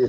All 0.00 0.06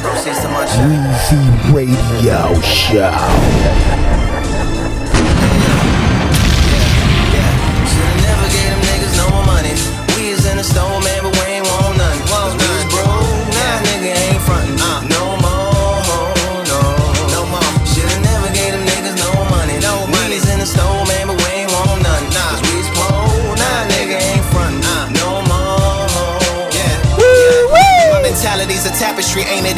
proceeds 0.00 0.40
to 0.40 0.48
my 0.48 0.64
Weezy 0.64 1.74
Radio 1.74 2.58
Show. 2.62 4.25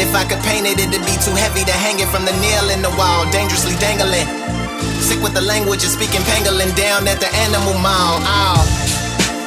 If 0.09 0.17
I 0.17 0.25
could 0.25 0.41
paint 0.41 0.65
it, 0.65 0.81
it'd 0.81 1.05
be 1.05 1.17
too 1.21 1.37
heavy 1.37 1.69
to 1.69 1.77
hang 1.85 2.01
it 2.01 2.09
from 2.09 2.25
the 2.25 2.33
nail 2.41 2.73
in 2.73 2.81
the 2.81 2.89
wall, 2.97 3.29
dangerously 3.29 3.77
dangling. 3.77 4.25
Sick 5.05 5.21
with 5.21 5.37
the 5.37 5.45
language 5.45 5.85
of 5.85 5.93
speaking 5.93 6.25
pangolin 6.25 6.73
down 6.73 7.05
at 7.05 7.21
the 7.21 7.29
animal 7.45 7.77
mall. 7.77 8.17
Ow. 8.25 8.57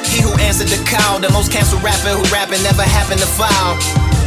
He 0.06 0.22
who 0.22 0.30
answered 0.38 0.70
the 0.70 0.78
call, 0.86 1.18
the 1.18 1.34
most 1.34 1.50
canceled 1.50 1.82
rapper 1.82 2.14
who 2.14 2.22
rapping 2.30 2.62
never 2.62 2.86
happened 2.86 3.18
to 3.18 3.26
foul. 3.26 3.74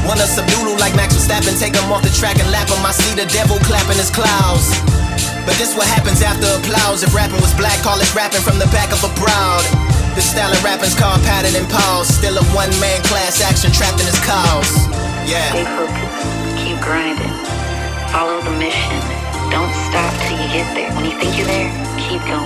Wanna 0.03 0.27
subdoodle 0.27 0.75
like 0.75 0.91
Max 0.99 1.15
Verstappen, 1.15 1.55
take 1.55 1.71
him 1.71 1.87
off 1.87 2.03
the 2.03 2.11
track 2.11 2.35
and 2.35 2.51
lap 2.51 2.67
him. 2.67 2.83
I 2.83 2.91
see 2.91 3.15
the 3.15 3.31
devil 3.31 3.55
clapping 3.63 3.95
his 3.95 4.11
clouds. 4.11 4.75
But 5.47 5.55
this 5.55 5.71
what 5.71 5.87
happens 5.87 6.19
after 6.19 6.51
applause. 6.51 6.99
If 6.99 7.15
rapping 7.15 7.39
was 7.39 7.55
black, 7.55 7.79
call 7.79 7.95
it 8.03 8.11
rapping 8.11 8.43
from 8.43 8.59
the 8.59 8.67
back 8.75 8.91
of 8.91 8.99
a 9.07 9.11
broad. 9.15 9.63
The 10.19 10.23
style 10.23 10.51
of 10.51 10.59
rapping's 10.67 10.99
called 10.99 11.23
pattern 11.23 11.55
and 11.55 11.63
pause. 11.71 12.11
Still 12.11 12.35
a 12.35 12.43
one 12.51 12.75
man 12.83 12.99
class 13.07 13.39
action 13.39 13.71
trapped 13.71 14.03
in 14.03 14.07
his 14.11 14.19
cause. 14.19 14.91
Yeah. 15.23 16.04
Grinding. 16.85 17.33
Follow 18.13 18.45
the 18.45 18.53
mission. 18.61 19.01
Don't 19.49 19.73
stop 19.89 20.13
till 20.21 20.37
you 20.37 20.45
get 20.53 20.69
there. 20.77 20.93
When 20.93 21.01
you 21.01 21.17
think 21.17 21.33
you're 21.33 21.49
there, 21.49 21.73
keep 21.97 22.21
going. 22.29 22.45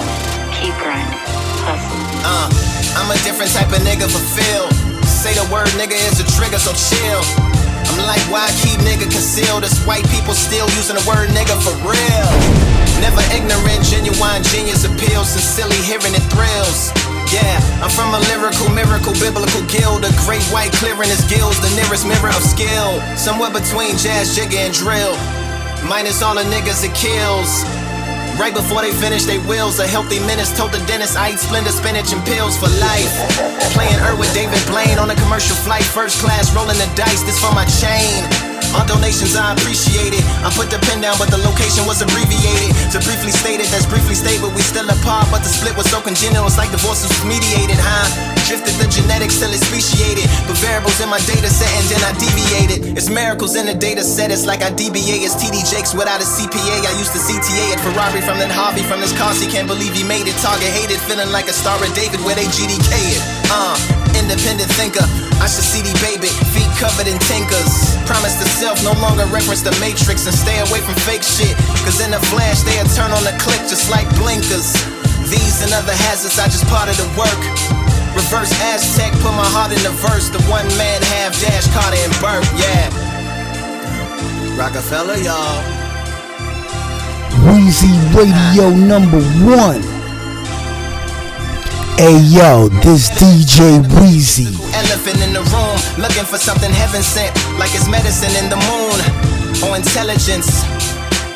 Keep 0.55 0.79
grinding. 0.79 1.19
Hustle. 1.67 1.99
Uh, 2.23 2.47
I'm 2.95 3.11
a 3.11 3.19
different 3.27 3.51
type 3.51 3.67
of 3.67 3.83
nigga 3.83 4.07
Phil. 4.07 4.63
Say 5.03 5.35
the 5.35 5.43
word 5.51 5.67
nigga 5.75 5.99
is 6.07 6.23
a 6.23 6.27
trigger, 6.39 6.55
so 6.55 6.71
chill. 6.71 7.19
I'm 7.91 7.99
like, 8.07 8.23
why 8.31 8.47
keep 8.63 8.79
nigga 8.79 9.11
concealed? 9.11 9.67
As 9.67 9.75
white 9.83 10.07
people 10.07 10.31
still 10.31 10.71
using 10.79 10.95
the 10.95 11.03
word 11.03 11.27
nigga 11.35 11.59
for 11.59 11.75
real. 11.83 12.31
Never 13.03 13.19
ignorant, 13.35 13.83
genuine 13.83 14.39
genius 14.55 14.87
appeals. 14.87 15.35
Sincerely 15.35 15.83
hearing 15.83 16.15
it 16.15 16.23
thrills. 16.31 16.95
Yeah, 17.29 17.61
I'm 17.85 17.93
from 17.93 18.09
a 18.17 18.21
lyrical, 18.33 18.73
miracle, 18.73 19.13
biblical 19.13 19.61
guild. 19.69 20.01
A 20.01 20.09
great 20.25 20.41
white 20.49 20.73
clearing 20.81 21.13
his 21.13 21.21
gills, 21.29 21.61
the 21.61 21.69
nearest 21.77 22.09
mirror 22.09 22.33
of 22.33 22.41
skill. 22.41 22.97
Somewhere 23.13 23.53
between 23.53 23.97
jazz, 24.01 24.33
jigger, 24.33 24.57
and 24.57 24.73
drill. 24.73 25.13
Minus 25.85 26.25
all 26.25 26.33
the 26.33 26.41
niggas 26.49 26.81
it 26.81 26.93
kills. 26.97 27.61
Right 28.41 28.53
before 28.53 28.81
they 28.81 28.91
finish 28.91 29.25
they 29.25 29.37
wills, 29.45 29.77
a 29.77 29.85
healthy 29.85 30.17
menace 30.25 30.55
told 30.57 30.71
the 30.71 30.81
dentist 30.89 31.17
I 31.17 31.33
eat 31.33 31.39
splendid 31.39 31.73
spinach 31.73 32.13
and 32.13 32.25
pills 32.25 32.57
for 32.57 32.71
life. 32.81 33.13
Playing 33.77 33.99
Earth 34.01 34.17
with 34.17 34.33
David 34.33 34.65
Blaine 34.65 34.97
on 34.97 35.11
a 35.11 35.15
commercial 35.15 35.55
flight, 35.55 35.83
first 35.83 36.17
class, 36.23 36.49
rolling 36.55 36.77
the 36.81 36.89
dice. 36.95 37.21
This 37.23 37.37
for 37.37 37.53
my 37.53 37.65
chain. 37.77 38.58
On 38.77 38.85
donations, 38.85 39.33
I 39.33 39.57
appreciate 39.57 40.13
it. 40.13 40.21
I 40.45 40.53
put 40.53 40.69
the 40.69 40.77
pen 40.85 41.01
down, 41.01 41.17
but 41.17 41.33
the 41.33 41.41
location 41.41 41.89
was 41.89 42.05
abbreviated. 42.05 42.69
To 42.93 43.01
briefly 43.01 43.33
state 43.33 43.57
it, 43.57 43.69
that's 43.73 43.89
briefly 43.89 44.13
stable. 44.13 44.53
We 44.53 44.61
still 44.61 44.85
apart, 44.85 45.25
but 45.33 45.41
the 45.41 45.49
split 45.49 45.73
was 45.73 45.89
so 45.89 45.97
congenial. 46.01 46.45
It's 46.45 46.61
like 46.61 46.69
divorces 46.69 47.09
was 47.09 47.25
mediated, 47.25 47.81
huh? 47.81 48.05
Drifted 48.45 48.77
the 48.77 48.85
genetics 48.89 49.41
till 49.41 49.49
it's 49.49 49.65
speciated. 49.65 50.29
But 50.45 50.61
variables 50.61 51.01
in 51.01 51.09
my 51.09 51.21
data 51.25 51.49
set, 51.49 51.69
and 51.81 51.85
then 51.89 52.01
I 52.05 52.13
deviated. 52.21 52.97
It's 52.97 53.09
miracles 53.09 53.57
in 53.57 53.65
the 53.65 53.73
data 53.73 54.05
set. 54.05 54.29
It's 54.29 54.45
like 54.45 54.61
I 54.61 54.69
DBA. 54.69 55.25
It's 55.25 55.33
TD 55.33 55.65
Jakes 55.65 55.97
without 55.97 56.21
a 56.21 56.27
CPA. 56.27 56.85
I 56.85 56.93
used 57.01 57.13
to 57.17 57.21
CTA 57.21 57.73
at 57.73 57.79
Ferrari 57.81 58.21
from 58.21 58.37
then 58.37 58.53
Harvey 58.53 58.85
from 58.85 59.01
this 59.01 59.13
car. 59.17 59.33
He 59.33 59.49
can't 59.49 59.67
believe 59.67 59.97
he 59.97 60.05
made 60.05 60.29
it. 60.29 60.37
Target 60.45 60.69
hated, 60.69 61.01
feeling 61.09 61.33
like 61.33 61.49
a 61.49 61.55
star 61.57 61.81
of 61.81 61.89
David 61.97 62.21
where 62.21 62.37
they 62.37 62.45
GDK 62.53 63.17
it. 63.17 63.21
Uh, 63.49 63.98
independent 64.15 64.69
thinker. 64.77 65.05
I 65.39 65.47
should 65.47 65.65
see 65.65 65.81
the 65.81 65.93
baby, 66.01 66.29
feet 66.53 66.69
covered 66.79 67.07
in 67.07 67.17
tinkers. 67.27 67.95
Promise 68.09 68.39
to 68.41 68.47
self, 68.59 68.77
no 68.83 68.93
longer 68.97 69.25
reference 69.29 69.61
the 69.61 69.75
matrix 69.77 70.25
and 70.25 70.35
stay 70.35 70.57
away 70.69 70.81
from 70.81 70.95
fake 71.05 71.23
shit. 71.23 71.53
Cause 71.85 72.01
in 72.01 72.13
a 72.13 72.21
flash, 72.31 72.61
they'll 72.63 72.89
turn 72.95 73.11
on 73.11 73.23
the 73.23 73.35
click 73.41 73.61
just 73.69 73.91
like 73.91 74.07
blinkers. 74.17 74.73
These 75.29 75.61
and 75.61 75.71
other 75.73 75.93
hazards, 76.09 76.39
I 76.39 76.49
just 76.49 76.65
part 76.67 76.89
of 76.89 76.97
the 76.97 77.09
work. 77.13 77.41
Reverse 78.15 78.51
Aztec, 78.73 79.13
put 79.21 79.33
my 79.37 79.45
heart 79.45 79.71
in 79.71 79.81
the 79.85 79.93
verse. 80.01 80.29
The 80.29 80.41
one 80.49 80.67
man 80.79 81.01
half 81.19 81.37
dash, 81.39 81.69
Carter 81.69 82.01
and 82.01 82.15
Burke, 82.17 82.49
yeah. 82.57 82.89
Rockefeller, 84.57 85.15
y'all. 85.15 85.61
Weezy 87.45 87.93
Radio 88.13 88.67
ah. 88.67 88.75
number 88.75 89.21
one. 89.45 89.98
Hey 91.99 92.17
yo, 92.31 92.69
this 92.69 93.09
DJ 93.09 93.83
Weezy. 93.99 94.47
Elephant 94.73 95.21
in 95.21 95.33
the 95.33 95.43
room, 95.51 96.01
looking 96.01 96.23
for 96.23 96.37
something 96.37 96.71
heaven 96.71 97.03
sent, 97.03 97.35
like 97.59 97.75
it's 97.75 97.89
medicine 97.89 98.31
in 98.41 98.49
the 98.49 98.55
moon 98.55 99.67
or 99.67 99.75
intelligence. 99.75 100.63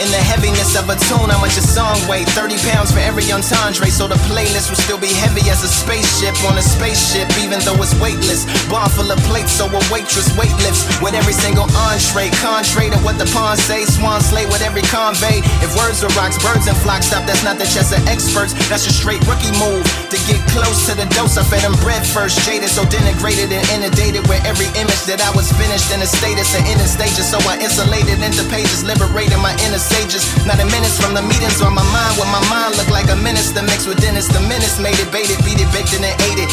In 0.01 0.09
the 0.09 0.19
heaviness 0.19 0.73
of 0.73 0.89
a 0.89 0.97
tune, 1.07 1.29
how 1.29 1.39
much 1.39 1.55
a 1.57 1.63
song 1.63 1.95
weigh? 2.09 2.25
30 2.33 2.57
pounds 2.71 2.89
for 2.91 2.99
every 2.99 3.23
entendre, 3.29 3.87
so 3.93 4.07
the 4.09 4.17
playlist 4.27 4.73
will 4.73 4.81
still 4.81 4.97
be 4.97 5.11
heavy 5.21 5.45
as 5.53 5.63
a 5.63 5.69
spaceship 5.69 6.33
on 6.49 6.57
a 6.57 6.65
spaceship, 6.65 7.29
even 7.37 7.61
though 7.61 7.77
it's 7.77 7.93
weightless. 8.01 8.49
Bar 8.67 8.89
full 8.89 9.07
of 9.11 9.19
plates, 9.29 9.53
so 9.53 9.69
a 9.69 9.81
waitress 9.93 10.27
weight 10.35 10.53
lifts 10.65 10.83
with 10.99 11.13
every 11.13 11.31
single 11.31 11.69
entree. 11.87 12.33
Contrary 12.41 12.89
to 12.89 12.99
what 13.05 13.21
the 13.21 13.29
pawn 13.31 13.55
say, 13.55 13.85
swan 13.85 14.19
slay 14.19 14.49
with 14.49 14.65
every 14.65 14.83
convey. 14.89 15.45
If 15.61 15.71
words 15.77 16.01
are 16.03 16.11
rocks, 16.17 16.41
birds 16.41 16.65
and 16.67 16.75
flocks 16.81 17.13
stop, 17.13 17.23
that's 17.29 17.43
not 17.45 17.61
the 17.61 17.69
chess 17.69 17.93
of 17.93 18.01
experts. 18.09 18.57
That's 18.67 18.89
a 18.89 18.93
straight 18.93 19.21
rookie 19.29 19.53
move 19.61 19.85
to 20.09 20.17
get 20.25 20.41
close 20.51 20.89
to 20.89 20.97
the 20.97 21.05
dose. 21.13 21.37
I 21.37 21.43
fed 21.45 21.61
them 21.61 21.77
bread 21.85 22.01
first, 22.01 22.41
jaded, 22.43 22.73
so 22.73 22.83
denigrated 22.89 23.53
and 23.53 23.63
inundated 23.69 24.25
with 24.27 24.43
every 24.43 24.67
image 24.73 25.03
that 25.05 25.21
I 25.21 25.31
was 25.37 25.53
finished 25.53 25.93
in 25.93 26.01
a 26.01 26.09
status 26.09 26.51
and 26.57 26.65
inner 26.67 26.89
stages. 26.89 27.29
So 27.29 27.37
I 27.45 27.61
insulated 27.61 28.19
into 28.19 28.43
pages, 28.49 28.83
liberating 28.83 29.39
my 29.39 29.53
inner 29.63 29.79
sages. 29.93 30.25
Not 30.45 30.57
a 30.59 30.65
minutes 30.65 30.97
from 30.97 31.13
the 31.13 31.21
meetings 31.21 31.61
on 31.61 31.73
my 31.73 31.85
mind, 31.93 32.17
where 32.17 32.29
my 32.33 32.41
mind 32.49 32.75
looked 32.77 32.91
like 32.91 33.09
a 33.09 33.15
minister 33.15 33.61
mixed 33.61 33.87
with 33.87 34.01
Dennis. 34.01 34.27
The 34.27 34.41
menace 34.41 34.79
made 34.79 34.97
it, 34.97 35.09
baited, 35.13 35.37
beat 35.45 35.61
it, 35.61 35.69
baked 35.71 35.93
it, 35.93 36.01
and 36.01 36.17
ate 36.29 36.41
it. 36.41 36.49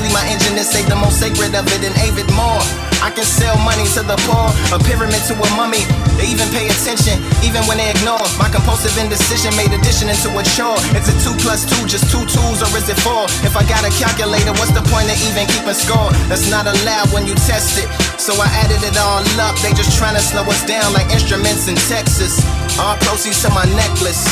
Graciously, 0.00 0.16
my 0.16 0.24
engine 0.32 0.56
is 0.56 0.68
saved 0.68 0.88
the 0.88 0.96
most 0.96 1.20
sacred 1.20 1.52
of 1.52 1.68
it 1.68 1.84
and 1.84 1.92
avid 2.00 2.24
more. 2.32 2.64
I 3.04 3.12
can 3.12 3.24
sell 3.24 3.56
money 3.60 3.84
to 3.96 4.00
the 4.00 4.16
poor, 4.24 4.48
a 4.72 4.80
pyramid 4.80 5.20
to 5.28 5.36
a 5.36 5.48
mummy. 5.56 5.84
They 6.16 6.28
even 6.32 6.48
pay 6.56 6.68
attention, 6.72 7.20
even 7.44 7.60
when 7.68 7.76
they 7.76 7.92
ignore. 7.92 8.20
My 8.40 8.48
compulsive 8.48 8.96
indecision 8.96 9.52
made 9.60 9.72
addition 9.76 10.08
into 10.08 10.32
a 10.32 10.42
chore. 10.56 10.80
It's 10.96 11.08
a 11.12 11.16
two 11.20 11.36
plus 11.44 11.68
two, 11.68 11.84
just 11.84 12.08
two 12.08 12.24
tools, 12.32 12.64
or 12.64 12.72
is 12.76 12.88
it 12.88 12.96
four? 13.04 13.28
If 13.44 13.56
I 13.60 13.64
got 13.68 13.84
a 13.84 13.92
calculator, 13.92 14.56
what's 14.56 14.72
the 14.72 14.84
point 14.88 15.12
of 15.12 15.20
even 15.28 15.44
keeping 15.52 15.76
score? 15.76 16.08
That's 16.32 16.48
not 16.48 16.64
allowed 16.64 17.12
when 17.12 17.28
you 17.28 17.36
test 17.44 17.76
it. 17.76 17.88
So 18.16 18.32
I 18.40 18.48
added 18.64 18.80
it 18.80 18.96
all 18.96 19.20
up. 19.44 19.56
They 19.60 19.76
just 19.76 19.96
trying 20.00 20.16
to 20.16 20.24
slow 20.24 20.48
us 20.48 20.64
down 20.64 20.92
like 20.96 21.12
instruments 21.12 21.68
in 21.68 21.76
Texas. 21.92 22.40
All 22.80 22.96
proceeds 23.04 23.44
to 23.44 23.52
my 23.52 23.68
necklace. 23.76 24.24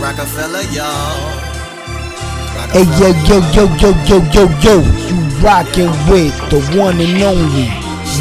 Rockefeller, 0.00 0.68
y'all. 0.68 1.47
Hey 2.58 2.82
yo 2.98 3.14
yo 3.24 3.38
yo 3.54 3.64
yo 3.76 3.90
yo 4.04 4.18
yo 4.32 4.44
yo, 4.60 4.74
you 5.06 5.16
rockin' 5.40 5.94
with 6.10 6.34
the 6.50 6.58
one 6.76 7.00
and 7.00 7.22
only 7.22 7.68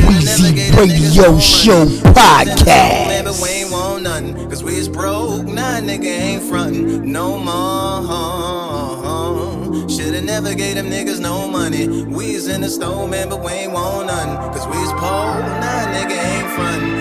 Weezy 0.05 0.77
Radio 0.77 1.39
Show 1.39 1.85
podcast. 2.13 3.25
Cause 4.47 4.63
we 4.63 4.75
is 4.75 4.87
broke. 4.87 5.45
Nah, 5.47 5.79
nigga 5.81 6.05
ain't 6.05 6.43
frontin' 6.43 7.11
no 7.11 7.39
more. 7.39 8.05
Shoulda 9.89 10.21
never 10.21 10.53
gave 10.53 10.75
them 10.75 10.85
niggas 10.91 11.19
no 11.19 11.47
money. 11.47 11.87
We 12.05 12.35
is 12.35 12.47
in 12.47 12.61
the 12.61 12.69
store, 12.69 13.07
man, 13.07 13.29
but 13.29 13.43
we 13.43 13.51
ain't 13.51 13.73
want 13.73 14.05
nothing. 14.05 14.37
Cause 14.53 14.67
we 14.67 14.77
is 14.77 14.91
poor. 14.91 15.01
Nah, 15.01 15.87
nigga 15.91 16.11
ain't 16.11 16.51
frontin' 16.53 16.96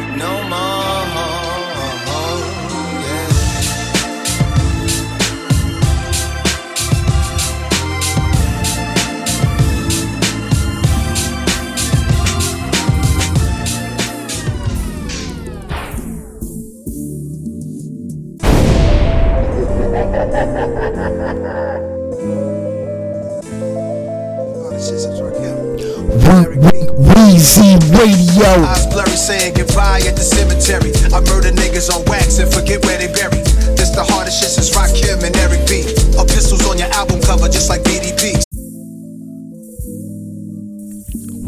Weezy 26.97 27.77
Radio. 27.93 28.65
Eyes 28.65 28.87
blurry 28.87 29.11
saying 29.11 29.55
goodbye 29.55 30.01
at 30.09 30.17
the 30.17 30.23
cemetery. 30.23 30.93
I 31.13 31.21
murder 31.21 31.51
niggas 31.51 31.95
on 31.95 32.03
wax 32.07 32.39
and 32.39 32.51
forget 32.51 32.83
where 32.87 32.97
they 32.97 33.13
buried. 33.13 33.45
This 33.77 33.91
the 33.91 34.05
hardest 34.05 34.41
shit 34.41 34.49
since 34.49 34.71
Rakim 34.75 35.23
and 35.23 35.37
Eric 35.37 35.69
B. 35.69 35.85
Or 36.19 36.25
pistols 36.25 36.67
on 36.67 36.79
your 36.79 36.89
album 36.93 37.21
cover 37.21 37.49
just 37.49 37.69
like 37.69 37.83
BDP. 37.83 38.43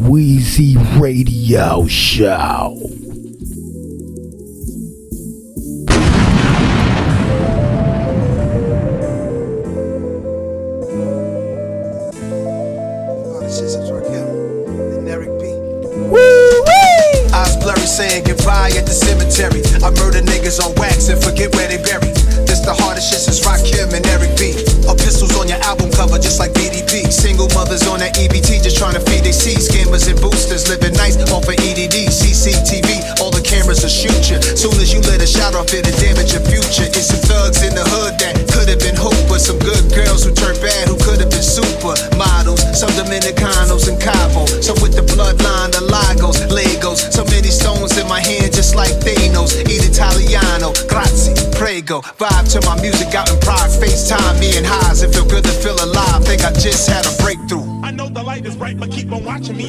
Weezy 0.04 0.76
Radio 1.00 1.86
Show. 1.86 3.07
Saying 17.88 18.24
goodbye 18.24 18.70
at 18.76 18.84
the 18.84 18.92
cemetery. 18.92 19.64
I 19.80 19.88
murder 19.96 20.20
niggas 20.20 20.60
on 20.60 20.74
wax 20.76 21.08
and 21.08 21.20
forget 21.22 21.54
where 21.56 21.68
they 21.68 21.80
buried. 21.80 22.14
This 22.58 22.66
the 22.66 22.82
hardest 22.82 23.14
shit 23.14 23.22
since 23.22 23.40
Rakim 23.46 23.94
and 23.94 24.02
Eric 24.10 24.34
B. 24.34 24.50
A 24.90 24.94
pistols 24.94 25.36
on 25.38 25.46
your 25.46 25.62
album 25.62 25.94
cover, 25.94 26.18
just 26.18 26.40
like 26.42 26.50
BDP. 26.58 27.06
Single 27.06 27.46
mothers 27.54 27.86
on 27.86 28.00
that 28.02 28.18
EBT, 28.18 28.62
just 28.62 28.76
trying 28.76 28.94
to 28.98 29.02
feed 29.06 29.22
they 29.22 29.30
seed. 29.30 29.62
Scammers 29.62 30.10
and 30.10 30.18
boosters 30.18 30.66
living 30.66 30.94
nice 30.94 31.14
off 31.30 31.46
of 31.46 31.54
EDD. 31.54 32.10
CCTV, 32.10 33.20
all 33.22 33.30
the 33.30 33.42
cameras 33.42 33.82
will 33.86 33.92
shoot 33.92 34.26
you. 34.26 34.42
Soon 34.42 34.74
as 34.82 34.90
you 34.90 34.98
let 35.06 35.22
a 35.22 35.28
shot 35.28 35.54
off, 35.54 35.70
it'll 35.70 35.94
damage 36.02 36.34
your 36.34 36.42
future. 36.50 36.90
It's 36.90 37.14
some 37.14 37.22
thugs 37.30 37.62
in 37.62 37.78
the 37.78 37.86
hood 37.86 38.18
that 38.18 38.34
could 38.50 38.66
have 38.66 38.82
been 38.82 38.98
but 39.28 39.38
some 39.38 39.58
good 39.58 39.86
girls 39.94 40.24
who 40.24 40.32
turned 40.34 40.58
bad 40.60 40.88
who 40.88 40.96
could 40.98 41.20
have 41.20 41.30
been 41.30 41.44
super 41.44 41.94
models. 42.18 42.58
Some 42.74 42.90
Dominicanos 42.98 43.86
in 43.86 44.00
Cabo, 44.00 44.46
some 44.60 44.74
with 44.82 44.98
the 44.98 45.06
bloodline, 45.06 45.70
the 45.70 45.84
Lagos, 45.84 46.42
Legos. 46.50 47.12
So 47.12 47.24
many 47.30 47.48
stones 47.48 47.96
in 47.96 48.08
my 48.08 48.20
hand, 48.20 48.52
just 48.52 48.74
like 48.74 48.90
Thanos. 49.04 49.54
Eat 49.70 49.86
Italiano, 49.86 50.72
grazie, 50.88 51.34
prego. 51.54 52.02
Vibe 52.18 52.47
to 52.48 52.60
my 52.64 52.80
music 52.80 53.14
out 53.14 53.30
in 53.30 53.38
pride. 53.40 53.68
FaceTime 53.68 54.40
me 54.40 54.56
and 54.56 54.64
highs. 54.64 55.02
It 55.02 55.12
feel 55.12 55.26
good 55.28 55.44
to 55.44 55.50
feel 55.50 55.76
alive. 55.76 56.24
Think 56.24 56.44
I 56.44 56.52
just 56.52 56.88
had 56.88 57.04
a 57.04 57.12
breakthrough. 57.22 57.64
I 57.84 57.90
know 57.90 58.08
the 58.08 58.22
light 58.22 58.46
is 58.46 58.56
bright, 58.56 58.80
but 58.80 58.90
keep 58.90 59.12
on 59.12 59.24
watching 59.24 59.56
me. 59.56 59.68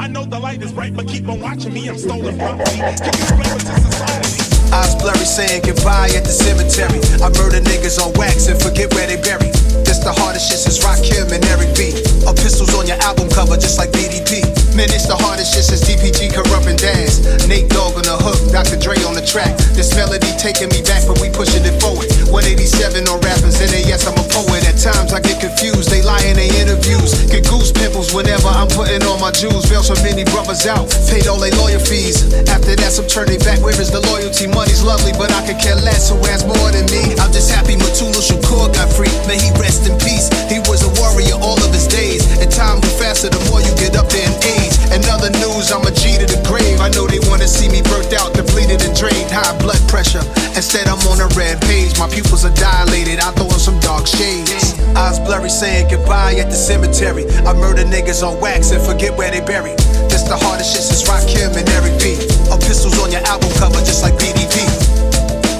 I 0.00 0.08
know 0.08 0.24
the 0.24 0.38
light 0.40 0.62
is 0.62 0.72
bright, 0.72 0.96
but 0.96 1.06
keep 1.06 1.28
on 1.28 1.40
watching 1.40 1.72
me. 1.72 1.88
I'm 1.88 1.96
stolen 1.96 2.36
property. 2.38 2.82
Kicking 2.98 3.26
flavor 3.38 3.58
to 3.58 3.74
society. 3.86 4.42
Eyes 4.74 4.94
blurry 4.96 5.26
saying 5.26 5.62
goodbye 5.62 6.10
at 6.16 6.24
the 6.24 6.34
cemetery. 6.34 6.98
I 7.22 7.28
murder 7.38 7.60
niggas 7.62 8.02
on 8.02 8.12
wax 8.18 8.48
and 8.48 8.60
forget 8.60 8.92
where 8.94 9.06
they 9.06 9.20
buried. 9.22 9.54
This 9.86 9.98
the 10.02 10.10
hardest 10.10 10.50
shit 10.50 10.58
since 10.58 10.82
Rock 10.82 10.98
Rakim 10.98 11.30
and 11.30 11.44
Eric 11.54 11.76
B. 11.76 11.94
A 12.26 12.34
pistols 12.34 12.74
on 12.74 12.88
your 12.88 12.98
album 13.02 13.28
cover 13.30 13.54
just 13.54 13.78
like 13.78 13.90
BDP. 13.92 14.61
Man, 14.72 14.88
it's 14.88 15.04
the 15.04 15.20
hardest 15.20 15.52
shit 15.52 15.68
since 15.68 15.84
DPG 15.84 16.32
Kurupt 16.32 16.64
and 16.64 16.80
Daz. 16.80 17.20
Nate 17.44 17.68
Dogg 17.68 17.92
on 17.92 18.08
the 18.08 18.16
hook, 18.16 18.40
Dr. 18.48 18.80
Dre 18.80 18.96
on 19.04 19.12
the 19.12 19.20
track. 19.20 19.52
This 19.76 19.92
melody 19.92 20.32
taking 20.40 20.72
me 20.72 20.80
back, 20.80 21.04
but 21.04 21.20
we 21.20 21.28
pushing 21.28 21.60
it 21.60 21.76
forward. 21.76 22.08
187 22.32 23.04
on 23.04 23.20
rappers, 23.20 23.60
and 23.60 23.68
yes, 23.84 24.08
I'm 24.08 24.16
a 24.16 24.24
poet. 24.32 24.64
At 24.64 24.80
times 24.80 25.12
I 25.12 25.20
get 25.20 25.44
confused, 25.44 25.92
they 25.92 26.00
lie 26.00 26.24
in 26.24 26.40
their 26.40 26.48
interviews. 26.56 27.12
Get 27.28 27.44
goose 27.52 27.68
pimples 27.68 28.16
whenever 28.16 28.48
I'm 28.48 28.64
putting 28.72 29.04
on 29.04 29.20
my 29.20 29.28
jewels. 29.28 29.68
Bail 29.68 29.84
so 29.84 29.92
many 30.00 30.24
brothers 30.32 30.64
out, 30.64 30.88
paid 31.04 31.28
all 31.28 31.36
their 31.36 31.52
lawyer 31.60 31.76
fees. 31.76 32.32
After 32.48 32.72
that, 32.72 32.96
some 32.96 33.04
turn 33.04 33.28
they 33.28 33.36
back. 33.44 33.60
Where 33.60 33.76
is 33.76 33.92
the 33.92 34.00
loyalty? 34.08 34.48
Money's 34.48 34.80
lovely, 34.80 35.12
but 35.20 35.28
I 35.36 35.44
could 35.44 35.60
care 35.60 35.76
less. 35.84 36.08
Who 36.08 36.16
has 36.32 36.48
more 36.48 36.72
than 36.72 36.88
me? 36.88 37.12
I'm 37.20 37.28
just 37.28 37.52
happy 37.52 37.76
Mutulu 37.76 38.24
Shakur 38.24 38.72
got 38.72 38.88
free. 38.88 39.12
May 39.28 39.36
he 39.36 39.52
rest 39.60 39.84
in 39.84 40.00
peace. 40.00 40.32
He 40.48 40.64
was 40.64 40.80
a 40.80 40.92
warrior 40.96 41.36
all 41.44 41.60
of 41.60 41.68
his 41.76 41.84
days. 41.84 42.24
And 42.40 42.48
time 42.48 42.80
moves 42.80 42.96
faster 42.96 43.28
the 43.28 43.42
more 43.52 43.60
you 43.60 43.76
get 43.76 44.00
up 44.00 44.08
there 44.08 44.24
in 44.24 44.32
age. 44.48 44.61
And 44.92 45.00
other 45.08 45.30
news, 45.40 45.72
I'm 45.72 45.86
a 45.86 45.92
G 45.94 46.18
to 46.20 46.26
the 46.26 46.40
grave. 46.44 46.80
I 46.80 46.88
know 46.92 47.06
they 47.06 47.22
wanna 47.30 47.48
see 47.48 47.68
me 47.68 47.80
burnt 47.88 48.12
out, 48.12 48.34
depleted 48.34 48.82
and 48.82 48.92
drained. 48.92 49.30
High 49.32 49.56
blood 49.58 49.80
pressure. 49.88 50.22
Instead, 50.52 50.88
I'm 50.88 51.00
on 51.08 51.22
a 51.22 51.28
red 51.32 51.60
page. 51.64 51.96
My 51.98 52.08
pupils 52.08 52.44
are 52.44 52.54
dilated. 52.54 53.20
I 53.20 53.30
throw 53.32 53.48
in 53.48 53.60
some 53.62 53.78
dark 53.80 54.06
shades. 54.06 54.76
Eyes 54.96 55.18
blurry, 55.18 55.48
saying 55.48 55.88
goodbye 55.88 56.36
at 56.36 56.50
the 56.50 56.58
cemetery. 56.58 57.24
I 57.46 57.52
murder 57.54 57.84
niggas 57.84 58.20
on 58.20 58.40
wax 58.40 58.70
and 58.70 58.82
forget 58.82 59.16
where 59.16 59.30
they 59.30 59.40
buried. 59.40 59.78
This 60.12 60.22
the 60.28 60.36
hardest 60.36 60.72
shit 60.74 60.84
since 60.84 61.04
Rakim 61.08 61.56
and 61.56 61.68
Eric 61.76 61.96
B. 62.00 62.32
Pistols 62.72 62.98
on 63.04 63.12
your 63.12 63.20
album 63.28 63.52
cover, 63.60 63.84
just 63.84 64.02
like 64.02 64.14
BDP. 64.16 64.64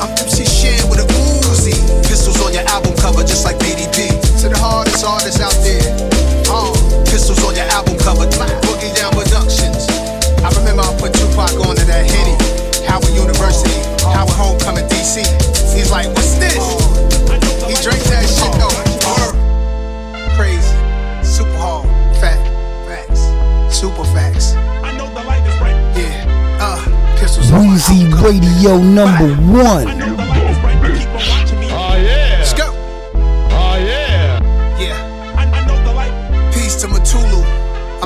I'm 0.00 0.08
MC 0.16 0.49
Shan 0.49 0.88
with 0.88 1.04
a 1.04 1.06
Uzi. 1.44 1.76
Pistols 2.08 2.40
on 2.40 2.54
your 2.54 2.64
album 2.72 2.96
cover, 2.96 3.20
just 3.20 3.44
like 3.44 3.58
BDP. 3.58 4.08
To 4.40 4.49
the 4.49 4.56
hardest 4.56 5.04
artists 5.04 5.40
out 5.44 5.52
there. 5.60 5.84
Uh, 6.49 6.72
pistols 7.04 7.44
on 7.44 7.54
your 7.54 7.69
album 7.69 7.91
cover, 8.14 8.29
Boogie 8.67 8.94
Down 8.97 9.12
Productions. 9.12 9.88
I 10.44 10.50
remember 10.59 10.82
I 10.82 10.93
put 10.99 11.14
Tupac 11.14 11.53
onto 11.64 11.85
that 11.87 12.05
Henny. 12.11 12.37
Howard 12.87 13.09
University, 13.14 13.73
Howard 14.12 14.35
Homecoming 14.37 14.87
DC. 14.88 15.25
He's 15.73 15.91
like, 15.91 16.09
what's 16.09 16.35
this? 16.37 16.61
He 17.64 17.75
drank 17.81 18.03
that 18.12 18.26
shit 18.29 18.53
though. 18.61 18.73
Crazy. 20.37 20.61
Super 21.25 21.56
hard. 21.56 21.87
Fat. 22.20 22.41
Facts. 22.87 23.20
Super 23.75 24.05
facts. 24.05 24.55
I 24.82 24.97
know 24.97 25.09
the 25.09 25.23
light 25.25 25.47
is 25.47 25.56
bright. 25.59 25.76
Yeah. 25.97 26.59
Uh, 26.61 27.19
pistols 27.19 27.50
on 27.53 27.61
Weezy. 27.61 28.11
Radio 28.23 28.79
number 28.79 29.32
I 29.32 30.23
one. 30.26 30.31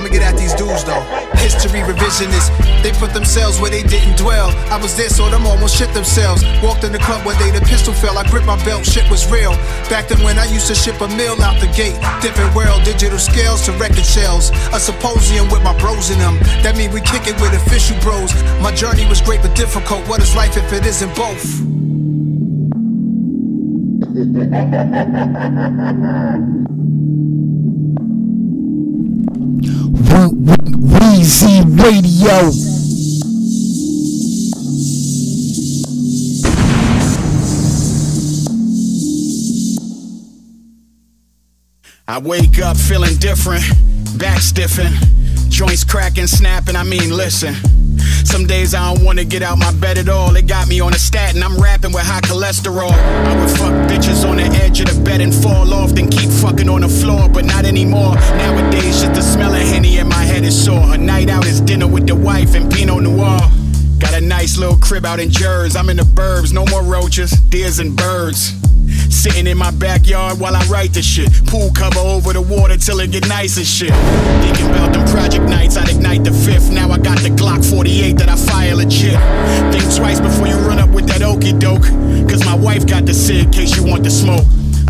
I'ma 0.07 0.15
get 0.15 0.23
at 0.23 0.39
these 0.39 0.55
dudes 0.55 0.85
though. 0.85 1.03
History 1.43 1.81
revisionists, 1.83 2.55
they 2.83 2.93
put 2.93 3.13
themselves 3.13 3.59
where 3.59 3.71
they 3.71 3.83
didn't 3.83 4.17
dwell. 4.17 4.51
I 4.71 4.79
was 4.79 4.97
there, 4.97 5.09
so 5.09 5.29
them 5.29 5.45
almost 5.47 5.75
shit 5.75 5.93
themselves. 5.95 6.45
Walked 6.63 6.85
in 6.85 6.93
the 6.93 7.01
club 7.01 7.27
one 7.27 7.37
day, 7.39 7.51
the 7.51 7.61
pistol 7.67 7.93
fell. 7.93 8.17
I 8.17 8.23
gripped 8.31 8.47
my 8.47 8.55
belt, 8.65 8.87
shit 8.87 9.11
was 9.11 9.29
real. 9.29 9.51
Back 9.91 10.07
then 10.07 10.23
when 10.23 10.39
I 10.39 10.45
used 10.45 10.69
to 10.69 10.77
ship 10.77 11.01
a 11.01 11.09
meal 11.19 11.35
out 11.43 11.59
the 11.59 11.67
gate. 11.75 11.99
Different 12.23 12.55
world, 12.55 12.85
digital 12.85 13.19
scales 13.19 13.67
to 13.67 13.73
record 13.73 14.07
shells. 14.07 14.51
A 14.73 14.79
symposium 14.79 15.49
with 15.51 15.65
my 15.65 15.77
bros 15.81 16.11
in 16.11 16.21
them. 16.21 16.39
That 16.63 16.77
mean 16.77 16.93
we 16.93 17.01
kick 17.01 17.27
it 17.27 17.35
with 17.41 17.53
official 17.55 17.99
bros. 17.99 18.33
My 18.63 18.71
journey 18.73 19.07
was 19.09 19.21
great 19.21 19.43
but 19.43 19.57
difficult. 19.57 20.07
What 20.07 20.23
is 20.23 20.37
life 20.37 20.57
if 20.57 20.73
it 20.73 20.87
isn't 20.87 21.17
both? 21.17 21.43
We- 24.15 24.23
we- 26.63 26.67
Weezy 30.07 31.63
Radio. 31.83 32.51
I 42.09 42.19
wake 42.19 42.61
up 42.61 42.77
feeling 42.77 43.17
different, 43.17 43.63
back 44.19 44.41
stiffing, 44.41 44.93
joints 45.51 45.83
cracking, 45.85 46.27
snapping. 46.27 46.77
I 46.77 46.85
mean, 46.85 47.11
listen. 47.11 47.55
Some 48.25 48.47
days 48.47 48.75
I 48.75 48.95
don't 48.95 49.05
wanna 49.05 49.25
get 49.25 49.43
out 49.43 49.59
my 49.59 49.73
bed 49.73 49.99
at 49.99 50.09
all. 50.09 50.35
It 50.37 50.47
got 50.47 50.69
me 50.69 50.81
on 50.81 50.93
a 50.95 50.99
statin. 50.99 51.43
I'm 51.43 51.57
rapping 51.57 51.93
with 51.93 52.05
high 52.05 52.21
cholesterol. 52.21 52.91
I 52.93 53.41
would 53.41 53.51
fuck 53.51 53.73
bitches 53.91 54.29
on 54.29 54.36
crib 64.87 65.05
out 65.05 65.19
in 65.19 65.31
Jers. 65.31 65.75
I'm 65.75 65.91
in 65.91 65.97
the 65.97 66.05
burbs, 66.05 66.53
no 66.53 66.65
more 66.67 66.83
roaches, 66.83 67.33
deers 67.51 67.81
and 67.81 67.97
birds. 67.97 68.55
Sitting 69.11 69.49
in 69.49 69.59
my 69.59 69.73
backyard 69.73 70.39
while 70.39 70.55
I 70.55 70.65
write 70.67 70.93
this 70.93 71.05
shit. 71.05 71.29
Pool 71.47 71.71
cover 71.75 71.99
over 71.99 72.33
the 72.33 72.41
water 72.41 72.77
till 72.77 73.01
it 73.01 73.11
get 73.11 73.27
nice 73.29 73.57
and 73.57 73.67
shit. 73.67 73.91
Thinking 74.43 74.71
about 74.71 74.93
them 74.93 75.05
project 75.09 75.45
nights, 75.49 75.77
I'd 75.77 75.89
ignite 75.89 76.23
the 76.23 76.31
fifth. 76.31 76.71
Now 76.71 76.91
I 76.93 76.99
got 76.99 77.19
the 77.19 77.31
Glock 77.31 77.69
48 77.69 78.17
that 78.19 78.29
I 78.29 78.37
fire 78.37 78.77
legit. 78.77 79.19
Think 79.73 79.93
twice 79.95 80.21
before 80.21 80.47
you 80.47 80.55
run 80.55 80.79
up 80.79 80.91
with 80.91 81.07
that 81.09 81.23
okey 81.23 81.53
doke. 81.53 81.87
Cause 82.31 82.45
my 82.45 82.55
wife 82.55 82.87
got 82.87 83.07
the 83.07 83.15
SIG, 83.15 83.53
case 83.53 83.77
you 83.77 83.85
want 83.85 84.05
the 84.05 84.11
smoke. 84.11 84.47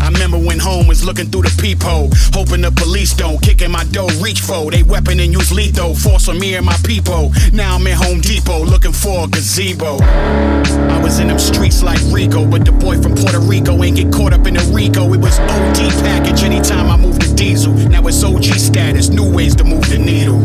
I 0.07 0.09
remember 0.09 0.37
when 0.37 0.57
home 0.57 0.87
was 0.87 1.03
looking 1.03 1.25
through 1.27 1.41
the 1.41 1.55
peephole, 1.59 2.07
hoping 2.31 2.61
the 2.61 2.71
police 2.71 3.13
don't 3.13 3.43
kick 3.43 3.61
in 3.61 3.69
my 3.69 3.83
door, 3.91 4.07
reach 4.23 4.39
for 4.39 4.71
they 4.71 4.81
weapon 4.81 5.19
and 5.19 5.33
use 5.33 5.51
lethal, 5.51 5.93
force 5.95 6.29
on 6.29 6.39
me 6.39 6.55
and 6.55 6.65
my 6.65 6.77
people. 6.87 7.33
Now 7.51 7.75
I'm 7.75 7.85
in 7.85 7.91
Home 7.91 8.21
Depot 8.21 8.63
looking 8.63 8.93
for 8.93 9.25
a 9.25 9.27
gazebo. 9.27 9.99
I 9.99 11.03
was 11.03 11.19
in 11.19 11.27
them 11.27 11.37
streets 11.37 11.83
like 11.83 11.99
Rico, 12.07 12.47
but 12.47 12.63
the 12.63 12.71
boy 12.71 13.01
from 13.01 13.15
Puerto 13.15 13.41
Rico 13.41 13.83
ain't 13.83 13.97
get 13.97 14.13
caught 14.13 14.31
up 14.31 14.47
in 14.47 14.53
the 14.53 14.63
Rico. 14.71 15.11
It 15.11 15.19
was 15.19 15.39
OD 15.43 15.91
package 15.99 16.41
anytime 16.41 16.87
I 16.87 16.95
moved 16.95 17.27
the 17.27 17.35
diesel. 17.35 17.73
Now 17.91 18.07
it's 18.07 18.23
OG 18.23 18.45
status, 18.63 19.09
new 19.09 19.27
ways 19.27 19.57
to 19.57 19.65
move 19.65 19.89
the 19.89 19.99
needle. 19.99 20.39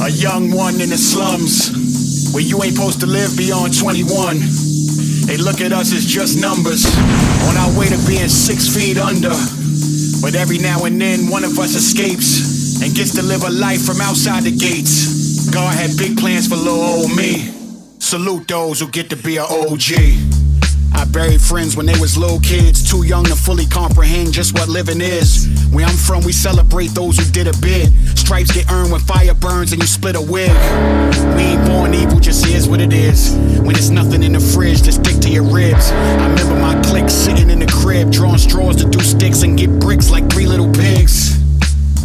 A 0.00 0.08
young 0.08 0.50
one 0.50 0.80
in 0.80 0.88
the 0.88 0.96
slums, 0.96 2.32
where 2.32 2.42
you 2.42 2.62
ain't 2.64 2.76
supposed 2.76 3.00
to 3.00 3.06
live 3.06 3.36
beyond 3.36 3.76
21. 3.76 4.85
They 5.26 5.36
look 5.36 5.60
at 5.60 5.72
us 5.72 5.92
as 5.92 6.06
just 6.06 6.40
numbers, 6.40 6.86
on 7.50 7.56
our 7.56 7.78
way 7.78 7.88
to 7.88 7.98
being 8.06 8.28
six 8.28 8.72
feet 8.72 8.96
under. 8.96 9.34
But 10.22 10.34
every 10.34 10.58
now 10.58 10.84
and 10.84 11.00
then, 11.00 11.28
one 11.28 11.42
of 11.42 11.58
us 11.58 11.74
escapes 11.74 12.80
and 12.80 12.94
gets 12.94 13.14
to 13.16 13.22
live 13.22 13.42
a 13.42 13.50
life 13.50 13.84
from 13.84 14.00
outside 14.00 14.44
the 14.44 14.56
gates. 14.56 15.50
God 15.50 15.74
had 15.74 15.96
big 15.98 16.16
plans 16.16 16.46
for 16.46 16.54
little 16.56 16.80
old 16.80 17.14
me. 17.16 17.50
Salute 17.98 18.46
those 18.46 18.78
who 18.78 18.88
get 18.88 19.10
to 19.10 19.16
be 19.16 19.36
an 19.36 19.46
OG. 19.50 20.45
I 20.96 21.04
buried 21.04 21.42
friends 21.42 21.76
when 21.76 21.84
they 21.84 21.98
was 22.00 22.16
little 22.16 22.40
kids, 22.40 22.82
too 22.88 23.04
young 23.04 23.24
to 23.24 23.36
fully 23.36 23.66
comprehend 23.66 24.32
just 24.32 24.54
what 24.54 24.66
living 24.68 25.02
is. 25.02 25.46
Where 25.70 25.84
I'm 25.84 25.94
from, 25.94 26.24
we 26.24 26.32
celebrate 26.32 26.88
those 26.94 27.18
who 27.18 27.24
did 27.30 27.46
a 27.46 27.56
bit. 27.58 27.92
Stripes 28.16 28.50
get 28.50 28.70
earned 28.72 28.90
when 28.90 29.02
fire 29.02 29.34
burns 29.34 29.72
and 29.72 29.82
you 29.82 29.86
split 29.86 30.16
a 30.16 30.20
wig. 30.20 30.50
We 31.36 31.42
ain't 31.52 31.68
born 31.68 31.92
evil, 31.92 32.18
just 32.18 32.46
is 32.46 32.66
what 32.66 32.80
it 32.80 32.94
is. 32.94 33.36
When 33.60 33.74
there's 33.74 33.90
nothing 33.90 34.22
in 34.22 34.32
the 34.32 34.40
fridge, 34.40 34.82
just 34.84 35.04
stick 35.04 35.20
to 35.20 35.28
your 35.28 35.44
ribs. 35.44 35.90
I 35.90 36.28
remember 36.28 36.54
my 36.56 36.80
clique 36.82 37.10
sitting 37.10 37.50
in 37.50 37.58
the 37.58 37.66
crib, 37.66 38.10
drawing 38.10 38.38
straws 38.38 38.76
to 38.76 38.88
do 38.88 39.00
sticks 39.00 39.42
and 39.42 39.58
get 39.58 39.68
bricks 39.78 40.10
like 40.10 40.30
three 40.30 40.46
little 40.46 40.72
pigs. 40.72 41.36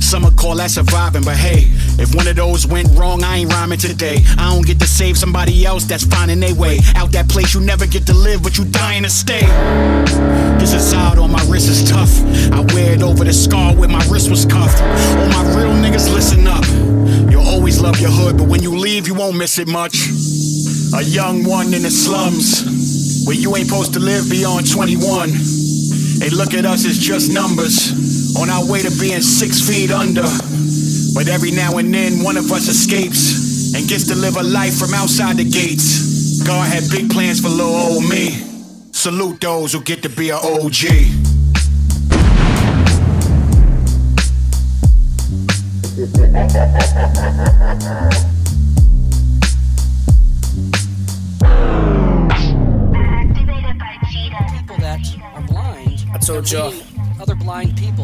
Some 0.04 0.24
would 0.24 0.36
call 0.36 0.56
that 0.56 0.72
surviving, 0.72 1.24
but 1.24 1.38
hey, 1.38 1.72
if 2.02 2.16
one 2.16 2.28
of 2.28 2.36
those 2.36 2.66
went 2.66 2.90
wrong, 2.98 3.24
I 3.24 3.38
ain't 3.38 3.54
rhyming 3.54 3.78
today. 3.78 4.18
I 4.38 4.50
don't 4.50 4.66
get 4.66 4.80
to 4.80 4.88
save 4.88 5.18
somebody 5.18 5.66
else 5.66 5.86
that's 5.86 6.04
finding 6.04 6.40
their 6.40 6.56
way 6.56 6.80
out 6.96 7.12
that 7.12 7.30
place 7.30 7.54
you 7.54 7.62
never 7.62 7.86
get 7.86 8.08
to 8.08 8.14
live, 8.14 8.42
but 8.42 8.58
you 8.58 8.66
dying 8.66 9.04
to 9.04 9.10
stay. 9.10 9.46
This 10.58 10.74
Azad 10.74 11.22
on 11.22 11.32
my 11.32 11.44
wrist 11.48 11.70
is 11.70 11.88
tough. 11.90 12.10
I 12.52 12.62
wear 12.74 12.94
it 12.94 13.04
over 13.04 13.24
the 13.24 13.34
scar 13.34 13.76
where 13.76 13.88
my 13.88 14.04
wrist 14.10 14.30
was 14.30 14.46
cuffed. 14.46 14.82
All 14.82 15.30
my 15.30 15.44
real 15.56 15.74
niggas, 15.78 16.12
listen 16.12 16.48
up. 16.48 16.66
You'll 17.32 17.48
always 17.48 17.80
love 17.80 18.00
your 18.00 18.12
hood, 18.12 18.38
but 18.38 18.48
when 18.48 18.64
you 18.64 18.76
leave, 18.76 19.08
you 19.08 19.14
won't 19.14 19.38
miss 19.38 19.60
it 19.60 19.68
much. 19.68 20.10
A 20.98 21.04
young 21.04 21.44
one 21.44 21.74
in 21.74 21.84
the 21.84 21.92
slums, 21.92 23.26
where 23.28 23.36
you 23.36 23.56
ain't 23.56 23.68
supposed 23.68 23.94
to 23.94 24.00
live 24.00 24.30
beyond 24.30 24.70
21. 24.70 25.30
They 26.18 26.30
look 26.30 26.54
at 26.54 26.66
us 26.66 26.86
as 26.86 26.98
just 26.98 27.32
numbers 27.32 28.36
on 28.38 28.50
our 28.50 28.66
way 28.66 28.82
to 28.82 28.92
being 29.00 29.22
six 29.22 29.62
feet 29.62 29.92
under. 29.92 30.26
But 31.14 31.28
every 31.28 31.52
now 31.52 31.78
and 31.78 31.94
then, 31.94 32.24
one 32.24 32.38
of 32.38 32.52
us 32.52 32.68
escapes 32.68 33.76
and 33.76 33.88
gets 33.88 34.08
to 34.08 34.16
live 34.16 34.38
a 34.38 34.44
life 34.44 34.78
from 34.78 34.94
outside 34.94 35.38
the 35.38 35.44
gates. 35.44 36.42
God 36.44 36.68
had 36.68 36.90
big 36.90 37.12
plans 37.12 37.40
for 37.42 37.50
little 37.50 37.76
old 37.76 38.10
me. 38.10 38.30
Salute 38.92 39.42
those 39.42 39.74
who 39.74 39.82
get 39.82 40.02
to 40.04 40.10
be 40.10 40.30
an 40.30 40.40
OG. 40.42 41.32
people 54.52 54.78
that 54.78 55.06
are 55.36 55.42
blind. 55.42 56.06
I 56.14 56.18
told 56.18 56.52
y'all. 56.52 56.74
Other 57.20 57.36
blind 57.36 57.78
people. 57.78 58.01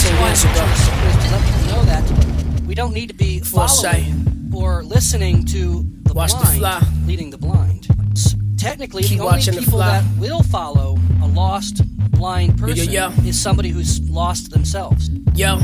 Champagne 0.00 0.16
really 0.16 0.16
10 0.16 0.20
Why 0.20 0.28
years 0.28 0.44
ago. 0.44 1.30
let 1.30 1.44
people 1.44 1.66
know 1.76 1.82
that 1.84 2.66
we 2.66 2.74
don't 2.74 2.92
need 2.94 3.08
to 3.08 3.14
be 3.14 3.40
following 3.40 4.50
or 4.54 4.82
listening 4.82 5.44
to 5.46 5.84
the 6.02 6.12
Watch 6.14 6.32
the 6.32 6.38
blind 6.38 6.58
fly. 6.58 6.82
leading 7.06 7.30
the 7.30 7.38
blind. 7.38 7.86
Technically, 8.58 9.02
Keep 9.02 9.18
the 9.18 9.24
only 9.24 9.40
the 9.42 9.52
people 9.52 9.78
fly. 9.78 10.00
that 10.00 10.04
will 10.18 10.42
follow 10.42 10.98
a 11.22 11.26
lost 11.26 11.82
blind 12.10 12.58
yo, 12.60 12.66
person 12.66 12.92
yo. 12.92 13.08
is 13.24 13.40
somebody 13.40 13.70
who's 13.70 14.00
lost 14.10 14.50
themselves. 14.50 15.08
Yo. 15.34 15.60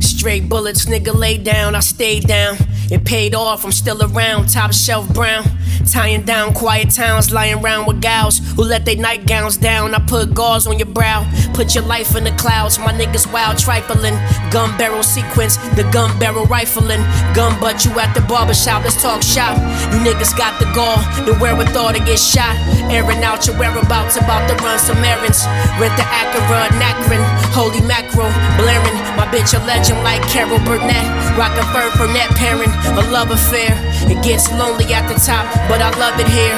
Straight 0.00 0.48
bullets, 0.48 0.84
nigga, 0.86 1.14
lay 1.14 1.38
down. 1.38 1.74
I 1.74 1.80
stayed 1.80 2.26
down. 2.26 2.56
It 2.90 3.04
paid 3.04 3.34
off, 3.34 3.64
I'm 3.64 3.72
still 3.72 4.02
around. 4.02 4.48
Top 4.50 4.72
shelf 4.72 5.08
brown. 5.14 5.44
Tying 5.90 6.22
down 6.22 6.52
quiet 6.52 6.90
towns, 6.90 7.32
lying 7.32 7.62
around 7.62 7.86
with 7.86 8.00
gals 8.00 8.38
who 8.56 8.64
let 8.64 8.84
their 8.84 8.96
nightgowns 8.96 9.56
down. 9.56 9.94
I 9.94 9.98
put 10.00 10.34
gauze 10.34 10.66
on 10.66 10.78
your 10.78 10.88
brow, 10.88 11.26
put 11.54 11.74
your 11.74 11.84
life 11.84 12.16
in 12.16 12.24
the 12.24 12.32
clouds. 12.32 12.78
My 12.78 12.92
niggas 12.92 13.30
wild 13.32 13.58
trifling. 13.58 14.14
Gun 14.50 14.76
barrel 14.78 15.02
sequence, 15.02 15.56
the 15.76 15.84
gun 15.92 16.16
barrel 16.18 16.46
rifling. 16.46 17.02
Gun 17.34 17.58
butt 17.60 17.84
you 17.84 17.92
at 17.98 18.12
the 18.14 18.20
barbershop, 18.22 18.84
let's 18.84 19.00
talk 19.00 19.22
shop. 19.22 19.56
You 19.92 19.98
niggas 20.00 20.36
got 20.36 20.58
the 20.58 20.66
gall, 20.74 20.98
the 21.24 21.36
wherewithal 21.40 21.92
to 21.92 22.00
get 22.00 22.18
shot. 22.18 22.56
Airing 22.90 23.22
out 23.22 23.46
your 23.46 23.58
whereabouts, 23.58 24.16
about 24.16 24.48
to 24.48 24.54
run 24.62 24.78
some 24.78 24.98
errands. 25.04 25.44
Rent 25.78 25.94
the 25.96 26.02
Acura, 26.02 26.68
Nacrin, 26.80 27.22
holy 27.52 27.80
macro, 27.86 28.28
blaring. 28.58 28.96
My 29.16 29.26
bitch 29.32 29.54
a 29.54 29.64
legend 29.64 30.02
like 30.04 30.22
Carol 30.28 30.58
Burnett. 30.66 31.06
Rockin' 31.38 31.64
fur 31.72 31.90
for 31.96 32.06
net 32.12 32.30
parent, 32.36 32.72
a 32.96 33.02
love 33.10 33.30
affair. 33.30 33.72
It 34.08 34.22
gets 34.22 34.50
lonely 34.52 34.86
at 34.94 35.06
the 35.08 35.18
top, 35.18 35.46
but 35.68 35.80
I 35.82 35.90
love 35.98 36.18
it 36.20 36.28
here. 36.28 36.56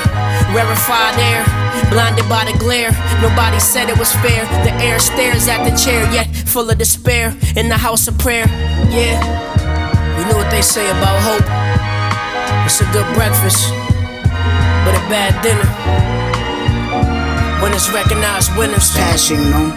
Rarefied 0.55 1.17
air, 1.19 1.45
blinded 1.91 2.29
by 2.29 2.45
the 2.51 2.57
glare. 2.59 2.91
Nobody 3.21 3.59
said 3.61 3.89
it 3.89 3.99
was 3.99 4.13
fair. 4.25 4.45
The 4.65 4.73
air 4.85 4.99
stares 4.99 5.49
at 5.49 5.65
the 5.65 5.75
chair, 5.77 6.03
yet 6.13 6.27
full 6.35 6.69
of 6.71 6.79
despair. 6.79 7.35
In 7.57 7.69
the 7.69 7.77
house 7.77 8.09
of 8.09 8.19
prayer, 8.19 8.47
yeah. 8.91 9.19
You 10.19 10.25
know 10.29 10.37
what 10.37 10.51
they 10.51 10.63
say 10.63 10.89
about 10.91 11.19
hope. 11.23 11.47
It's 12.67 12.81
a 12.81 12.89
good 12.93 13.09
breakfast, 13.15 13.71
but 14.85 14.95
a 14.95 15.03
bad 15.09 15.33
dinner. 15.43 15.69
When 17.63 17.73
it's 17.73 17.91
recognized 17.91 18.55
winners, 18.57 18.91
Passion, 18.93 19.51
know. 19.51 19.75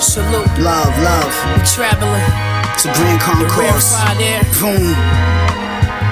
salute. 0.00 0.50
Love, 0.58 0.92
love. 1.02 1.32
We're 1.56 1.64
traveling, 1.64 2.26
It's 2.74 2.84
a 2.86 2.92
grand 2.92 3.20
concourse. 3.20 3.94
Boom. 4.60 5.35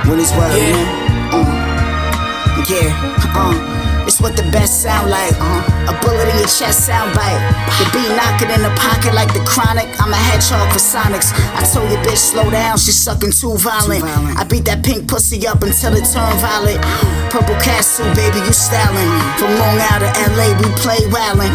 When 0.06 0.20
it's 0.20 0.30
well, 0.32 0.56
Yeah. 0.56 1.30
Uh. 1.32 2.64
Yeah, 2.68 3.32
uh. 3.34 3.83
It's 4.06 4.20
what 4.20 4.36
the 4.36 4.44
best 4.52 4.82
sound 4.82 5.10
like. 5.10 5.32
Uh. 5.40 5.88
A 5.88 5.92
bullet 6.00 6.28
in 6.28 6.36
your 6.40 6.48
chest 6.48 6.86
sound 6.86 7.14
bite. 7.16 7.40
The 7.80 7.84
beat 7.92 8.08
knocking 8.16 8.52
in 8.52 8.60
the 8.60 8.72
pocket 8.76 9.12
like 9.12 9.32
the 9.32 9.40
chronic. 9.44 9.88
I'm 10.00 10.12
a 10.12 10.16
hedgehog 10.16 10.72
for 10.72 10.80
Sonics. 10.80 11.32
I 11.56 11.64
told 11.64 11.90
your 11.90 12.00
bitch 12.04 12.20
slow 12.20 12.48
down, 12.50 12.78
she's 12.78 12.96
sucking 12.96 13.32
too 13.32 13.56
violent. 13.56 14.04
I 14.36 14.44
beat 14.44 14.64
that 14.64 14.84
pink 14.84 15.08
pussy 15.08 15.46
up 15.46 15.62
until 15.62 15.96
it 15.96 16.04
turned 16.08 16.40
violet. 16.40 16.80
Purple 17.32 17.56
castle, 17.60 18.08
baby, 18.14 18.40
you 18.44 18.52
styling. 18.52 19.08
From 19.40 19.56
Long 19.56 19.76
Island 19.92 20.14
LA, 20.36 20.52
we 20.56 20.68
play 20.80 21.00
wildin'. 21.12 21.52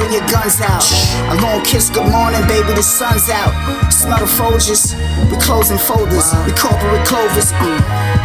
Bring 0.00 0.12
your 0.12 0.26
guns 0.28 0.60
out. 0.60 0.84
A 1.32 1.40
long 1.40 1.64
kiss, 1.64 1.88
good 1.88 2.08
morning, 2.08 2.42
baby, 2.48 2.72
the 2.72 2.82
sun's 2.82 3.28
out. 3.28 3.52
Smell 3.92 4.20
the 4.20 4.28
Folgers, 4.28 4.96
we 5.30 5.36
closing 5.40 5.78
folders. 5.78 6.32
We 6.44 6.52
corporate 6.52 7.04
clovers. 7.06 7.52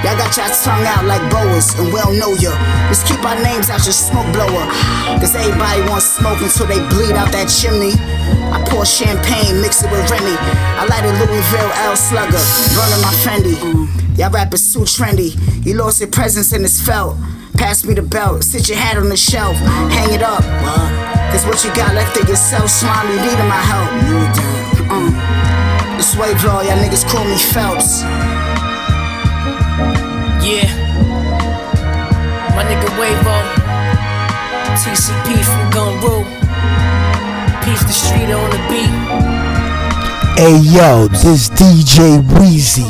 Y'all 0.06 0.14
got 0.22 0.38
your 0.38 0.46
tongue 0.62 0.86
out 0.86 1.04
like 1.10 1.26
boas, 1.34 1.74
and 1.82 1.90
we 1.90 1.98
don't 1.98 2.20
know 2.22 2.38
ya. 2.38 2.54
Let's 2.94 3.02
keep 3.02 3.26
our 3.26 3.42
names 3.42 3.74
out 3.74 3.82
your 3.90 3.98
smoke 3.98 4.30
blower. 4.38 4.70
Cause 5.18 5.34
everybody 5.34 5.82
wants 5.90 6.06
smoke 6.06 6.38
until 6.46 6.70
they 6.70 6.78
bleed 6.94 7.18
out 7.18 7.34
that 7.34 7.50
chimney. 7.50 7.98
I 8.54 8.62
pour 8.70 8.86
champagne, 8.86 9.58
mix 9.66 9.82
it 9.82 9.90
with 9.90 10.06
Remy. 10.06 10.38
I 10.78 10.86
light 10.86 11.10
a 11.10 11.12
Louisville 11.26 11.72
L 11.90 11.98
Slugger, 11.98 12.38
burning 12.78 13.02
my 13.02 13.14
Fendi. 13.26 13.58
Y'all 14.16 14.30
rappers 14.30 14.72
too 14.72 14.86
trendy. 14.86 15.34
You 15.66 15.74
lost 15.74 16.00
your 16.00 16.12
presence 16.12 16.54
and 16.54 16.64
it's 16.64 16.80
felt. 16.80 17.18
Pass 17.58 17.84
me 17.84 17.96
the 17.96 18.04
belt, 18.04 18.44
sit 18.44 18.70
your 18.70 18.78
hat 18.78 18.98
on 18.98 19.10
the 19.10 19.18
shelf, 19.18 19.58
hang 19.90 20.14
it 20.14 20.22
up. 20.22 20.46
Cause 21.34 21.48
what 21.48 21.66
you 21.66 21.74
got 21.74 21.96
left 21.96 22.16
of 22.22 22.30
yourself, 22.30 22.70
smiley, 22.70 23.18
needing 23.26 23.50
my 23.50 23.58
help. 23.58 23.90
Uh, 24.86 25.98
this 25.98 26.16
wave 26.16 26.38
law, 26.44 26.62
y'all 26.62 26.78
niggas 26.78 27.10
call 27.10 27.26
me 27.26 27.38
Phelps. 27.38 28.06
Yeah. 30.46 30.72
My 32.56 32.64
nigga 32.64 32.88
Wavo. 32.96 33.38
TCP 34.80 35.44
from 35.44 35.70
Gun 35.72 36.00
Rule. 36.02 36.24
Peace 37.64 37.84
the 37.84 37.92
street 37.92 38.32
on 38.32 38.50
the 38.52 38.58
beat. 38.70 38.94
Hey 40.38 40.58
yo, 40.60 41.08
this 41.08 41.50
DJ 41.50 42.22
Weezy, 42.22 42.86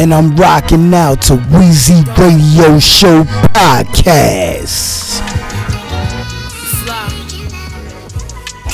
and 0.00 0.12
I'm 0.12 0.34
rocking 0.36 0.92
out 0.94 1.22
to 1.22 1.34
Weezy 1.34 2.04
Radio 2.18 2.78
Show 2.78 3.24
Podcast. 3.52 5.20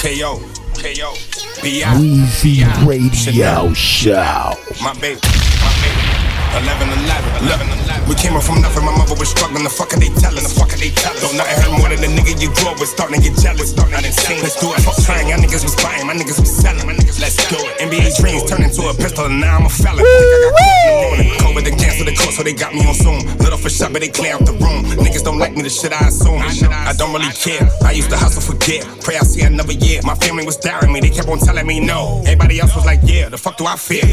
KO, 0.01 0.39
KO, 0.81 1.15
B.I. 1.63 1.95
Weezy 1.99 2.87
Radio 2.87 3.73
Show. 3.75 4.55
My 4.83 4.95
baby, 4.95 5.21
my 5.21 5.31
baby. 5.31 5.44
11 6.55 6.87
11, 6.87 7.47
11 7.51 7.67
11. 7.67 8.09
We 8.09 8.15
came 8.15 8.37
up 8.37 8.45
from 8.45 8.61
nothing, 8.61 8.85
my 8.85 8.95
mother 8.95 9.17
was 9.19 9.31
struggling. 9.31 9.65
The 9.65 9.73
fuck 9.73 9.91
are 9.91 9.99
they 9.99 10.13
telling? 10.23 10.45
The 10.45 10.53
fuck 10.53 10.71
are 10.71 10.79
they 10.79 10.95
telling? 10.95 11.19
Don't 11.19 11.35
nothing 11.35 11.57
hurt 11.57 11.73
more 11.75 11.89
than 11.91 12.01
the 12.05 12.11
nigga 12.13 12.37
you 12.39 12.53
grew 12.53 12.71
up 12.71 12.79
with. 12.79 12.93
Starting 12.93 13.19
to 13.19 13.23
get 13.25 13.35
jealous, 13.41 13.75
starting 13.75 13.97
to 13.97 14.07
insane. 14.07 14.39
Let's 14.45 14.61
do 14.61 14.71
it. 14.71 14.79
Fuck 14.85 14.99
trying, 15.03 15.33
y'all 15.33 15.41
niggas 15.41 15.65
was 15.65 15.75
buying, 15.81 16.07
my 16.07 16.15
niggas 16.15 16.39
was 16.39 16.53
selling. 16.53 16.87
My 16.87 16.95
niggas, 16.95 17.19
let's 17.19 17.41
do 17.49 17.59
it. 17.59 17.81
NBA 17.81 18.15
dreams 18.21 18.45
turned 18.45 18.63
into 18.63 18.87
a 18.87 18.95
pistol, 18.95 19.27
and 19.27 19.41
now 19.41 19.59
I'm 19.59 19.67
a 19.67 19.73
felon. 19.73 20.05
Think 20.05 20.31
I 20.31 20.37
got 20.47 20.55
caught 20.55 20.79
in 20.79 20.87
the 20.87 21.03
morning. 21.03 21.29
COVID 21.43 21.65
and 21.67 21.77
cancel 21.81 22.05
the 22.07 22.15
court, 22.15 22.35
so 22.37 22.43
they 22.45 22.55
got 22.55 22.71
me 22.71 22.87
on 22.87 22.95
Zoom. 22.95 23.25
Little 23.41 23.59
for 23.59 23.73
shot, 23.73 23.91
but 23.91 24.05
they 24.05 24.13
clear 24.13 24.37
out 24.37 24.45
the 24.45 24.55
room. 24.55 24.85
Niggas 25.01 25.25
don't 25.25 25.39
like 25.39 25.57
me, 25.57 25.63
the 25.63 25.73
shit 25.73 25.91
I 25.91 26.07
assume. 26.07 26.39
I 26.45 26.93
don't 26.95 27.11
really 27.11 27.33
care. 27.33 27.67
I 27.83 27.93
used 27.93 28.11
to 28.11 28.17
hustle 28.17 28.45
for 28.45 28.55
gear. 28.61 28.85
Pray 29.01 29.17
I 29.17 29.25
see 29.25 29.43
another 29.43 29.73
year. 29.73 30.01
My 30.05 30.15
family 30.15 30.45
was 30.45 30.57
daring 30.57 30.93
me, 30.93 31.01
they 31.01 31.11
kept 31.11 31.29
on 31.29 31.39
telling 31.39 31.67
me 31.67 31.81
no. 31.81 32.21
Everybody 32.29 32.61
else 32.61 32.77
was 32.77 32.85
like, 32.85 33.01
yeah, 33.03 33.29
the 33.29 33.39
fuck 33.39 33.57
do 33.57 33.67
I 33.67 33.77
fear? 33.77 34.05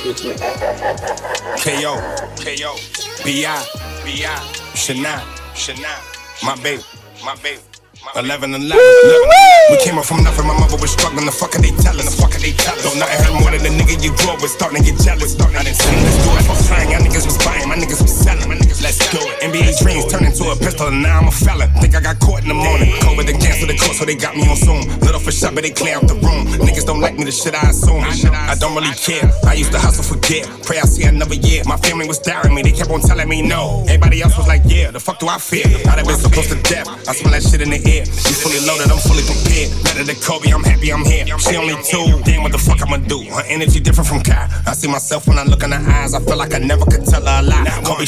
KO, 0.00 0.16
KO, 2.40 2.72
B.I., 3.22 3.52
B.I., 4.00 4.32
Shania, 4.72 5.20
Shania, 5.52 5.92
my 6.42 6.56
baby, 6.62 6.82
my 7.22 7.36
baby. 7.42 7.60
11 8.16 8.54
and 8.54 8.64
11. 8.64 8.80
We 9.70 9.76
came 9.84 9.98
up 9.98 10.06
from 10.08 10.24
nothing, 10.24 10.46
my 10.48 10.56
mother 10.56 10.80
was 10.80 10.90
struggling. 10.92 11.26
The 11.26 11.32
fuck 11.32 11.54
are 11.54 11.60
they 11.60 11.76
telling? 11.84 12.08
The 12.08 12.16
fuck 12.16 12.32
are 12.32 12.40
they 12.40 12.56
telling? 12.56 12.80
Don't 12.80 12.96
nothing 12.96 13.20
hurt 13.20 13.34
more 13.44 13.52
than 13.52 13.60
the 13.60 13.72
nigga 13.76 14.00
you 14.00 14.16
grew 14.16 14.32
up 14.32 14.40
with. 14.40 14.50
Starting 14.50 14.80
to 14.80 14.84
get 14.88 14.96
jealous. 15.04 15.36
I 15.36 15.62
didn't 15.62 15.76
see 15.76 15.92
let's 16.00 16.16
do 16.24 16.32
it. 16.32 16.48
Fuck 16.48 16.64
trying, 16.64 16.90
y'all 16.96 17.04
niggas 17.04 17.28
was 17.28 17.36
buying, 17.44 17.68
my 17.68 17.76
niggas 17.76 18.00
was 18.00 18.16
selling. 18.16 18.48
My 18.48 18.56
let's 18.82 18.98
do 19.10 19.20
it. 19.20 19.40
NBA 19.40 19.78
dreams 19.80 20.06
turned 20.10 20.26
into 20.26 20.50
a 20.50 20.56
pistol, 20.56 20.88
and 20.88 21.02
now 21.02 21.20
I'm 21.20 21.28
a 21.28 21.30
felon. 21.30 21.70
Think 21.80 21.94
I 21.94 22.00
got 22.00 22.18
caught 22.18 22.42
in 22.42 22.48
the 22.48 22.54
morning. 22.54 22.90
COVID 23.04 23.26
then 23.26 23.40
cancel 23.40 23.68
the 23.68 23.76
court, 23.76 23.96
so 23.96 24.04
they 24.04 24.16
got 24.16 24.36
me 24.36 24.48
on 24.48 24.56
Zoom. 24.56 24.82
Little 25.00 25.20
for 25.20 25.32
shot, 25.32 25.54
but 25.54 25.62
they 25.62 25.70
clear 25.70 25.96
out 25.96 26.08
the 26.08 26.14
room. 26.14 26.46
Niggas 26.60 26.86
don't 26.86 27.00
like 27.00 27.16
me, 27.16 27.24
the 27.24 27.32
shit 27.32 27.54
I 27.54 27.70
assume. 27.70 28.02
I 28.02 28.54
don't 28.58 28.74
really 28.74 28.94
care. 28.96 29.30
I 29.46 29.54
used 29.54 29.72
to 29.72 29.78
hustle 29.78 30.04
for 30.04 30.18
gear. 30.26 30.44
Pray 30.64 30.78
I 30.78 30.86
see 30.88 31.04
another 31.04 31.34
year. 31.34 31.62
My 31.66 31.76
family 31.76 32.06
was 32.06 32.18
daring 32.18 32.54
me, 32.54 32.62
they 32.62 32.72
kept 32.72 32.90
on 32.90 33.00
telling 33.00 33.28
me 33.28 33.42
no. 33.42 33.84
Everybody 33.86 34.22
else 34.22 34.36
was 34.36 34.48
like, 34.48 34.62
yeah, 34.64 34.90
the 34.90 35.00
fuck 35.00 35.18
do 35.18 35.28
I 35.28 35.38
fear? 35.38 35.66
I'd 35.66 35.98
have 36.00 36.06
been 36.06 36.16
so 36.16 36.28
close 36.28 36.48
to 36.48 36.60
death. 36.62 36.88
I 37.08 37.12
smell 37.12 37.32
that 37.32 37.42
shit 37.42 37.60
in 37.60 37.70
the 37.70 37.80
air. 37.84 38.04
You 38.06 38.34
fully 38.36 38.60
loaded, 38.66 38.90
I'm 38.90 38.98
fully 38.98 39.24
prepared. 39.24 39.70
Better 39.84 40.04
than 40.04 40.16
Kobe, 40.20 40.50
I'm 40.50 40.64
happy 40.64 40.92
I'm 40.92 41.04
here. 41.04 41.26
She 41.38 41.56
only 41.56 41.76
two, 41.84 42.22
damn 42.24 42.42
what 42.42 42.52
the 42.52 42.58
fuck 42.58 42.80
I'ma 42.82 42.98
do? 43.08 43.22
Her 43.30 43.44
energy 43.46 43.80
different 43.80 44.08
from 44.08 44.20
Kai. 44.22 44.48
I 44.66 44.72
see 44.72 44.88
myself 44.88 45.28
when 45.28 45.38
I 45.38 45.44
look 45.44 45.62
in 45.62 45.72
her 45.72 45.84
eyes. 45.90 46.14
I 46.14 46.20
feel 46.20 46.36
like 46.36 46.54
I 46.54 46.58
never 46.58 46.84
could 46.84 47.04
tell 47.04 47.24
her 47.24 47.40
a 47.40 47.42
lie. 47.42 47.82
Kobe 47.84 48.04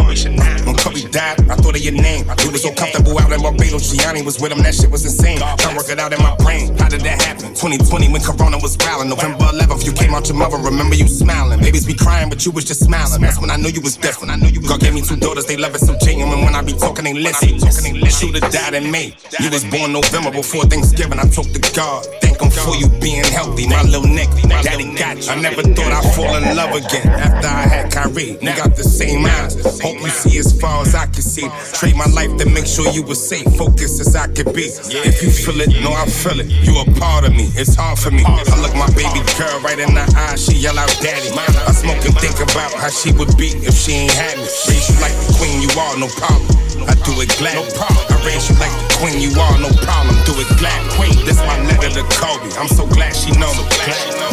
Kobe 0.00 0.16
Chanel. 0.16 0.64
When 0.64 0.76
Kobe 0.76 1.04
died, 1.12 1.44
I 1.50 1.56
thought 1.60 1.76
of 1.76 1.82
your 1.84 1.92
name. 1.92 2.24
He 2.40 2.48
was 2.48 2.62
so 2.62 2.72
comfortable 2.72 3.18
out 3.20 3.32
in 3.32 3.42
Barbados. 3.42 3.92
Oh, 3.92 3.94
Gianna 3.94 4.24
was 4.24 4.40
with 4.40 4.52
him, 4.52 4.62
that 4.64 4.74
shit 4.74 4.90
was 4.90 5.04
insane. 5.04 5.38
Can't 5.38 5.76
work 5.76 5.88
it 5.92 6.00
out 6.00 6.12
in 6.12 6.20
my 6.22 6.34
brain. 6.36 6.76
How 6.78 6.88
did 6.88 7.02
that 7.02 7.20
happen? 7.20 7.52
2020 7.52 8.08
when 8.08 8.22
Corona 8.22 8.56
was 8.58 8.76
wildin'. 8.78 9.08
November 9.12 9.44
11th, 9.52 9.84
you 9.84 9.92
came 9.92 10.14
out 10.14 10.26
your 10.28 10.38
mother. 10.38 10.56
Remember 10.56 10.94
you 10.94 11.06
smiling. 11.06 11.60
Babies 11.60 11.84
be 11.84 11.94
crying, 11.94 12.30
but 12.30 12.44
you 12.46 12.52
was 12.52 12.64
just 12.64 12.84
smiling. 12.84 13.20
That's 13.20 13.40
when 13.40 13.50
I 13.50 13.56
knew 13.56 13.68
you 13.68 13.82
was 13.82 13.96
different. 13.96 14.32
I 14.32 14.36
knew 14.36 14.48
you. 14.48 14.62
God 14.66 14.80
gave 14.80 14.94
me 14.94 15.02
two 15.02 15.16
daughters, 15.16 15.44
they 15.44 15.56
love 15.56 15.74
it 15.74 15.80
so 15.80 15.96
genuine. 16.00 16.40
When 16.44 16.54
I 16.54 16.62
be 16.62 16.72
talking, 16.72 17.04
they 17.04 17.14
listen. 17.14 17.60
Should've 17.60 18.50
died 18.52 18.74
in 18.74 18.90
May. 18.90 19.14
You 19.40 19.50
was 19.50 19.64
born 19.64 19.92
November 19.92 20.30
before 20.30 20.64
Thanksgiving. 20.64 21.18
I 21.18 21.28
talked 21.28 21.52
to 21.52 21.60
God. 21.74 22.06
Thank 22.20 22.29
him 22.50 22.64
for 22.66 22.76
you 22.76 22.88
being 23.00 23.24
healthy. 23.24 23.66
My 23.68 23.82
little 23.82 24.06
Nick, 24.08 24.30
daddy 24.62 24.94
got 24.94 25.22
you. 25.22 25.32
I 25.32 25.40
never 25.40 25.62
thought 25.62 25.92
I'd 25.92 26.14
fall 26.14 26.34
in 26.36 26.56
love 26.56 26.74
again 26.74 27.08
after 27.08 27.48
I 27.48 27.64
had 27.66 27.92
Kyrie. 27.92 28.36
We 28.40 28.46
got 28.56 28.76
the 28.76 28.84
same 28.84 29.26
eyes. 29.26 29.54
Hope 29.80 30.00
you 30.00 30.08
see 30.08 30.38
as 30.38 30.58
far 30.60 30.82
as 30.82 30.94
I 30.94 31.06
can 31.06 31.22
see. 31.22 31.48
Trade 31.74 31.96
my 31.96 32.06
life 32.06 32.36
to 32.38 32.46
make 32.48 32.66
sure 32.66 32.90
you 32.92 33.02
were 33.02 33.14
safe. 33.14 33.46
Focus 33.56 34.00
as 34.00 34.16
I 34.16 34.26
could 34.28 34.52
be. 34.54 34.68
If 35.06 35.22
you 35.22 35.30
feel 35.30 35.60
it, 35.60 35.70
no, 35.82 35.92
I 35.92 36.06
feel 36.06 36.40
it. 36.40 36.48
You 36.66 36.80
a 36.80 36.84
part 36.98 37.24
of 37.24 37.32
me. 37.32 37.50
It's 37.54 37.74
hard 37.74 37.98
for 37.98 38.10
me. 38.10 38.22
I 38.26 38.60
look 38.60 38.74
my 38.74 38.90
baby 38.94 39.22
girl 39.38 39.60
right 39.60 39.78
in 39.78 39.94
the 39.94 40.04
eye. 40.16 40.36
She 40.36 40.56
yell 40.56 40.78
out, 40.78 40.90
Daddy. 41.00 41.30
I 41.30 41.72
smoke 41.72 42.04
and 42.04 42.16
think 42.18 42.36
about 42.40 42.72
how 42.74 42.90
she 42.90 43.12
would 43.12 43.36
be 43.36 43.48
if 43.64 43.74
she 43.74 43.92
ain't 43.92 44.12
had 44.12 44.36
me. 44.36 44.48
Raise 44.68 44.88
you 44.88 44.96
like 45.00 45.14
the 45.26 45.34
queen 45.38 45.62
you 45.62 45.70
are, 45.78 45.96
no 45.98 46.08
problem. 46.08 46.69
I 46.88 46.94
do 47.04 47.12
it 47.20 47.28
glad. 47.36 47.56
No 47.56 47.66
problem. 47.76 48.04
I 48.08 48.16
raise 48.24 48.48
you 48.48 48.56
like 48.56 48.72
the 48.72 48.86
queen 49.00 49.20
you 49.20 49.32
are, 49.36 49.56
no 49.60 49.68
problem. 49.84 50.16
Do 50.24 50.32
it 50.40 50.48
glad. 50.56 50.78
Queen, 50.96 51.12
this 51.24 51.40
my 51.44 51.56
letter 51.68 51.90
to 51.90 52.04
Kobe. 52.16 52.48
I'm 52.56 52.68
so 52.68 52.86
glad 52.86 53.12
she 53.16 53.32
know 53.36 53.50
me. 53.56 53.64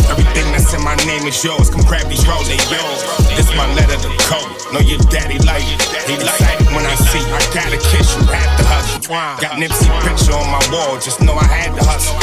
Everything 0.08 0.48
that's 0.56 0.72
in 0.74 0.84
my 0.84 0.96
name 1.08 1.27
is 1.27 1.36
yours. 1.44 1.70
Come 1.70 1.84
grab 1.84 2.08
these 2.08 2.24
rolls, 2.27 2.48
they 2.48 2.60
yours. 2.72 3.01
This 3.36 3.50
my 3.56 3.68
letter 3.75 3.98
to 4.00 4.12
Kobe. 4.30 4.48
Know 4.72 4.84
your 4.84 5.00
daddy 5.08 5.39
like 5.48 5.63
it. 5.63 5.80
He 6.08 6.16
excited 6.16 6.68
when 6.75 6.84
I 6.84 6.96
see. 6.96 7.24
I 7.32 7.39
gotta 7.56 7.80
kiss 7.80 8.16
you. 8.16 8.24
Had 8.27 8.48
to 8.60 8.63
hug 8.68 8.86
you. 8.92 9.00
Got 9.39 9.56
Nipsey 9.60 9.88
picture 10.04 10.36
on 10.36 10.48
my 10.51 10.60
wall. 10.72 11.00
Just 11.00 11.22
know 11.24 11.36
I 11.36 11.48
had 11.48 11.72
to 11.75 11.84
hustle. 11.84 12.16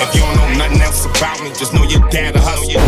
If 0.00 0.14
you 0.16 0.20
don't 0.24 0.36
know 0.36 0.64
nothing 0.64 0.80
else 0.80 1.04
about 1.04 1.40
me, 1.44 1.52
just 1.52 1.72
know 1.72 1.84
your 1.84 2.00
dad 2.08 2.32
to 2.34 2.40
hustle. 2.40 2.72
Your 2.72 2.80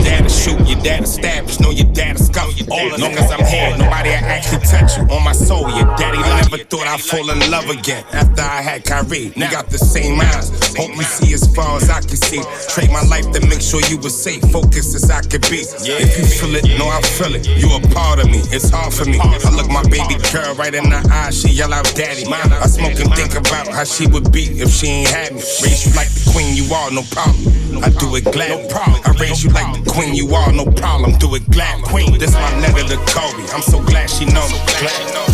dad 0.00 0.24
to 0.24 0.32
shoot. 0.32 0.56
Your 0.64 0.80
dad 0.80 1.04
to 1.04 1.06
stab. 1.08 1.46
Just 1.46 1.60
know 1.60 1.70
your 1.70 1.88
dad 1.92 2.16
to 2.16 2.24
scuff. 2.24 2.56
All 2.70 2.92
as 2.92 3.00
long 3.00 3.12
as 3.12 3.30
I'm 3.30 3.44
here, 3.44 3.76
nobody 3.76 4.08
will 4.16 4.24
actually 4.32 4.64
touch 4.64 4.96
you. 4.96 5.04
On 5.12 5.22
my 5.22 5.32
soul, 5.32 5.68
your 5.76 5.88
daddy 6.00 6.18
never 6.42 6.58
thought 6.58 6.86
I'd 6.86 7.00
fall 7.00 7.30
in 7.30 7.38
love 7.50 7.68
again. 7.70 8.04
After 8.12 8.42
I 8.42 8.62
had 8.62 8.84
Kyrie, 8.84 9.32
we 9.36 9.46
got 9.48 9.70
the 9.70 9.78
same 9.78 10.20
eyes. 10.20 10.50
Hope 10.76 10.94
you 10.96 11.02
see 11.02 11.34
as 11.34 11.46
far 11.54 11.76
as 11.76 11.88
I 11.90 12.00
can 12.00 12.16
see. 12.16 12.42
Trade 12.68 12.90
my 12.90 13.02
life 13.06 13.30
to 13.32 13.40
make 13.46 13.60
sure 13.60 13.80
you 13.88 13.98
were 13.98 14.10
safe. 14.10 14.42
Focus 14.50 14.94
as 14.94 15.10
I 15.10 15.22
could 15.22 15.42
be. 15.50 15.62
If 15.62 16.18
you 16.18 16.26
feel 16.26 16.54
it, 16.56 16.64
no, 16.78 16.88
I 16.88 17.00
feel 17.02 17.34
it. 17.34 17.46
You 17.46 17.70
a 17.76 17.80
part 17.94 18.18
of 18.18 18.26
me. 18.26 18.42
It's 18.50 18.70
hard 18.70 18.92
for 18.92 19.04
me. 19.04 19.18
I 19.20 19.50
look 19.54 19.70
my 19.70 19.82
baby 19.84 20.18
girl 20.32 20.54
right 20.54 20.74
in 20.74 20.90
the 20.90 21.00
eye. 21.10 21.30
She 21.30 21.48
yell 21.48 21.72
out, 21.72 21.86
Daddy. 21.94 22.26
I 22.26 22.66
smoke 22.66 22.98
and 22.98 23.12
think 23.14 23.34
about 23.34 23.68
how 23.68 23.84
she 23.84 24.06
would 24.06 24.32
be 24.32 24.44
if 24.58 24.70
she 24.70 24.86
ain't 24.88 25.10
had 25.10 25.32
me. 25.32 25.42
Raise 25.62 25.86
you 25.86 25.92
like 25.94 26.10
the 26.10 26.30
queen 26.32 26.56
you 26.56 26.66
are, 26.74 26.90
no 26.90 27.02
problem. 27.14 27.54
I 27.82 27.90
do 27.90 28.14
it 28.16 28.24
glad. 28.24 28.50
No 28.50 28.68
problem. 28.68 29.00
I 29.04 29.12
raise 29.20 29.44
you 29.44 29.50
like 29.50 29.84
the 29.84 29.90
queen 29.90 30.14
you 30.14 30.34
are, 30.34 30.52
no 30.52 30.66
problem. 30.66 31.16
Do 31.18 31.34
it 31.34 31.48
glad. 31.50 31.84
Queen, 31.84 32.18
this 32.18 32.34
my 32.34 32.50
letter 32.60 32.82
to 32.94 32.98
Kobe. 33.06 33.46
I'm 33.54 33.62
so 33.62 33.78
glad 33.82 34.10
she 34.10 34.24
know 34.26 34.46
me. 34.50 34.58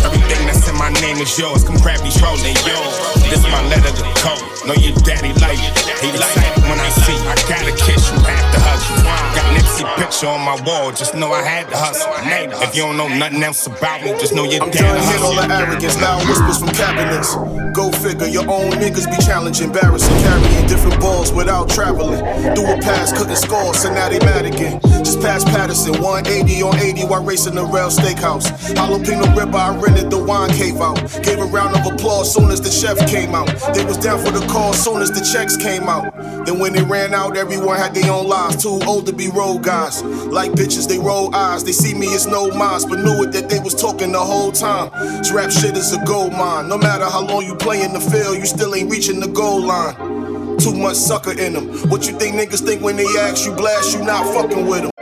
Everything 0.05 0.45
that's 0.45 0.67
in 0.69 0.75
my 0.77 0.90
name 0.99 1.17
is 1.17 1.31
yours. 1.39 1.63
Come 1.63 1.77
grab 1.79 2.01
these 2.03 2.19
they 2.19 2.55
yours. 2.67 2.93
This 3.31 3.39
is 3.39 3.47
my 3.47 3.63
letter 3.71 3.91
to 3.95 4.03
Kobe. 4.19 4.43
Know 4.67 4.75
your 4.75 4.95
daddy 5.01 5.31
like 5.39 5.57
it. 5.57 5.73
He 6.03 6.11
like 6.17 6.37
it 6.37 6.57
when 6.67 6.79
I 6.79 6.89
see. 6.89 7.17
I 7.29 7.35
gotta 7.47 7.71
kiss 7.71 8.11
you, 8.11 8.19
have 8.19 8.47
to 8.53 8.59
hug 8.59 8.81
you. 8.89 8.97
Got 9.33 9.47
Nipsey 9.55 9.85
picture 9.97 10.27
on 10.27 10.41
my 10.41 10.59
wall. 10.65 10.91
Just 10.91 11.15
know 11.15 11.31
I 11.31 11.41
had 11.41 11.69
to 11.69 11.77
hustle. 11.77 12.11
If 12.61 12.75
you 12.75 12.83
don't 12.83 12.97
know 12.97 13.07
nothing 13.07 13.41
else 13.41 13.65
about 13.67 14.03
me, 14.03 14.11
just 14.19 14.33
know 14.33 14.43
your 14.43 14.67
daddy. 14.69 14.85
I'm 14.85 15.05
done 15.15 15.23
all 15.23 15.35
the 15.35 15.47
arrogance, 15.53 16.01
loud 16.01 16.27
whispers 16.27 16.59
from 16.59 16.69
cabinets. 16.69 17.35
Go 17.73 17.89
figure, 17.89 18.27
your 18.27 18.49
own 18.51 18.71
niggas 18.83 19.07
be 19.07 19.17
challenging, 19.23 19.67
embarrassing, 19.67 20.17
carrying 20.21 20.67
different 20.67 20.99
balls 20.99 21.31
without 21.31 21.69
traveling. 21.69 22.19
Do 22.53 22.65
a 22.65 22.77
pass, 22.81 23.13
couldn't 23.15 23.37
score, 23.37 23.73
so 23.73 23.93
now 23.93 24.09
they 24.09 24.19
mad 24.19 24.45
again. 24.45 24.81
Just 25.03 25.21
past 25.21 25.47
Patterson, 25.47 25.93
180 26.01 26.61
on 26.63 26.75
80 26.77 27.05
while 27.05 27.23
racing 27.23 27.55
the 27.55 27.63
rail 27.63 27.87
steakhouse. 27.87 28.51
Jalapeno 28.75 29.35
ribber, 29.37 29.57
I 29.57 29.77
rented 29.77 30.09
the 30.09 30.19
wine 30.21 30.49
cave 30.51 30.80
out. 30.81 30.97
Gave 31.23 31.39
a 31.39 31.45
round 31.45 31.75
of 31.75 31.93
applause 31.93 32.33
soon 32.33 32.51
as 32.51 32.61
the 32.61 32.69
chef 32.69 32.97
came 33.09 33.33
out. 33.35 33.47
They 33.73 33.85
was 33.85 33.97
down 33.97 34.23
for 34.23 34.31
the 34.31 34.45
call 34.47 34.73
soon 34.73 35.01
as 35.01 35.11
the 35.11 35.21
checks 35.21 35.55
came 35.57 35.83
out. 35.83 36.13
Then 36.45 36.59
when 36.59 36.73
they 36.73 36.83
ran 36.83 37.13
out, 37.13 37.37
everyone 37.37 37.77
had 37.77 37.93
their 37.93 38.11
own 38.11 38.27
lives. 38.27 38.61
Too 38.63 38.79
old 38.87 39.05
to 39.07 39.13
be 39.13 39.29
road 39.29 39.63
guys. 39.63 40.03
Like 40.03 40.51
bitches, 40.51 40.87
they 40.87 40.97
roll 40.97 41.33
eyes. 41.35 41.63
They 41.63 41.71
see 41.71 41.93
me 41.93 42.13
as 42.13 42.27
no 42.27 42.49
minds, 42.51 42.85
but 42.85 42.99
knew 42.99 43.23
it 43.23 43.31
that 43.33 43.49
they 43.49 43.59
was 43.59 43.75
talking 43.75 44.11
the 44.11 44.19
whole 44.19 44.51
time. 44.51 44.91
This 45.17 45.31
rap 45.31 45.51
shit 45.51 45.77
is 45.77 45.93
a 45.93 46.03
gold 46.05 46.33
mine. 46.33 46.67
No 46.67 46.77
matter 46.77 47.05
how 47.05 47.25
long 47.25 47.45
you 47.45 47.55
play 47.55 47.83
in 47.83 47.93
the 47.93 48.01
field, 48.01 48.37
you 48.37 48.45
still 48.45 48.73
ain't 48.75 48.89
reaching 48.89 49.19
the 49.19 49.27
goal 49.27 49.61
line. 49.61 50.57
Too 50.57 50.73
much 50.73 50.95
sucker 50.95 51.31
in 51.31 51.53
them. 51.53 51.89
What 51.89 52.07
you 52.07 52.17
think 52.17 52.35
niggas 52.35 52.65
think 52.65 52.83
when 52.83 52.95
they 52.95 53.07
ask 53.19 53.45
you 53.45 53.53
blast, 53.53 53.97
you 53.97 54.03
not 54.03 54.25
fucking 54.33 54.67
with 54.67 54.81
them. 54.81 55.00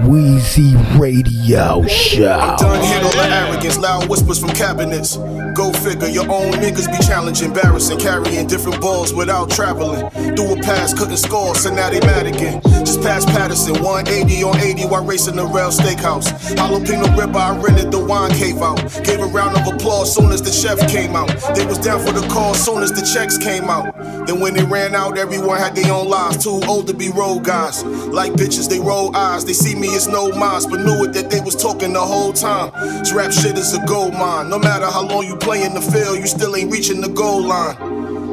Weezy 0.00 0.74
Radio 0.98 1.86
Show. 1.86 2.56
Done 2.58 2.82
hit 2.82 3.02
all 3.04 3.12
the 3.12 3.28
arrogance, 3.30 3.78
loud 3.78 4.08
whispers 4.08 4.38
from 4.40 4.48
cabinets. 4.50 5.16
Go 5.54 5.70
figure, 5.70 6.08
your 6.08 6.24
own 6.30 6.52
niggas 6.54 6.90
be 6.90 7.04
challenging, 7.04 7.48
embarrassing, 7.48 7.98
carrying 7.98 8.46
different 8.46 8.80
balls 8.80 9.12
without 9.12 9.50
traveling. 9.50 10.08
Do 10.34 10.50
a 10.50 10.56
pass, 10.62 10.94
couldn't 10.94 11.18
score, 11.18 11.54
so 11.54 11.72
now 11.72 11.90
they 11.90 12.00
mad 12.00 12.26
again. 12.26 12.62
Just 12.84 13.02
past 13.02 13.28
Patterson, 13.28 13.82
180 13.82 14.42
on 14.42 14.56
80 14.58 14.86
while 14.86 15.04
racing 15.04 15.36
the 15.36 15.44
rail 15.44 15.70
steakhouse. 15.70 16.32
Jalapeno 16.56 17.14
ribber, 17.16 17.38
I 17.38 17.58
rented 17.58 17.92
the 17.92 18.02
wine 18.02 18.30
cave 18.32 18.62
out. 18.62 18.78
Gave 19.04 19.20
a 19.20 19.26
round 19.26 19.58
of 19.58 19.74
applause 19.74 20.14
soon 20.14 20.32
as 20.32 20.40
the 20.40 20.50
chef 20.50 20.78
came 20.90 21.14
out. 21.14 21.28
They 21.54 21.66
was 21.66 21.78
down 21.78 22.00
for 22.04 22.12
the 22.12 22.26
call 22.28 22.54
soon 22.54 22.82
as 22.82 22.92
the 22.92 23.02
checks 23.02 23.36
came 23.36 23.64
out. 23.64 23.94
Then 24.26 24.40
when 24.40 24.54
they 24.54 24.64
ran 24.64 24.94
out, 24.94 25.18
everyone 25.18 25.58
had 25.58 25.76
their 25.76 25.92
own 25.92 26.08
lives. 26.08 26.42
Too 26.42 26.62
old 26.66 26.86
to 26.86 26.94
be 26.94 27.10
road 27.10 27.44
guys. 27.44 27.84
Like 27.84 28.32
bitches, 28.32 28.70
they 28.70 28.80
roll 28.80 29.14
eyes. 29.14 29.44
They 29.44 29.52
see 29.52 29.74
me 29.74 29.81
as 29.88 30.08
no 30.08 30.30
minds, 30.32 30.66
but 30.66 30.80
knew 30.80 31.04
it 31.04 31.12
that 31.14 31.30
they 31.30 31.40
was 31.40 31.54
talking 31.54 31.92
the 31.92 32.00
whole 32.00 32.32
time. 32.32 32.72
This 33.00 33.12
rap 33.12 33.32
shit 33.32 33.58
is 33.58 33.74
a 33.74 33.84
gold 33.86 34.14
mine. 34.14 34.48
No 34.48 34.58
matter 34.58 34.86
how 34.86 35.06
long 35.06 35.26
you 35.26 35.36
play 35.36 35.64
in 35.64 35.74
the 35.74 35.80
field, 35.80 36.18
you 36.18 36.26
still 36.26 36.54
ain't 36.56 36.70
reaching 36.70 37.00
the 37.00 37.08
goal 37.08 37.42
line. 37.42 37.76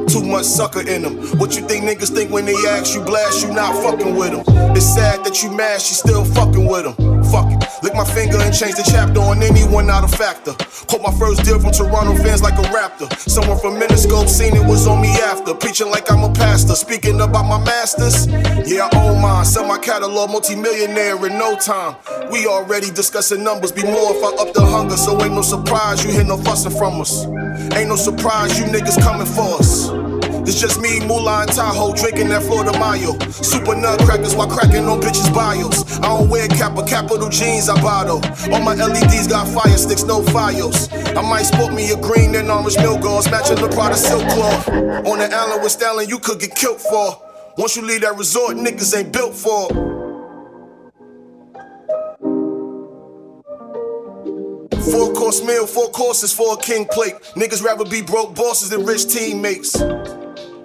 Too 0.06 0.22
much 0.22 0.44
sucker 0.44 0.80
in 0.80 1.02
them. 1.02 1.16
What 1.38 1.56
you 1.56 1.66
think 1.66 1.84
niggas 1.84 2.14
think 2.14 2.30
when 2.30 2.44
they 2.44 2.56
ask 2.68 2.94
you 2.94 3.02
blast, 3.02 3.46
you 3.46 3.52
not 3.52 3.74
fucking 3.82 4.16
with 4.16 4.30
them. 4.30 4.44
It's 4.76 4.86
sad 4.86 5.24
that 5.24 5.42
you 5.42 5.50
mad, 5.52 5.80
she 5.80 5.94
still 5.94 6.24
fucking 6.24 6.66
with 6.66 6.84
them. 6.84 7.24
Fuck 7.24 7.52
it. 7.52 7.59
Lick 7.82 7.94
my 7.94 8.04
finger 8.04 8.38
and 8.38 8.54
change 8.54 8.76
the 8.76 8.84
chapter 8.84 9.20
on 9.20 9.42
anyone 9.42 9.86
not 9.86 10.04
a 10.04 10.08
factor. 10.08 10.52
Caught 10.86 11.02
my 11.02 11.12
first 11.18 11.44
deal 11.44 11.58
from 11.58 11.72
Toronto 11.72 12.14
fans 12.22 12.42
like 12.42 12.58
a 12.58 12.66
raptor. 12.74 13.08
Someone 13.28 13.58
from 13.58 13.80
Miniscope 13.80 14.28
seen 14.28 14.54
it 14.54 14.64
was 14.66 14.86
on 14.86 15.00
me 15.00 15.08
after. 15.20 15.54
Preaching 15.54 15.88
like 15.90 16.10
I'm 16.10 16.22
a 16.22 16.32
pastor. 16.32 16.74
Speaking 16.74 17.20
about 17.20 17.44
my 17.44 17.62
masters. 17.64 18.26
Yeah, 18.68 18.88
I 18.92 19.08
own 19.08 19.22
mine. 19.22 19.44
Sell 19.44 19.66
my 19.66 19.78
catalog, 19.78 20.30
multi-millionaire 20.30 21.16
in 21.26 21.38
no 21.38 21.56
time. 21.56 21.96
We 22.30 22.46
already 22.46 22.90
discussing 22.90 23.42
numbers. 23.42 23.72
Be 23.72 23.82
more 23.82 24.16
if 24.16 24.22
I 24.22 24.42
up 24.42 24.52
the 24.52 24.64
hunger. 24.64 24.96
So 24.96 25.20
ain't 25.22 25.34
no 25.34 25.42
surprise 25.42 26.04
you 26.04 26.10
hear 26.10 26.24
no 26.24 26.36
fussing 26.36 26.76
from 26.76 27.00
us. 27.00 27.24
Ain't 27.76 27.88
no 27.88 27.96
surprise 27.96 28.58
you 28.58 28.66
niggas 28.66 29.00
coming 29.02 29.26
for 29.26 29.58
us. 29.58 30.09
It's 30.50 30.60
just 30.60 30.80
me, 30.80 30.98
Moolah, 31.06 31.42
and 31.42 31.52
Tahoe 31.52 31.94
drinking 31.94 32.30
that 32.30 32.42
Florida 32.42 32.72
Mayo. 32.74 33.14
Super 33.30 33.76
nutcrackers 33.76 34.34
while 34.34 34.48
cracking 34.48 34.84
on 34.88 35.00
bitches' 35.00 35.32
bios. 35.32 35.86
I 36.00 36.08
don't 36.10 36.28
wear 36.28 36.48
Kappa, 36.48 36.84
capital 36.84 37.28
jeans, 37.28 37.68
I 37.68 37.80
bottle. 37.80 38.20
All 38.52 38.60
my 38.60 38.74
LEDs 38.74 39.28
got 39.28 39.46
fire 39.46 39.78
sticks, 39.78 40.02
no 40.02 40.24
files. 40.24 40.92
I 40.92 41.22
might 41.22 41.44
sport 41.44 41.72
me 41.72 41.92
a 41.92 41.96
green 41.96 42.34
and 42.34 42.50
orange 42.50 42.74
Milgauss, 42.74 43.30
matching 43.30 43.62
the 43.62 43.68
Prada 43.68 43.96
silk 43.96 44.26
cloth. 44.30 44.68
On 45.06 45.18
the 45.20 45.30
island 45.32 45.62
with 45.62 45.70
Stalin, 45.70 46.08
you 46.08 46.18
could 46.18 46.40
get 46.40 46.56
killed 46.56 46.80
for. 46.80 47.22
Once 47.56 47.76
you 47.76 47.82
leave 47.82 48.00
that 48.00 48.16
resort, 48.16 48.56
niggas 48.56 48.98
ain't 48.98 49.12
built 49.12 49.36
for. 49.36 49.68
Four 54.90 55.12
course 55.12 55.44
meal, 55.44 55.68
four 55.68 55.90
courses 55.90 56.32
for 56.32 56.54
a 56.54 56.56
king 56.56 56.86
plate. 56.86 57.14
Niggas 57.36 57.62
rather 57.62 57.84
be 57.84 58.02
broke 58.02 58.34
bosses 58.34 58.70
than 58.70 58.84
rich 58.84 59.06
teammates. 59.06 59.80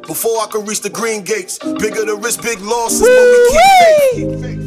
Before 0.07 0.37
I 0.39 0.47
can 0.51 0.65
reach 0.65 0.81
the 0.81 0.89
green 0.89 1.23
gates, 1.23 1.57
bigger 1.57 2.05
the 2.05 2.15
risk, 2.15 2.43
big 2.43 2.59
losses, 2.61 3.01
but 3.01 3.09
we 3.09 3.49
keep 4.13 4.29
faith. 4.39 4.61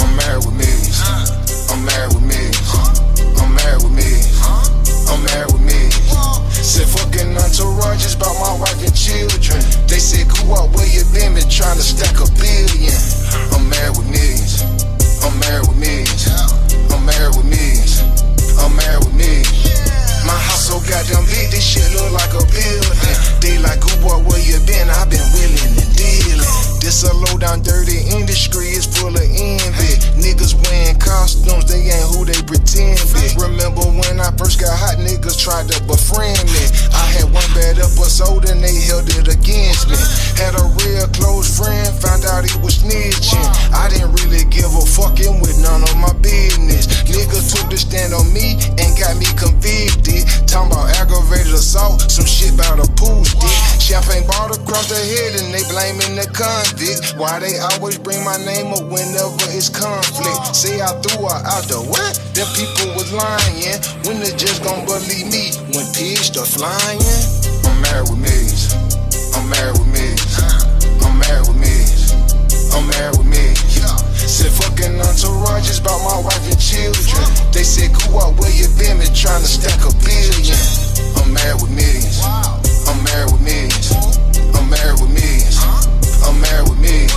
I'm 0.00 0.16
married 0.16 0.44
with 0.44 0.54
millions. 0.54 0.75
Fucking 7.16 7.36
entourage 7.36 8.04
is 8.04 8.14
about 8.14 8.34
my 8.40 8.58
wife 8.60 8.82
and 8.82 8.94
children. 8.94 9.60
They 9.86 9.98
said, 9.98 10.26
"Who 10.26 10.52
up 10.52 10.74
where 10.74 10.86
you 10.86 11.04
been? 11.12 11.34
Been 11.34 11.48
trying 11.48 11.76
to 11.76 11.82
stack 11.82 12.18
a 12.20 12.30
billion. 12.32 12.92
I'm 13.52 13.68
married 13.68 13.96
with 13.96 14.06
millions. 14.06 14.62
I'm 15.24 15.38
married 15.40 15.66
with 15.68 15.78
millions. 15.78 16.28
I'm 16.92 17.04
married 17.04 17.36
with 17.36 17.46
millions. 17.46 18.02
I'm 18.58 18.76
married 18.76 19.04
with 19.04 19.14
millions. 19.14 19.85
My 20.26 20.34
house 20.34 20.66
so 20.66 20.82
goddamn 20.82 21.22
big, 21.30 21.54
this 21.54 21.62
shit 21.62 21.86
look 21.94 22.10
like 22.10 22.34
a 22.34 22.42
building. 22.50 23.16
They 23.38 23.62
like, 23.62 23.78
who 23.78 23.94
boy, 24.02 24.18
where 24.26 24.42
you 24.42 24.58
been? 24.66 24.90
i 24.90 25.06
been 25.06 25.22
willing 25.30 25.70
and 25.78 25.92
dealing. 25.94 26.50
This 26.82 27.06
a 27.06 27.14
low 27.14 27.38
down 27.38 27.62
dirty 27.62 28.02
industry, 28.10 28.74
it's 28.74 28.90
full 28.90 29.14
of 29.14 29.22
envy. 29.22 29.92
Niggas 30.18 30.58
wearing 30.66 30.98
costumes, 30.98 31.70
they 31.70 31.82
ain't 31.86 32.10
who 32.10 32.26
they 32.26 32.42
pretend 32.42 32.98
be. 33.14 33.26
Remember 33.38 33.86
when 33.86 34.18
I 34.18 34.34
first 34.34 34.58
got 34.58 34.74
hot, 34.74 34.98
niggas 34.98 35.38
tried 35.38 35.70
to 35.70 35.78
befriend 35.86 36.42
me. 36.50 36.64
I 36.90 37.06
had 37.14 37.30
one 37.30 37.46
bad 37.54 37.78
episode 37.78 38.50
and 38.50 38.58
they 38.58 38.74
held 38.86 39.06
it 39.06 39.30
against 39.30 39.86
me. 39.86 39.98
Had 40.38 40.58
a 40.58 40.66
real 40.82 41.06
close 41.14 41.46
friend, 41.46 41.86
found 42.02 42.26
out 42.26 42.42
he 42.42 42.54
was 42.58 42.82
snitching. 42.82 43.46
I 43.70 43.90
didn't 43.90 44.14
really 44.22 44.42
give 44.50 44.70
a 44.74 44.82
fucking 44.82 45.38
with 45.38 45.58
none 45.62 45.86
of 45.86 45.94
my 45.98 46.14
business. 46.18 46.86
Niggas 47.06 47.54
took 47.54 47.70
the 47.70 47.78
stand 47.78 48.14
on 48.14 48.26
me 48.34 48.58
and 48.78 48.90
got 48.98 49.14
me. 49.18 49.26
Some 51.56 52.28
shit 52.28 52.52
about 52.52 52.84
a 52.84 52.88
pool 53.00 53.24
stick. 53.24 53.96
ain't 54.12 54.28
ball 54.28 54.52
across 54.52 54.92
the 54.92 55.00
head 55.00 55.40
and 55.40 55.48
they 55.56 55.64
blaming 55.72 56.12
the 56.12 56.28
convict. 56.28 57.16
Why 57.16 57.40
they 57.40 57.56
always 57.72 57.96
bring 57.96 58.20
my 58.24 58.36
name 58.44 58.76
up 58.76 58.84
whenever 58.84 59.40
it's 59.56 59.72
conflict? 59.72 60.52
Say 60.52 60.84
I 60.84 60.92
threw 61.00 61.24
her 61.24 61.40
out 61.48 61.64
the 61.64 61.80
what? 61.80 62.12
Them 62.36 62.44
people 62.52 62.92
was 62.92 63.08
lying. 63.08 63.80
When 64.04 64.20
they 64.20 64.36
just 64.36 64.60
gon' 64.60 64.84
believe 64.84 65.32
me 65.32 65.56
when 65.72 65.88
pigs 65.96 66.28
start 66.28 66.44
flying? 66.44 67.00
I'm 67.64 67.80
married 67.88 68.12
with 68.12 68.20
millions. 68.20 68.76
I'm 69.32 69.48
married 69.48 69.80
with 69.80 69.88
millions. 69.88 70.32
I'm 71.04 71.16
married 71.16 71.48
with 71.48 71.56
millions. 71.56 72.12
I'm 72.76 72.84
married 72.84 73.16
with 73.16 73.32
millions. 73.32 73.64
Said 74.28 74.52
fucking 74.52 75.00
entourage 75.00 75.72
is 75.72 75.80
about 75.80 76.04
my 76.04 76.20
wife 76.20 76.44
and 76.44 76.60
children. 76.60 77.24
They 77.48 77.64
said, 77.64 77.96
"Who 77.96 78.20
up 78.20 78.36
where 78.36 78.52
you 78.52 78.68
been? 78.76 79.00
Been 79.00 79.14
trying 79.16 79.40
to 79.40 79.48
stack 79.48 79.80
a 79.88 79.92
billion. 80.04 80.85
I'm 81.26 81.34
married 81.34 81.60
with 81.60 81.74
millions. 81.74 82.22
I'm 82.22 83.02
married 83.02 83.32
with 83.32 83.42
millions. 83.42 83.90
I'm 84.54 84.70
married 84.70 85.00
with 85.02 85.10
millions. 85.10 85.58
I'm 86.22 86.40
married 86.40 86.70
with 86.70 86.78
millions. 86.78 87.10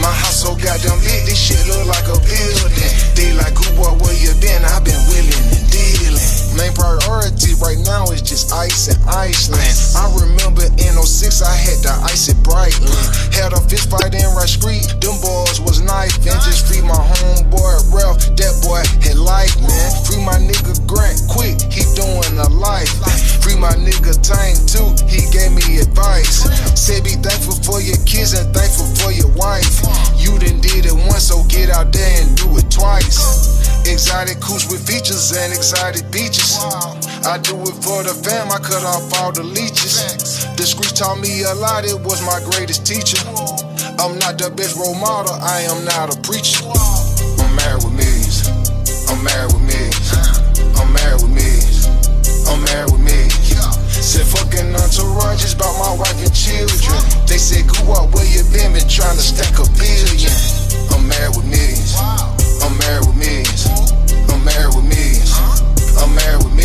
My 0.00 0.08
house 0.08 0.40
so 0.40 0.56
goddamn 0.56 0.98
big, 1.04 1.26
this 1.28 1.36
shit 1.36 1.60
look 1.68 1.84
like 1.84 2.08
a 2.08 2.16
building. 2.16 2.92
They 3.12 3.36
like, 3.36 3.52
who 3.52 3.76
boy, 3.76 3.92
where 4.00 4.16
you 4.16 4.32
been? 4.40 4.64
i 4.64 4.80
been 4.80 4.96
willing 5.12 5.52
and 5.52 5.70
dealing. 5.70 6.45
Main 6.56 6.72
priority 6.72 7.52
right 7.60 7.76
now 7.84 8.08
is 8.08 8.24
just 8.24 8.52
ice 8.52 8.88
and 8.88 8.96
Iceland. 9.04 9.76
I 9.92 10.08
remember 10.16 10.64
in 10.80 10.96
06, 10.96 11.44
I 11.44 11.52
had 11.52 11.78
to 11.84 11.92
ice 12.08 12.32
it 12.32 12.40
brightly. 12.40 12.88
Had 13.36 13.52
a 13.52 13.60
fist 13.68 13.92
fight 13.92 14.16
in 14.16 14.24
Rush 14.32 14.56
Street, 14.56 14.88
them 15.04 15.20
boys 15.20 15.60
was 15.60 15.84
knifing. 15.84 16.32
Just 16.40 16.64
free 16.64 16.80
my 16.80 16.96
homeboy 16.96 17.92
Ralph, 17.92 18.24
that 18.40 18.54
boy 18.64 18.80
had 19.04 19.20
life, 19.20 19.52
man. 19.60 19.88
Free 20.08 20.24
my 20.24 20.40
nigga 20.40 20.72
Grant, 20.88 21.20
quick, 21.28 21.60
he 21.68 21.84
doing 21.92 22.40
a 22.40 22.48
life. 22.48 22.88
Free 23.44 23.56
my 23.60 23.76
nigga 23.76 24.16
Tank 24.24 24.56
too, 24.64 24.96
he 25.04 25.28
gave 25.28 25.52
me 25.52 25.84
advice. 25.84 26.48
Said 26.72 27.04
be 27.04 27.20
thankful 27.20 27.60
for 27.60 27.84
your 27.84 28.00
kids 28.08 28.32
and 28.32 28.48
thankful 28.56 28.88
for 28.96 29.12
your 29.12 29.28
wife. 29.36 29.84
You 30.16 30.38
done 30.40 30.64
did 30.64 30.88
it 30.88 30.96
once, 30.96 31.28
so 31.28 31.44
get 31.52 31.68
out 31.68 31.92
there 31.92 32.22
and 32.22 32.36
do 32.36 32.48
it 32.56 32.70
twice. 32.70 33.52
Exotic 33.86 34.40
cooch 34.40 34.66
with 34.66 34.82
features 34.82 35.30
and 35.30 35.52
exotic 35.52 36.10
beaches. 36.10 36.45
I 36.46 37.38
do 37.42 37.58
it 37.66 37.74
for 37.82 38.06
the 38.06 38.14
fam, 38.22 38.54
I 38.54 38.62
cut 38.62 38.86
off 38.86 39.10
all 39.18 39.32
the 39.32 39.42
leeches. 39.42 40.46
The 40.54 40.62
streets 40.62 40.92
taught 40.94 41.18
me 41.18 41.42
a 41.42 41.54
lot, 41.54 41.82
it 41.84 41.98
was 41.98 42.22
my 42.22 42.38
greatest 42.54 42.86
teacher. 42.86 43.18
I'm 43.98 44.14
not 44.22 44.38
the 44.38 44.54
best 44.54 44.78
role 44.78 44.94
model, 44.94 45.34
I 45.34 45.66
am 45.66 45.82
not 45.82 46.14
a 46.14 46.16
preacher. 46.22 46.62
I'm 46.62 47.50
married 47.58 47.82
with 47.82 47.98
millions. 47.98 48.46
I'm 49.10 49.18
married 49.26 49.58
with 49.58 49.66
millions. 49.66 50.08
I'm 50.78 50.86
married 50.94 51.22
with 51.26 51.34
millions. 51.34 51.82
I'm 52.46 52.62
married 52.62 52.94
with 52.94 53.02
millions. 53.02 53.34
Said 53.90 54.22
fucking 54.30 54.70
entourage 54.70 55.42
is 55.42 55.58
about 55.58 55.74
my 55.82 55.98
wife 55.98 56.14
and 56.22 56.30
children. 56.30 56.94
They 57.26 57.42
said, 57.42 57.66
who 57.66 57.90
up 57.90 58.14
where 58.14 58.22
you 58.22 58.46
been? 58.54 58.70
Been 58.70 58.86
trying 58.86 59.18
to 59.18 59.24
stack 59.24 59.58
a 59.58 59.66
billion. 59.74 60.30
I'm 60.94 61.10
married 61.10 61.34
with 61.34 61.50
millions. 61.50 61.98
I'm 62.62 62.78
married 62.78 63.02
with 63.02 63.18
millions. 63.18 63.66
I'm 64.30 64.46
married 64.46 64.78
with 64.78 64.86
millions. 64.86 65.34
I'm 65.98 66.14
married 66.14 66.44
with 66.44 66.55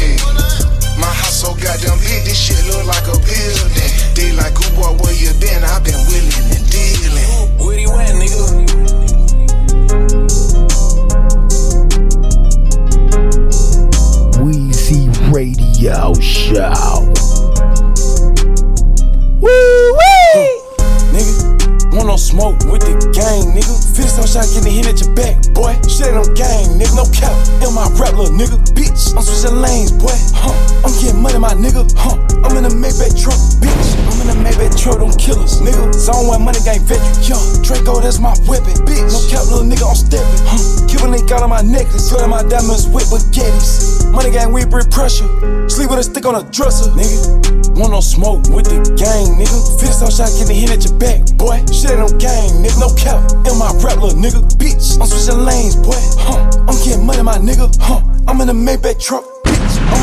money 36.42 36.60
gang 36.66 36.82
veteran. 36.84 37.14
Yo, 37.24 37.38
Draco, 37.62 38.02
that's 38.02 38.20
my 38.20 38.34
weapon, 38.50 38.74
bitch. 38.86 39.14
No 39.14 39.20
cap, 39.30 39.46
little 39.50 39.66
nigga, 39.66 39.86
I'm 39.86 39.96
stepping. 39.96 40.42
Huh. 40.46 40.88
Cuban 40.88 41.12
link 41.12 41.32
out 41.32 41.44
on 41.44 41.50
my 41.50 41.62
necklace. 41.62 42.10
Flooding 42.10 42.30
my 42.30 42.44
diamonds 42.44 42.88
with 42.90 43.08
baguettes. 43.10 44.10
Money 44.12 44.32
gang, 44.32 44.52
we 44.52 44.66
bring 44.66 44.90
pressure. 44.90 45.28
Sleep 45.70 45.90
with 45.90 46.00
a 46.00 46.04
stick 46.04 46.26
on 46.26 46.36
a 46.36 46.44
dresser, 46.52 46.92
nigga. 46.92 47.78
Want 47.78 47.94
no 47.94 48.02
smoke 48.02 48.44
with 48.50 48.68
the 48.68 48.82
gang, 48.98 49.38
nigga. 49.40 49.58
Fist 49.80 50.04
on 50.04 50.12
shot 50.12 50.30
getting 50.36 50.58
hit 50.58 50.72
at 50.72 50.84
your 50.84 50.98
back, 50.98 51.24
boy. 51.38 51.62
Shit 51.72 51.96
ain't 51.96 52.04
no 52.04 52.10
gang, 52.20 52.50
nigga. 52.60 52.80
No 52.82 52.90
cap. 52.98 53.22
In 53.48 53.56
my 53.58 53.72
rap, 53.80 54.02
little 54.02 54.18
nigga. 54.18 54.42
Bitch, 54.58 55.00
I'm 55.00 55.08
switching 55.08 55.46
lanes, 55.46 55.76
boy. 55.76 55.98
Huh. 56.20 56.66
I'm 56.68 56.78
getting 56.84 57.06
money, 57.06 57.24
my 57.24 57.38
nigga. 57.38 57.72
Huh. 57.80 58.02
I'm 58.28 58.42
in 58.42 58.50
a 58.50 58.54
Maybach 58.54 59.00
truck. 59.00 59.41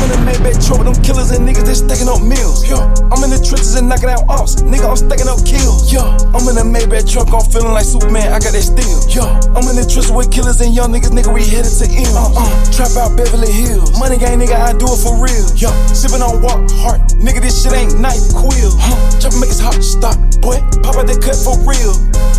In 0.09 0.17
a 0.17 0.25
Maybach 0.25 0.57
truck 0.65 0.81
them 0.81 0.97
killers 1.05 1.29
and 1.29 1.45
niggas, 1.45 1.69
they 1.69 1.77
stacking 1.77 2.09
up 2.09 2.25
meals. 2.25 2.65
Yeah, 2.65 2.81
I'm 3.13 3.21
in 3.21 3.29
the 3.29 3.37
trenches 3.37 3.77
and 3.77 3.85
knocking 3.85 4.09
out 4.09 4.25
ops. 4.25 4.57
Nigga, 4.65 4.89
I'm 4.89 4.97
stacking 4.97 5.29
up 5.29 5.37
kills. 5.45 5.93
Yeah, 5.93 6.01
I'm 6.33 6.49
in 6.49 6.57
a 6.57 6.65
Maybach 6.65 7.05
truck, 7.05 7.29
I'm 7.29 7.45
feeling 7.45 7.77
like 7.77 7.85
Superman, 7.85 8.33
I 8.33 8.41
got 8.41 8.57
that 8.57 8.65
steel. 8.65 8.97
Yeah, 9.05 9.29
I'm 9.53 9.69
in 9.69 9.77
the 9.77 9.85
trenches 9.85 10.09
with 10.09 10.33
killers 10.33 10.65
and 10.65 10.73
young 10.73 10.89
niggas, 10.89 11.13
nigga, 11.13 11.29
we 11.29 11.45
headed 11.45 11.69
to 11.77 11.85
M. 11.85 12.09
Uh, 12.17 12.41
uh, 12.41 12.49
trap 12.73 12.89
out 12.97 13.13
Beverly 13.13 13.53
Hills. 13.53 13.93
Money 14.01 14.17
gang, 14.17 14.41
nigga, 14.41 14.57
I 14.57 14.73
do 14.73 14.89
it 14.89 14.97
for 14.97 15.13
real. 15.21 15.45
Yeah, 15.53 15.69
sipping 15.93 16.25
on 16.25 16.41
walk 16.41 16.65
hard. 16.81 17.05
Nigga, 17.21 17.45
this 17.45 17.61
shit 17.61 17.77
ain't 17.77 18.01
knife 18.01 18.33
quill. 18.33 18.73
Huh, 18.81 18.97
trap 19.21 19.37
make 19.37 19.53
his 19.53 19.61
heart 19.61 19.85
stop. 19.85 20.17
Boy, 20.41 20.57
pop 20.81 20.97
out 20.97 21.05
that 21.05 21.21
cut 21.21 21.37
for 21.37 21.53
real. 21.69 21.93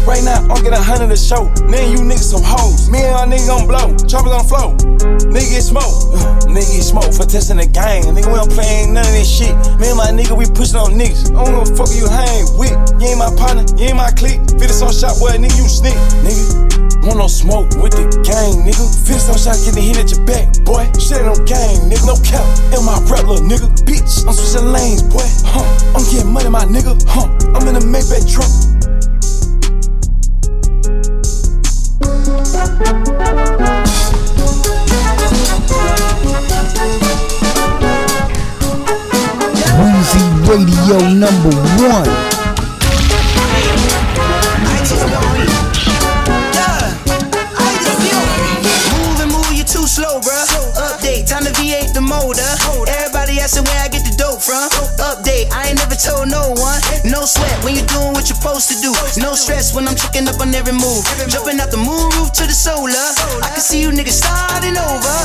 Right 0.08 0.24
now, 0.24 0.40
I'm 0.50 0.58
getting 0.64 0.74
a 0.74 0.82
hundred 0.82 1.12
a 1.12 1.16
show. 1.16 1.46
Then 1.70 1.92
you 1.92 2.02
niggas 2.02 2.34
some 2.34 2.42
hoes. 2.42 2.90
Me 2.90 3.04
and 3.04 3.14
my 3.14 3.30
nigga 3.30 3.46
gon' 3.46 3.68
blow. 3.70 3.94
Choppers 4.10 4.32
on 4.32 4.44
flow. 4.48 4.68
Nigga 5.28 5.50
get 5.54 5.62
smoke. 5.62 5.92
Uh, 6.16 6.40
nigga 6.48 6.80
smoke 6.80 7.12
for 7.12 7.28
testing 7.28 7.59
the 7.60 7.68
gang. 7.68 8.02
Nigga, 8.08 8.32
we 8.32 8.38
don't 8.40 8.50
play 8.50 8.64
ain't 8.64 8.92
none 8.96 9.04
of 9.04 9.12
this 9.12 9.28
shit. 9.28 9.52
Me 9.76 9.92
and 9.92 9.98
my 10.00 10.08
nigga, 10.08 10.32
we 10.32 10.48
pushing 10.48 10.80
on 10.80 10.96
niggas. 10.96 11.28
I 11.36 11.44
don't 11.44 11.52
give 11.52 11.68
a 11.68 11.76
fuck 11.76 11.92
you 11.92 12.08
hang 12.08 12.48
with. 12.56 12.72
You 12.96 13.12
ain't 13.12 13.20
my 13.20 13.28
partner, 13.36 13.68
you 13.76 13.92
ain't 13.92 14.00
my 14.00 14.10
clique. 14.16 14.40
Fitted 14.56 14.80
on 14.80 14.92
shot, 14.92 15.20
boy, 15.20 15.36
nigga, 15.36 15.56
you 15.60 15.68
sneak. 15.68 15.96
Nigga. 16.24 17.04
Want 17.04 17.16
no 17.16 17.28
smoke 17.28 17.68
with 17.80 17.96
the 17.96 18.04
gang, 18.24 18.64
nigga. 18.64 18.84
Fist 19.04 19.28
on 19.28 19.36
shot 19.36 19.56
getting 19.64 19.84
hit 19.84 20.00
at 20.00 20.08
your 20.08 20.24
back, 20.24 20.48
boy. 20.64 20.84
Shit 20.96 21.20
no 21.24 21.36
gang, 21.44 21.76
nigga. 21.88 22.08
No 22.08 22.16
cap. 22.24 22.44
In 22.72 22.80
my 22.84 22.96
rap, 23.08 23.28
little 23.28 23.44
nigga. 23.44 23.68
Bitch, 23.84 24.24
I'm 24.24 24.32
switching 24.32 24.72
lanes, 24.72 25.04
boy. 25.04 25.24
Huh. 25.44 25.64
I'm 25.96 26.04
getting 26.08 26.32
money, 26.32 26.48
my 26.48 26.64
nigga. 26.64 26.96
Huh. 27.08 27.28
I'm 27.52 27.68
in 27.68 27.76
a 27.76 27.84
Maybach 27.84 28.24
truck. 28.24 28.48
Weezy 39.80 40.24
Radio 40.48 40.98
number 41.14 41.54
one. 41.80 42.10
Move 47.90 49.20
and 49.20 49.32
move, 49.32 49.52
you 49.52 49.64
too 49.64 49.86
slow, 49.86 50.20
bruh. 50.20 50.46
Update, 50.76 51.26
time 51.28 51.44
to 51.44 51.52
V8 51.52 51.94
the 51.94 52.00
motor. 52.00 52.42
Everybody 52.88 53.40
asking 53.40 53.64
where 53.64 53.80
I 53.80 53.88
from. 54.50 54.66
Update, 54.98 55.46
I 55.54 55.70
ain't 55.70 55.78
never 55.78 55.94
told 55.94 56.26
no 56.26 56.50
one. 56.58 56.80
No 57.06 57.22
sweat 57.22 57.54
when 57.62 57.78
you're 57.78 57.86
doing 57.86 58.10
what 58.18 58.26
you're 58.26 58.34
supposed 58.34 58.66
to 58.74 58.76
do. 58.82 58.90
No 59.22 59.38
stress 59.38 59.70
when 59.74 59.86
I'm 59.86 59.94
tricking 59.94 60.26
up 60.26 60.42
on 60.42 60.50
every 60.54 60.74
move. 60.74 61.06
Jumping 61.30 61.62
out 61.62 61.70
the 61.70 61.78
moon 61.78 62.10
roof 62.18 62.34
to 62.34 62.44
the 62.50 62.56
solar. 62.56 63.06
I 63.46 63.54
can 63.54 63.62
see 63.62 63.80
you 63.80 63.90
niggas 63.94 64.18
starting 64.18 64.74
over. 64.74 65.16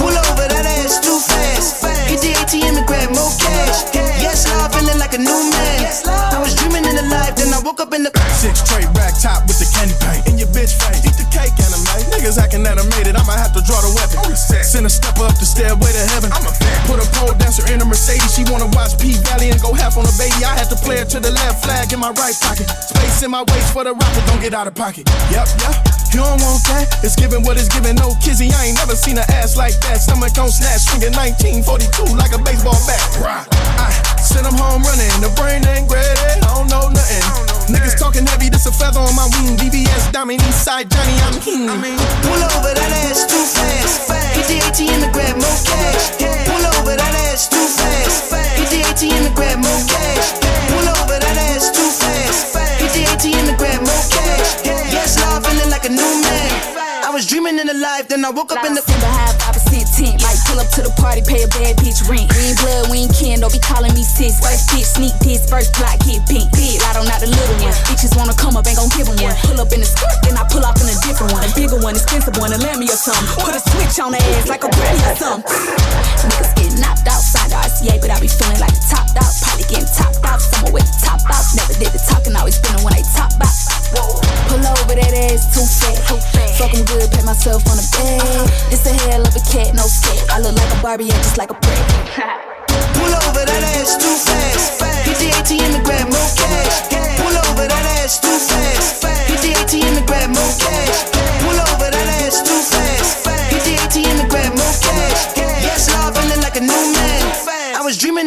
Pull 0.00 0.16
over, 0.16 0.46
that 0.48 0.64
ass 0.80 0.96
too 1.04 1.20
fast. 1.20 1.84
Hit 2.08 2.24
the 2.24 2.32
ATM 2.40 2.80
and 2.80 2.86
grab 2.88 3.12
more 3.12 3.32
cash. 3.36 3.92
Yes, 4.24 4.48
I'm 4.48 4.69
feeling 4.80 4.98
like 4.98 5.12
a 5.12 5.20
new 5.20 5.40
man. 5.52 5.84
I 6.32 6.40
was 6.40 6.56
dreaming 6.56 6.88
in 6.88 6.96
the 6.96 7.06
life, 7.12 7.36
then 7.36 7.52
I 7.52 7.60
woke 7.60 7.80
up 7.80 7.92
in 7.92 8.02
the 8.02 8.10
Six 8.40 8.64
tray 8.64 8.88
rack 8.96 9.12
top 9.20 9.44
with 9.44 9.60
the 9.60 9.68
candy 9.68 9.92
paint 10.00 10.24
in 10.24 10.40
your 10.40 10.48
bitch 10.56 10.72
face. 10.80 11.04
Eat 11.04 11.16
the 11.20 11.28
cake 11.28 11.52
anime. 11.60 11.84
Niggas 12.08 12.40
acting 12.40 12.64
animated. 12.64 13.12
I 13.12 13.22
might 13.28 13.36
have 13.36 13.52
to 13.52 13.60
draw 13.60 13.76
the 13.84 13.92
weapon. 13.92 14.16
Oh, 14.24 14.32
Send 14.32 14.88
a 14.88 14.92
step 14.92 15.20
up 15.20 15.36
the 15.36 15.44
stairway 15.44 15.92
to 15.92 16.04
heaven. 16.16 16.32
I'm 16.32 16.48
a 16.48 16.52
fan. 16.56 16.72
Put 16.88 17.04
a 17.04 17.06
pole 17.12 17.36
dancer 17.36 17.68
in 17.68 17.84
a 17.84 17.84
Mercedes. 17.84 18.32
She 18.32 18.48
wanna 18.48 18.72
watch 18.72 18.96
P 18.96 19.20
Valley 19.28 19.52
and 19.52 19.60
go 19.60 19.76
half 19.76 20.00
on 20.00 20.08
a 20.08 20.14
baby. 20.16 20.40
I 20.40 20.56
had 20.56 20.72
to 20.72 20.78
play 20.80 21.04
her 21.04 21.08
to 21.12 21.20
the 21.20 21.30
left 21.30 21.60
flag 21.60 21.92
in 21.92 22.00
my 22.00 22.16
right 22.16 22.36
pocket. 22.40 22.64
Space 22.80 23.20
in 23.20 23.30
my 23.30 23.44
waist 23.52 23.76
for 23.76 23.84
the 23.84 23.92
rocket. 23.92 24.24
Don't 24.24 24.40
get 24.40 24.56
out 24.56 24.64
of 24.64 24.74
pocket. 24.74 25.04
Yep, 25.28 25.48
yep. 25.60 25.76
You 26.16 26.26
don't 26.26 26.40
want 26.42 26.64
that? 26.72 26.90
It's 27.04 27.14
giving 27.14 27.44
what 27.44 27.60
it's 27.60 27.68
giving. 27.68 27.94
No 27.94 28.16
kizzy. 28.18 28.50
I 28.50 28.72
ain't 28.72 28.80
never 28.80 28.96
seen 28.96 29.20
an 29.20 29.28
ass 29.30 29.54
like 29.60 29.76
that. 29.86 30.00
Stomach 30.00 30.34
on 30.40 30.50
snatch. 30.50 30.88
Swinging 30.90 31.14
1942 31.14 32.16
like 32.16 32.32
a 32.32 32.40
baseball 32.42 32.80
bat. 32.88 33.04
Right. 33.20 33.79
Send 34.30 34.46
them 34.46 34.54
home 34.54 34.86
running. 34.86 35.10
The 35.18 35.30
brain 35.34 35.66
ain't 35.66 35.90
ready. 35.90 36.38
I 36.38 36.54
don't 36.54 36.70
know 36.70 36.86
nothing. 36.86 37.22
Niggas 37.66 37.98
talking 37.98 38.22
heavy, 38.26 38.48
this 38.48 38.66
a 38.66 38.72
feather 38.72 39.02
on 39.02 39.14
my 39.18 39.26
wing. 39.34 39.58
VVS 39.58 40.12
diamond, 40.14 40.38
east 40.46 40.62
side 40.62 40.86
Johnny, 40.86 41.18
I'm 41.26 41.34
king. 41.42 41.66
Pull 41.66 42.42
over, 42.54 42.70
that 42.70 42.92
ass 43.10 43.26
too 43.26 43.42
fast. 43.42 44.06
Hit 44.38 44.46
the 44.46 44.58
ATM 44.70 45.02
and 45.02 45.12
grab 45.12 45.34
more 45.34 45.60
cash. 45.66 46.14
Pull 46.46 46.62
over, 46.78 46.94
that 46.94 47.14
ass 47.26 47.50
too 47.50 47.66
fast. 47.74 48.30
Hit 48.54 48.70
the 48.70 48.80
ATM 48.86 49.26
and 49.26 49.34
grab 49.34 49.58
more 49.58 49.82
cash. 49.90 50.38
Pull 50.70 50.86
over, 50.94 51.18
that 51.18 51.36
ass 51.50 51.74
too 51.74 51.90
fast. 51.90 52.54
Hit 52.78 52.90
the 52.94 53.02
ATM 53.10 53.50
and 53.50 53.58
grab 53.58 53.82
more 53.82 54.04
cash. 54.14 54.62
Yes, 54.66 55.18
Lord, 55.18 55.42
feeling 55.42 55.70
like 55.70 55.86
a 55.86 55.90
new 55.90 56.12
man. 56.22 56.29
I 57.20 57.22
was 57.22 57.28
dreaming 57.28 57.60
in 57.60 57.68
the 57.68 57.76
life, 57.76 58.08
then 58.08 58.24
I 58.24 58.32
woke 58.32 58.48
up 58.48 58.64
in 58.64 58.72
the. 58.72 58.80
High 58.80 59.36
five 59.36 59.52
percent 59.52 59.84
tint. 59.92 60.16
Might 60.24 60.40
pull 60.48 60.56
up 60.56 60.72
to 60.72 60.80
the 60.80 60.88
party, 60.96 61.20
pay 61.20 61.44
a 61.44 61.48
bad 61.52 61.76
bitch 61.76 62.00
rent. 62.08 62.32
Ain't 62.32 62.56
blood, 62.64 62.88
we 62.88 63.04
ain't 63.04 63.12
kin. 63.12 63.44
Don't 63.44 63.52
be 63.52 63.60
calling 63.60 63.92
me 63.92 64.00
sis. 64.00 64.40
First 64.40 64.72
bitch, 64.72 64.88
sneak 64.88 65.12
this. 65.20 65.44
First 65.44 65.76
plot, 65.76 66.00
get 66.00 66.24
pink. 66.24 66.48
Big, 66.56 66.80
I 66.80 66.96
don't 66.96 67.04
not 67.04 67.20
the 67.20 67.28
little 67.28 67.60
one. 67.60 67.76
Bitches 67.84 68.16
wanna 68.16 68.32
come 68.32 68.56
up, 68.56 68.64
ain't 68.64 68.80
gon' 68.80 68.88
give 68.96 69.04
'em 69.04 69.20
one. 69.20 69.36
Pull 69.44 69.60
up 69.60 69.68
in 69.68 69.84
the 69.84 69.90
skirt, 69.92 70.16
then 70.24 70.32
I 70.40 70.48
pull 70.48 70.64
off 70.64 70.80
in 70.80 70.88
a 70.88 70.96
different 71.04 71.36
one. 71.36 71.44
A 71.44 71.52
bigger 71.52 71.76
one, 71.76 71.92
expensive 71.92 72.40
one, 72.40 72.56
a 72.56 72.58
me 72.80 72.88
or 72.88 72.96
something. 72.96 73.28
Put 73.36 73.52
a 73.52 73.60
switch 73.68 74.00
on 74.00 74.16
the 74.16 74.20
ass 74.40 74.48
like 74.48 74.64
a 74.64 74.72
granny 74.72 75.04
or 75.04 75.16
something. 75.20 75.44
Niggas 76.24 76.56
get 76.56 76.72
knocked 76.80 77.04
outside 77.04 77.52
the 77.52 77.60
RCA, 77.60 78.00
but 78.00 78.08
I 78.08 78.16
be 78.16 78.32
feeling 78.32 78.64
like 78.64 78.72
the 78.72 78.96
top 78.96 79.04
out. 79.20 79.28
Probably 79.44 79.68
getting 79.68 79.92
topped 79.92 80.24
out 80.24 80.40
somewhere 80.40 80.72
with 80.72 80.88
top 81.04 81.20
out. 81.28 81.44
Never 81.52 81.76
did 81.76 81.92
the 81.92 82.00
talking, 82.00 82.32
always 82.32 82.56
spinning 82.56 82.80
when 82.80 82.96
they 82.96 83.04
top 83.12 83.36
out. 83.44 83.79
Pull 83.94 84.62
over 84.66 84.94
that 84.94 85.12
ass 85.30 85.46
too 85.54 85.66
fat. 85.66 85.98
Fuck 86.58 86.74
'em 86.74 86.84
good, 86.84 87.10
pat 87.10 87.24
myself 87.24 87.66
on 87.70 87.76
the 87.76 87.86
bed. 87.96 88.50
This 88.70 88.86
a 88.86 88.92
hell 89.06 89.22
of 89.26 89.34
a 89.34 89.40
cat, 89.52 89.74
no 89.74 89.84
scat. 89.86 90.20
I 90.30 90.38
look 90.40 90.54
like 90.54 90.72
a 90.72 90.78
Barbie 90.82 91.10
and 91.10 91.22
just 91.22 91.38
like 91.38 91.50
a 91.50 91.54
prig. 91.54 91.84
Pull 92.94 93.12
over, 93.26 93.44
that 93.44 93.62
ass 93.76 93.96
too 93.96 94.16
fast. 94.26 94.82
Hit 95.06 95.18
the 95.18 95.30
ATM 95.38 95.74
and 95.74 95.84
grab 95.84 96.06
more 96.08 96.30
cash. 96.36 96.76
Pull 97.18 97.36
over, 97.50 97.66
that 97.66 97.84
ass 98.02 98.20
too 98.20 98.38
fast. 98.38 99.02
Hit 99.30 99.40
the 99.42 99.52
ATM 99.60 99.96
and 99.96 100.06
grab 100.06 100.30
more 100.30 100.52
cash. 100.58 100.98
Pull 101.42 101.58
over, 101.72 101.90
that 101.90 102.08
ass 102.22 102.42
too 102.42 102.60
fast. 102.70 102.79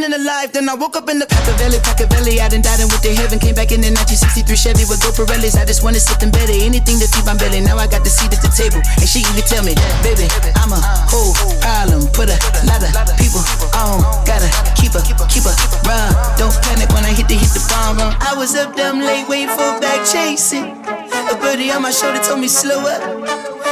In 0.03 0.11
the 0.11 0.19
life, 0.19 0.51
then 0.51 0.67
I 0.67 0.75
woke 0.75 0.99
up 0.99 1.07
in 1.07 1.15
the 1.15 1.23
Paccavelli, 1.23 1.79
Paccavelli. 1.79 2.43
I 2.43 2.51
done 2.51 2.59
died 2.59 2.83
in 2.83 2.91
with 2.91 2.99
the 2.99 3.15
heaven. 3.15 3.39
Came 3.39 3.55
back 3.55 3.71
in 3.71 3.79
the 3.79 3.87
1963 3.87 4.51
Chevy 4.51 4.83
with 4.91 4.99
Go 4.99 5.15
Pirellis. 5.15 5.55
I 5.55 5.63
just 5.63 5.79
wanted 5.79 6.03
something 6.03 6.27
better. 6.27 6.51
anything 6.51 6.99
to 6.99 7.07
feed 7.07 7.23
my 7.23 7.31
belly. 7.39 7.63
Now 7.63 7.79
I 7.79 7.87
got 7.87 8.03
the 8.03 8.11
seat 8.11 8.35
at 8.35 8.43
the 8.43 8.51
table, 8.51 8.83
and 8.99 9.07
she 9.07 9.23
even 9.23 9.39
tell 9.47 9.63
me, 9.63 9.71
baby, 10.03 10.27
I'm 10.59 10.75
a 10.75 10.81
whole 11.07 11.31
problem. 11.63 12.03
Put 12.11 12.27
a 12.27 12.35
lot 12.67 12.83
of 12.83 13.15
people 13.15 13.39
on, 13.79 14.03
gotta 14.27 14.51
keep 14.75 14.91
her, 14.91 14.99
keep 15.07 15.47
her, 15.47 15.55
run. 15.87 16.11
Don't 16.35 16.51
panic 16.67 16.91
when 16.91 17.07
I 17.07 17.15
hit 17.15 17.31
the 17.31 17.39
hit 17.39 17.55
the 17.55 17.63
bomb. 17.71 17.95
run. 17.95 18.11
I 18.19 18.35
was 18.35 18.59
up 18.59 18.75
dumb 18.75 18.99
late, 18.99 19.23
waiting 19.31 19.55
for 19.55 19.63
a 19.63 19.79
back 19.79 20.03
chasing. 20.03 20.83
A 21.31 21.35
birdie 21.39 21.71
on 21.71 21.79
my 21.79 21.95
shoulder 21.95 22.19
told 22.19 22.43
me 22.43 22.51
slow 22.51 22.83
up. 22.83 22.99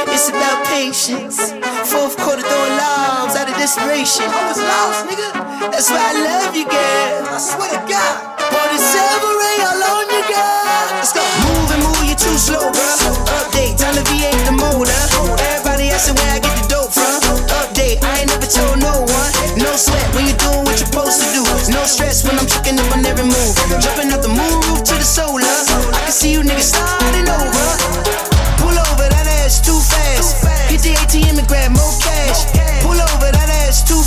It's 0.08 0.32
about 0.32 0.64
patience. 0.64 1.52
Fourth 1.92 2.16
quarter 2.16 2.40
throwing 2.40 2.76
lobs 2.80 3.36
out 3.36 3.52
of 3.52 3.56
desperation. 3.60 4.24
I 4.24 4.48
was 4.48 4.56
lost, 4.56 5.04
nigga. 5.12 5.52
That's 5.72 5.90
why 5.90 5.98
I 5.98 6.21
love 6.22 6.54
you, 6.54 6.66
girl. 6.66 7.26
I 7.26 7.38
swear 7.38 7.70
to 7.70 7.82
God. 7.90 8.14
Pour 8.38 8.66
the 8.70 8.78
silver 8.78 9.34
ray 9.42 9.58
all 9.66 9.82
on 9.82 10.06
you, 10.06 10.22
girl. 10.30 10.86
Let's 10.98 11.12
go. 11.12 11.22
Move 11.46 11.68
and 11.74 11.82
move, 11.82 12.04
you 12.06 12.16
too 12.16 12.36
slow, 12.38 12.70
girl. 12.70 12.98
Update, 13.42 13.78
time 13.78 13.94
to 13.98 14.04
V8 14.06 14.38
the 14.46 14.54
motor. 14.54 15.02
Everybody 15.50 15.90
asking 15.90 16.16
where 16.20 16.30
I 16.30 16.38
get 16.38 16.54
the 16.62 16.66
dope 16.68 16.92
from. 16.92 17.18
Update, 17.62 17.98
I 18.04 18.22
ain't 18.22 18.30
never 18.30 18.46
told 18.46 18.78
no 18.78 19.02
one. 19.02 19.30
No 19.58 19.70
sweat 19.76 20.06
when 20.14 20.28
you're 20.28 20.38
doing 20.38 20.62
what 20.64 20.78
you're 20.78 20.90
supposed 20.90 21.18
to 21.22 21.28
do. 21.32 21.42
No 21.72 21.82
stress 21.84 22.22
when 22.24 22.38
I'm 22.38 22.46
tricking 22.46 22.78
up 22.78 22.90
on 22.94 23.04
every 23.06 23.26
move. 23.26 23.54
Jumping 23.80 24.12
out 24.12 24.22
the 24.22 24.32
moon 24.32 24.56
roof 24.68 24.82
to 24.86 24.94
the 24.94 25.06
solar. 25.06 25.46
I 25.96 26.00
can 26.06 26.12
see 26.12 26.32
you 26.32 26.42
niggas 26.42 26.74
starting 26.74 27.28
over. 27.28 27.66
Pull 28.60 28.76
over, 28.76 29.06
that 29.08 29.26
ass 29.42 29.58
too 29.62 29.78
fast. 29.78 30.44
Hit 30.70 30.82
the 30.82 30.94
ATM 31.02 31.38
and 31.38 31.48
grab 31.48 31.72
more 31.72 31.94
cash. 32.02 32.46
Pull 32.82 32.98
over, 32.98 33.28
that 33.32 33.48
ass 33.66 33.82
too 33.86 34.01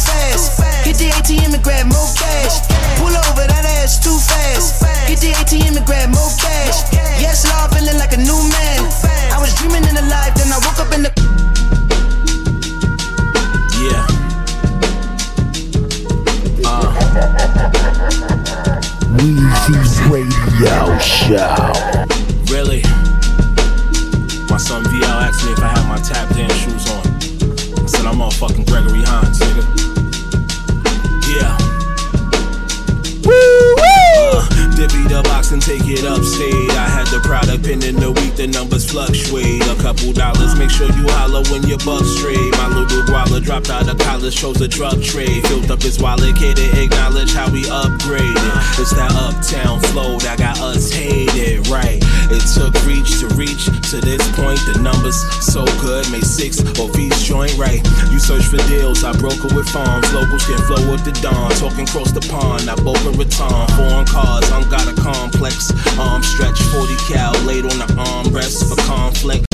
shows 44.33 44.61
a 44.61 44.67
drug 44.67 45.03
trade. 45.03 45.45
Filled 45.47 45.69
up 45.69 45.81
his 45.81 45.99
wallet, 45.99 46.35
kid 46.35 46.57
to 46.57 46.81
acknowledge 46.81 47.33
how 47.33 47.51
we 47.51 47.63
upgraded. 47.63 48.79
It's 48.79 48.91
that 48.95 49.11
uptown 49.13 49.79
flow 49.91 50.17
that 50.19 50.39
got 50.39 50.59
us 50.59 50.91
hated, 50.91 51.67
right? 51.67 51.99
It 52.31 52.41
took 52.55 52.73
reach 52.85 53.19
to 53.21 53.27
reach 53.35 53.65
to 53.91 54.01
this 54.01 54.23
point. 54.33 54.59
The 54.65 54.79
numbers 54.81 55.19
so 55.45 55.65
good, 55.81 56.09
made 56.11 56.25
six 56.25 56.59
of 56.59 56.95
each 56.97 57.17
joint, 57.25 57.55
right? 57.57 57.83
You 58.09 58.19
search 58.19 58.45
for 58.45 58.57
deals, 58.65 59.03
I 59.03 59.13
broker 59.13 59.53
with 59.53 59.69
farms. 59.69 60.11
Locals 60.13 60.45
can 60.45 60.57
flow 60.65 60.81
with 60.89 61.05
the 61.05 61.13
dawn. 61.21 61.51
Talking 61.61 61.87
across 61.87 62.11
the 62.11 62.25
pond, 62.25 62.69
I 62.69 62.75
Boca 62.81 63.11
Raton. 63.13 63.67
Foreign 63.77 64.05
cars, 64.05 64.49
I'm 64.51 64.67
got 64.69 64.87
a 64.87 64.95
complex. 64.99 65.69
Arm 65.99 66.23
stretch, 66.23 66.59
40 66.73 66.95
cal 67.07 67.33
laid 67.45 67.65
on 67.65 67.77
the 67.77 67.89
armrest 67.99 68.65
for 68.69 68.79
conflict. 68.89 69.45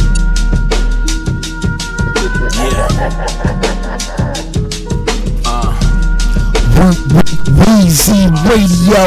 Yeah. 2.55 4.20
Weezy 6.91 8.27
Radio. 8.47 9.01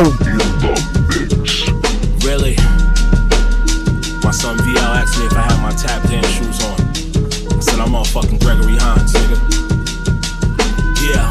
Really? 2.25 2.57
My 4.25 4.31
son 4.31 4.57
VL 4.59 4.97
asked 4.97 5.18
me 5.18 5.27
if 5.27 5.33
I 5.33 5.42
had 5.42 5.62
my 5.62 5.70
tap 5.73 6.03
dance 6.09 6.27
shoes 6.29 6.64
on. 6.64 6.81
I 7.57 7.61
said 7.61 7.79
I'm 7.81 7.94
all 7.94 8.05
fucking 8.05 8.38
Gregory 8.38 8.77
Hines, 8.77 9.12
nigga. 9.12 9.38
Yeah. 11.05 11.31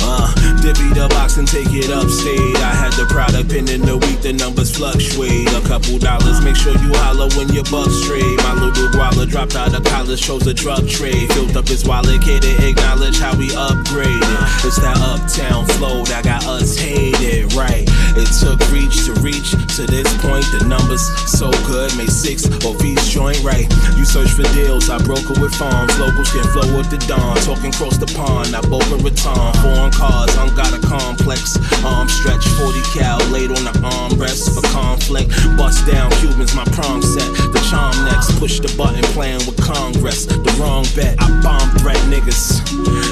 Uh, 0.00 0.32
divvy 0.60 0.92
the 0.92 1.08
box 1.10 1.38
and 1.38 1.48
take 1.48 1.72
it 1.72 1.90
upstate. 1.90 2.56
I 2.56 2.74
had 2.74 2.92
the 2.92 3.06
product 3.06 3.25
in 3.44 3.82
the 3.84 3.98
week, 4.00 4.20
the 4.24 4.32
numbers 4.32 4.74
fluctuate. 4.74 5.48
A 5.52 5.60
couple 5.68 5.98
dollars, 5.98 6.40
make 6.40 6.56
sure 6.56 6.72
you 6.72 6.88
holler 7.04 7.28
when 7.36 7.52
your 7.52 7.64
buck 7.68 7.90
straight. 7.92 8.36
My 8.40 8.56
little 8.56 8.88
guala 8.88 9.28
dropped 9.28 9.56
out 9.56 9.76
of 9.76 9.84
college, 9.84 10.20
shows 10.20 10.46
a 10.46 10.54
drug 10.54 10.88
trade. 10.88 11.28
Filled 11.34 11.56
up 11.56 11.68
his 11.68 11.84
wallet, 11.84 12.22
kid 12.22 12.42
to 12.42 12.52
acknowledge 12.64 13.18
how 13.18 13.36
we 13.36 13.48
upgraded. 13.52 14.40
It's 14.64 14.80
that 14.80 14.96
uptown 15.04 15.66
flow 15.76 16.04
that 16.08 16.24
got 16.24 16.46
us 16.46 16.78
hated, 16.78 17.52
right? 17.52 17.84
It 18.16 18.32
took 18.40 18.56
reach 18.72 19.04
to 19.04 19.12
reach 19.20 19.52
to 19.76 19.84
this 19.84 20.08
point. 20.24 20.48
The 20.56 20.64
numbers 20.64 21.04
so 21.28 21.52
good, 21.68 21.92
made 22.00 22.10
six 22.10 22.48
of 22.48 22.80
each 22.80 23.04
joint 23.12 23.44
right. 23.44 23.68
You 24.00 24.08
search 24.08 24.32
for 24.32 24.48
deals, 24.56 24.88
I 24.88 24.96
broker 25.04 25.36
with 25.36 25.52
farms. 25.54 25.92
Locals 26.00 26.32
can 26.32 26.48
flow 26.56 26.72
with 26.72 26.88
the 26.88 26.96
dawn. 27.04 27.36
Talking 27.44 27.72
cross 27.72 28.00
the 28.00 28.08
pond, 28.16 28.56
I 28.56 28.64
Boca 28.64 28.96
Raton. 28.96 29.52
Foreign 29.60 29.92
cars, 29.92 30.32
I'm 30.40 30.54
got 30.56 30.72
a 30.72 30.80
complex. 30.80 31.60
Arm 31.84 32.08
stretch, 32.08 32.48
40 32.56 32.80
cal 32.96 33.25
laid 33.30 33.50
on 33.50 33.64
the 33.64 33.74
armrest 33.82 34.54
for 34.54 34.62
conflict. 34.72 35.30
Bust 35.56 35.86
down 35.86 36.10
Cubans, 36.20 36.54
my 36.54 36.64
prom 36.76 37.02
set. 37.02 37.26
The 37.52 37.60
charm 37.70 37.94
next, 38.04 38.38
push 38.38 38.60
the 38.60 38.72
button, 38.76 39.02
playing 39.14 39.44
with 39.46 39.60
Congress. 39.60 40.26
The 40.26 40.52
wrong 40.60 40.84
bet, 40.94 41.16
I 41.18 41.28
bomb 41.42 41.70
threat 41.78 41.98
niggas. 42.10 42.64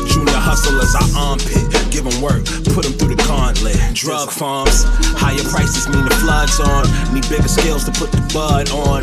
Junior 0.08 0.40
hustlers, 0.40 0.94
I 0.94 1.04
armpit. 1.16 1.64
Give 1.90 2.04
them 2.04 2.20
work, 2.20 2.44
put 2.74 2.84
them 2.84 2.94
through 2.94 3.14
the 3.14 3.22
gauntlet. 3.26 3.78
Drug 3.94 4.30
farms, 4.30 4.84
higher 5.14 5.44
prices 5.50 5.88
mean 5.88 6.04
the 6.04 6.14
floods 6.22 6.58
on. 6.60 6.84
Need 7.14 7.28
bigger 7.28 7.48
scales 7.48 7.84
to 7.84 7.92
put 7.92 8.10
the 8.10 8.22
bud 8.34 8.70
on. 8.70 9.02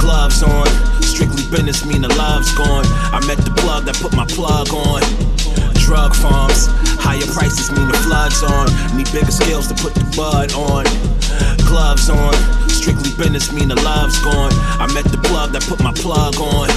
Gloves 0.00 0.42
on, 0.42 0.66
strictly 1.02 1.44
business 1.50 1.86
mean 1.86 2.02
the 2.02 2.12
love's 2.16 2.50
gone. 2.56 2.84
I 3.14 3.20
met 3.26 3.38
the 3.38 3.54
plug 3.62 3.84
that 3.84 3.96
put 3.96 4.12
my 4.14 4.26
plug 4.26 4.68
on. 4.74 5.02
Drug 5.90 6.14
farms, 6.14 6.68
higher 7.02 7.26
prices 7.34 7.66
mean 7.72 7.88
the 7.88 7.98
floods 8.06 8.44
on. 8.44 8.70
Need 8.96 9.10
bigger 9.10 9.32
scales 9.32 9.66
to 9.66 9.74
put 9.74 9.92
the 9.92 10.06
bud 10.14 10.54
on. 10.54 10.86
Gloves 11.66 12.08
on, 12.08 12.30
strictly 12.70 13.10
business 13.18 13.50
mean 13.50 13.66
the 13.66 13.80
love's 13.82 14.16
gone. 14.22 14.54
I 14.78 14.86
met 14.94 15.02
the 15.10 15.18
plug 15.18 15.50
that 15.50 15.66
put 15.66 15.82
my 15.82 15.90
plug 15.90 16.38
on. 16.38 16.70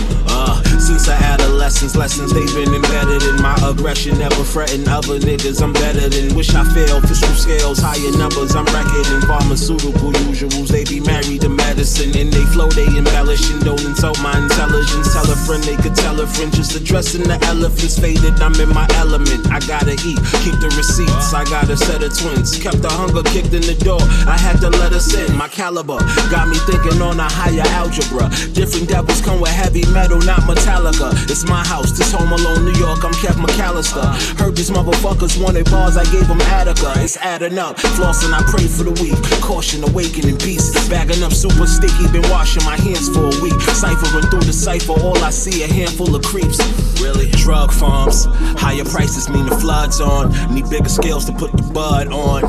Uh, 0.44 0.62
since 0.78 1.08
I 1.08 1.16
adolescence, 1.16 1.96
lessons 1.96 2.14
lessons 2.14 2.34
they've 2.36 2.56
been 2.56 2.76
embedded 2.76 3.24
in 3.24 3.42
my 3.42 3.56
aggression. 3.64 4.18
Never 4.20 4.44
fretting 4.44 4.88
other 4.88 5.20
niggas, 5.20 5.62
I'm 5.64 5.72
better 5.72 6.10
than 6.10 6.36
wish 6.36 6.54
I 6.54 6.64
failed. 6.76 7.08
Fiscal 7.08 7.34
scales, 7.34 7.80
higher 7.80 8.12
numbers, 8.18 8.56
I'm 8.56 8.66
recording 8.68 9.22
pharmaceutical 9.24 10.12
usuals. 10.28 10.68
They 10.68 10.84
be 10.84 11.00
married 11.00 11.42
to 11.42 11.50
medicine 11.50 12.12
and 12.20 12.32
they 12.32 12.46
flow, 12.52 12.68
they 12.68 12.86
embellish 12.92 13.50
and 13.52 13.64
don't 13.64 13.84
insult 13.86 14.20
my 14.22 14.36
intelligence. 14.36 15.14
Tell 15.14 15.24
a 15.32 15.36
friend 15.48 15.64
they 15.64 15.78
could 15.78 15.96
tell 15.96 16.20
a 16.20 16.28
friend, 16.28 16.54
just 16.54 16.76
addressing 16.76 17.24
the 17.24 17.40
elephants 17.48 17.98
faded. 17.98 18.36
I'm 18.42 18.60
in 18.60 18.70
my 18.70 18.88
element, 19.00 19.48
I 19.48 19.60
gotta 19.64 19.96
eat, 20.04 20.20
keep 20.44 20.60
the 20.60 20.72
receipts. 20.76 21.34
I 21.34 21.46
got 21.46 21.70
a 21.70 21.78
set 21.78 22.04
of 22.04 22.12
twins, 22.12 22.60
kept 22.60 22.82
the 22.82 22.92
hunger 22.92 23.24
kicked 23.32 23.54
in 23.56 23.64
the 23.64 23.80
door. 23.80 24.04
I 24.28 24.38
had 24.38 24.60
to 24.60 24.70
let 24.70 24.92
us 24.92 25.14
in, 25.16 25.36
my 25.38 25.48
caliber 25.48 26.00
got 26.28 26.48
me 26.52 26.58
thinking 26.68 27.02
on 27.02 27.20
a 27.20 27.30
higher 27.32 27.68
algebra. 27.80 28.28
Different 28.52 28.90
devils 28.90 29.22
come 29.22 29.40
with 29.40 29.56
heavy 29.56 29.88
metal, 29.92 30.20
not 30.34 30.58
Metallica. 30.58 31.14
It's 31.30 31.46
my 31.46 31.64
house, 31.66 31.92
this 31.92 32.12
home 32.12 32.32
alone, 32.32 32.66
New 32.66 32.78
York, 32.80 33.04
I'm 33.06 33.14
Kev 33.22 33.38
McCallister. 33.38 34.06
Heard 34.40 34.56
these 34.56 34.72
motherfuckers 34.72 35.42
wanted 35.42 35.70
bars, 35.70 35.96
I 35.98 36.06
gave 36.06 36.28
them 36.28 36.42
Attica. 36.42 36.94
It's 36.98 37.18
adding 37.18 37.58
up, 37.58 37.78
flossing, 37.78 38.34
I 38.34 38.42
pray 38.50 38.66
for 38.68 38.84
the 38.84 38.96
weak. 39.02 39.20
Caution, 39.42 39.84
awakening 39.84 40.38
beast. 40.40 40.90
Bagging 40.90 41.22
up 41.24 41.34
super 41.34 41.68
sticky, 41.68 42.08
been 42.12 42.28
washing 42.32 42.64
my 42.66 42.78
hands 42.78 43.10
for 43.10 43.26
a 43.30 43.36
week. 43.42 43.60
Ciphering 43.78 44.26
through 44.32 44.46
the 44.50 44.54
cipher, 44.54 44.94
all 44.94 45.18
I 45.24 45.30
see 45.30 45.64
a 45.64 45.68
handful 45.68 46.16
of 46.16 46.24
creeps. 46.24 46.58
Really? 47.02 47.30
Drug 47.32 47.72
farms, 47.72 48.26
higher 48.58 48.86
prices 48.86 49.30
mean 49.30 49.46
the 49.46 49.58
floods 49.58 50.02
on. 50.02 50.32
Need 50.54 50.70
bigger 50.70 50.90
scales 50.90 51.26
to 51.26 51.34
put 51.34 51.52
the 51.52 51.64
bud 51.74 52.08
on. 52.08 52.42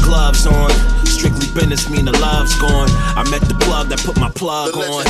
Gloves 0.00 0.46
on, 0.46 0.70
business 1.54 1.88
mean 1.88 2.04
the 2.04 2.12
love's 2.18 2.54
gone. 2.60 2.88
I 3.16 3.22
met 3.30 3.42
the 3.42 3.54
plug 3.64 3.88
that 3.88 4.00
put 4.00 4.16
my 4.18 4.30
plug 4.30 4.76
on. 4.76 5.04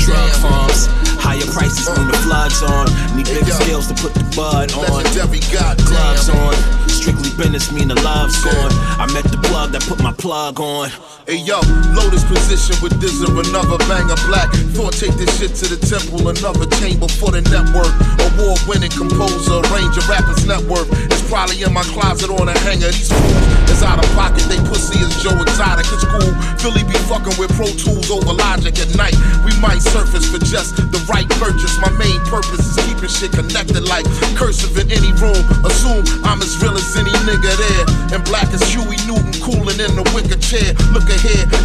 Drug 0.00 0.30
farms, 0.42 0.86
higher 1.20 1.46
prices 1.52 1.88
mean 1.96 2.08
the 2.08 2.18
floods 2.24 2.62
on. 2.62 2.86
Need 3.16 3.26
bigger 3.26 3.52
scales 3.52 3.86
to 3.88 3.94
put 3.94 4.14
the 4.14 4.24
bud 4.36 4.72
on. 4.72 5.04
Gloves 5.84 6.28
on, 6.28 6.54
strictly 6.88 7.30
business 7.36 7.70
mean 7.72 7.88
the 7.88 8.00
love's 8.02 8.42
gone. 8.44 8.72
I 8.98 9.06
met 9.12 9.24
the 9.24 9.38
plug 9.48 9.72
that 9.72 9.82
put 9.82 10.02
my 10.02 10.12
plug 10.12 10.60
on. 10.60 10.90
Hey 11.28 11.44
yo, 11.44 11.60
Lotus 11.92 12.24
position 12.24 12.80
with 12.80 12.96
this 13.04 13.20
or 13.20 13.28
another 13.28 13.76
banger 13.84 14.16
black. 14.32 14.48
Thought 14.72 14.96
take 14.96 15.12
this 15.20 15.28
shit 15.36 15.52
to 15.60 15.68
the 15.68 15.76
temple, 15.76 16.24
another 16.24 16.64
chamber 16.80 17.04
for 17.04 17.28
the 17.28 17.44
network. 17.52 17.92
Award 18.32 18.56
winning 18.64 18.88
composer, 18.96 19.60
arranger, 19.68 20.00
rappers 20.08 20.48
network. 20.48 20.88
It's 21.12 21.20
probably 21.28 21.60
in 21.60 21.76
my 21.76 21.84
closet 21.92 22.32
on 22.32 22.48
a 22.48 22.56
hanger. 22.64 22.88
These 22.88 23.12
fools 23.12 23.68
is 23.68 23.84
out 23.84 24.00
of 24.00 24.08
pocket, 24.16 24.40
they 24.48 24.56
pussy 24.72 25.04
is 25.04 25.12
Joe 25.20 25.36
Exotic. 25.36 25.84
It's 25.92 26.08
cool. 26.08 26.32
Philly 26.64 26.80
be 26.88 26.96
fucking 27.04 27.36
with 27.36 27.52
Pro 27.60 27.68
Tools 27.76 28.08
over 28.08 28.32
Logic 28.32 28.72
at 28.80 28.88
night. 28.96 29.12
We 29.44 29.52
might 29.60 29.84
surface 29.84 30.24
for 30.32 30.40
just 30.40 30.80
the 30.80 31.00
right 31.12 31.28
purchase. 31.36 31.76
My 31.84 31.92
main 32.00 32.16
purpose 32.32 32.72
is 32.72 32.80
keeping 32.88 33.12
shit 33.12 33.36
connected 33.36 33.84
like 33.84 34.08
cursive 34.32 34.80
in 34.80 34.88
any 34.88 35.12
room. 35.20 35.44
Assume 35.60 36.08
I'm 36.24 36.40
as 36.40 36.56
real 36.64 36.72
as 36.72 36.88
any 36.96 37.12
nigga 37.28 37.52
there. 37.52 37.84
And 38.16 38.24
black 38.24 38.48
as 38.56 38.64
Huey 38.72 38.96
Newton 39.04 39.36
cooling 39.44 39.76
in 39.76 39.92
the 39.92 40.08
wicker 40.16 40.40
chair. 40.40 40.72
Look 40.96 41.12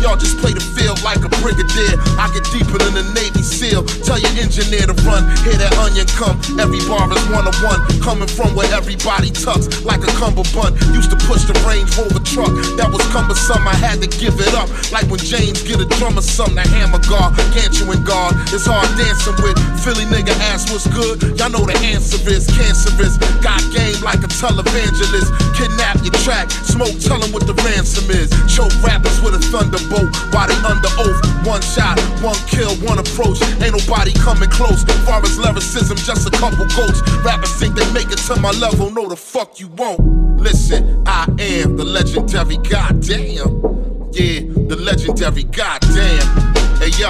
y'all 0.01 0.17
just 0.17 0.39
play 0.41 0.53
the 0.53 0.63
field 0.73 1.01
like 1.03 1.21
a 1.21 1.29
brigadier. 1.41 1.99
I 2.17 2.31
get 2.33 2.45
deeper 2.49 2.77
than 2.81 2.97
a 2.97 3.05
Navy 3.13 3.43
SEAL. 3.43 3.85
Tell 4.01 4.17
your 4.17 4.33
engineer 4.39 4.89
to 4.89 4.95
run. 5.05 5.27
Hear 5.45 5.57
that 5.61 5.77
onion 5.77 6.07
come. 6.17 6.39
Every 6.57 6.81
bar 6.89 7.05
is 7.11 7.21
one 7.29 7.45
on 7.45 7.55
one. 7.61 7.79
Coming 8.01 8.29
from 8.29 8.55
where 8.55 8.69
everybody 8.73 9.29
tucks 9.29 9.69
like 9.85 10.01
a 10.01 10.11
cummerbund. 10.17 10.79
Used 10.95 11.11
to 11.13 11.19
push 11.29 11.45
the 11.45 11.53
Range 11.67 11.89
Rover 11.97 12.23
truck. 12.23 12.49
That 12.79 12.89
was 12.89 13.01
cumbersome. 13.13 13.67
I 13.67 13.75
had 13.77 14.01
to 14.01 14.09
give 14.09 14.39
it 14.41 14.53
up. 14.57 14.69
Like 14.89 15.05
when 15.09 15.21
James 15.21 15.61
get 15.61 15.77
a 15.81 15.87
drummer 15.99 16.21
something. 16.21 16.53
The 16.53 16.69
hammer 16.69 17.01
guard, 17.09 17.33
and 17.33 18.05
guard? 18.05 18.33
It's 18.53 18.65
hard 18.69 18.85
dancing 18.93 19.33
with 19.41 19.57
Philly 19.81 20.05
nigga 20.05 20.33
ass 20.53 20.69
what's 20.69 20.87
good. 20.93 21.21
Y'all 21.37 21.49
know 21.49 21.65
the 21.65 21.75
answer 21.81 22.21
is 22.29 22.45
cancerous. 22.45 23.17
Got 23.41 23.61
game 23.73 23.97
like 24.05 24.21
a 24.21 24.29
televangelist. 24.29 25.33
Kidnap 25.57 25.97
your 26.05 26.13
track. 26.21 26.51
Smoke, 26.51 26.93
tell 27.01 27.21
'em 27.23 27.31
what 27.33 27.45
the 27.47 27.57
ransom 27.65 28.05
is. 28.11 28.29
Choke 28.47 28.73
rappers 28.85 29.19
with 29.21 29.33
a 29.33 29.42
thunderbolt. 29.51 30.11
Body 30.31 30.55
under 30.63 30.91
oath. 30.99 31.19
One 31.45 31.61
shot, 31.61 31.99
one 32.21 32.39
kill, 32.47 32.75
one 32.85 32.99
approach. 32.99 33.41
Ain't 33.59 33.75
nobody 33.75 34.13
coming 34.13 34.49
close. 34.49 34.83
Far 35.05 35.21
as 35.21 35.37
lyricism, 35.39 35.97
just 35.97 36.27
a 36.27 36.31
couple 36.31 36.65
goats. 36.75 37.01
Rappers 37.23 37.53
think 37.59 37.75
they 37.75 37.87
make 37.93 38.11
it 38.11 38.19
to 38.29 38.35
my 38.39 38.51
level. 38.51 38.91
No, 38.91 39.09
the 39.09 39.15
fuck 39.15 39.59
you 39.59 39.67
won't. 39.75 39.99
Listen, 40.39 41.03
I 41.05 41.25
am 41.39 41.77
the 41.77 41.85
legendary 41.85 42.57
goddamn. 42.57 43.73
Yeah, 44.11 44.41
the 44.69 44.77
legendary 44.79 45.43
goddamn. 45.43 46.53
Hey 46.77 46.91
yo, 46.99 47.09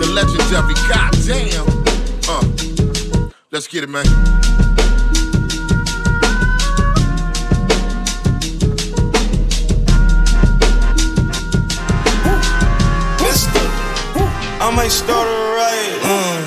the 0.00 0.08
legendary 0.12 0.74
goddamn. 0.88 1.66
Uh, 2.28 3.30
let's 3.50 3.68
get 3.68 3.84
it, 3.84 3.88
man. 3.88 4.71
Might 14.74 14.90
start 14.90 15.26
a 15.26 15.38
riot. 15.56 16.00
Mm. 16.02 16.42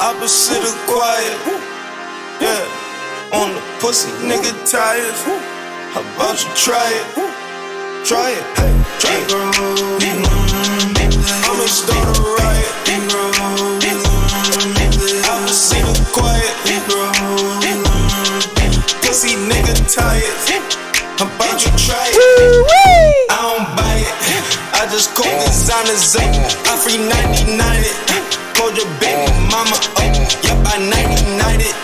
Opposite 0.00 0.64
of 0.64 0.76
quiet. 0.86 1.36
Yeah. 2.40 2.64
On 3.32 3.52
the 3.54 3.60
pussy, 3.80 4.10
nigga 4.24 4.52
tired. 4.70 5.14
How 5.92 6.00
about 6.00 6.42
you 6.42 6.50
try 6.54 6.88
it? 6.90 7.06
Try 8.06 8.30
it. 8.30 8.44
Hey, 8.56 8.72
try 8.98 9.16
it. 9.16 9.32
I'ma 11.48 11.66
start 11.66 12.06
a 12.08 12.22
riot. 12.38 12.72
Opposite 15.28 15.86
of 15.88 16.12
quiet. 16.12 16.54
Pussy 19.02 19.36
nigga 19.36 19.74
tired. 19.92 20.36
How 21.18 21.26
about 21.26 21.64
you 21.64 21.70
try 21.76 22.10
it? 22.12 23.21
Just 25.02 25.18
call 25.18 25.34
designers 25.42 26.14
up. 26.14 26.30
I 26.70 26.78
free 26.78 26.94
99 26.94 27.58
it. 27.58 27.98
Called 28.54 28.78
your 28.78 28.86
baby 29.02 29.26
mama 29.50 29.74
up. 29.74 29.98
Yep, 29.98 30.62
I 30.62 30.78
99 30.78 31.58
it. 31.58 31.74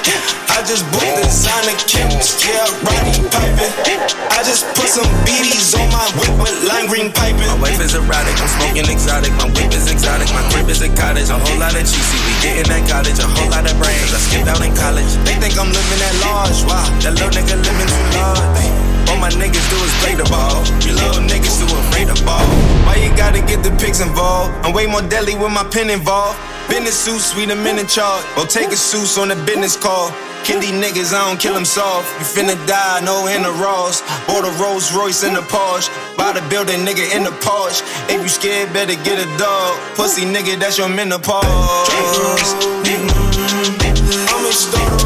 I 0.47 0.63
just 0.63 0.87
bought 0.95 1.19
designer 1.19 1.75
kits. 1.83 2.39
Yeah, 2.47 2.63
Roddy 2.87 3.19
piping. 3.27 3.75
I 4.31 4.47
just 4.47 4.71
put 4.79 4.87
some 4.87 5.11
BDs 5.27 5.75
on 5.75 5.91
my 5.91 6.07
whip 6.15 6.31
with 6.39 6.63
lime 6.63 6.87
green 6.87 7.11
piping. 7.11 7.43
My 7.43 7.59
wife 7.59 7.83
is 7.83 7.99
erotic, 7.99 8.39
I'm 8.39 8.47
smoking 8.55 8.87
exotic. 8.87 9.35
My 9.35 9.51
whip 9.51 9.75
is 9.75 9.91
exotic, 9.91 10.31
my 10.31 10.47
crib 10.55 10.71
is 10.71 10.79
a 10.87 10.91
cottage. 10.95 11.27
A 11.35 11.43
whole 11.43 11.59
lot 11.59 11.75
of 11.75 11.83
cheesy, 11.83 12.23
we 12.23 12.39
getting 12.39 12.71
that 12.71 12.87
cottage. 12.87 13.19
A 13.19 13.27
whole 13.27 13.51
lot 13.51 13.67
of 13.67 13.75
brains, 13.83 14.15
I 14.15 14.23
skipped 14.23 14.47
out 14.47 14.63
in 14.63 14.71
college. 14.79 15.11
They 15.27 15.35
think 15.43 15.59
I'm 15.59 15.75
living 15.75 16.01
at 16.07 16.15
large. 16.23 16.63
Wow, 16.71 16.87
that 17.03 17.19
little 17.19 17.35
nigga 17.35 17.59
living 17.59 17.91
too 17.91 18.07
large. 18.15 18.63
All 19.11 19.19
my 19.19 19.35
niggas 19.35 19.67
do 19.75 19.79
is 19.83 19.95
play 20.07 20.15
the 20.15 20.27
ball. 20.31 20.63
You 20.87 20.95
little 20.95 21.27
niggas 21.27 21.59
too 21.59 21.67
afraid 21.83 22.15
of 22.15 22.23
ball. 22.23 22.78
Why 22.89 22.97
you 23.05 23.13
gotta 23.21 23.45
get 23.45 23.63
the 23.63 23.69
pics 23.77 24.01
involved? 24.01 24.49
I'm 24.65 24.73
way 24.73 24.87
more 24.87 25.03
deadly 25.03 25.35
with 25.35 25.53
my 25.53 25.63
pen 25.63 25.91
involved. 25.91 26.41
Business 26.71 26.97
suits, 26.97 27.37
we 27.37 27.45
the 27.45 27.55
men 27.55 27.79
in 27.79 27.87
charge. 27.87 28.25
Or 28.39 28.47
take 28.47 28.73
a 28.73 28.81
suits 28.81 29.19
on 29.19 29.31
a 29.31 29.37
business 29.45 29.77
call. 29.77 30.09
Kill 30.43 30.59
these 30.59 30.73
niggas, 30.73 31.13
I 31.13 31.29
don't 31.29 31.39
kill 31.39 31.53
them 31.53 31.67
soft. 31.67 32.09
You 32.17 32.25
finna 32.25 32.57
die, 32.67 33.01
no 33.05 33.27
in 33.29 33.43
the 33.43 33.53
Ross. 33.61 34.01
Bought 34.27 34.49
a 34.49 34.53
Rolls 34.57 34.91
Royce 34.97 35.23
in 35.23 35.35
the 35.35 35.45
Porsche. 35.53 35.93
Buy 36.17 36.33
the 36.33 36.41
building, 36.49 36.81
nigga, 36.89 37.05
in 37.15 37.25
the 37.25 37.35
Porsche. 37.45 37.85
If 38.09 38.23
you 38.23 38.29
scared, 38.31 38.73
better 38.73 38.97
get 39.05 39.21
a 39.21 39.29
dog. 39.37 39.77
Pussy 39.95 40.25
nigga, 40.25 40.59
that's 40.59 40.79
your 40.79 40.89
menopause. 40.89 41.45
I'ma 44.33 44.49
a 44.49 44.89
riot. 44.89 44.98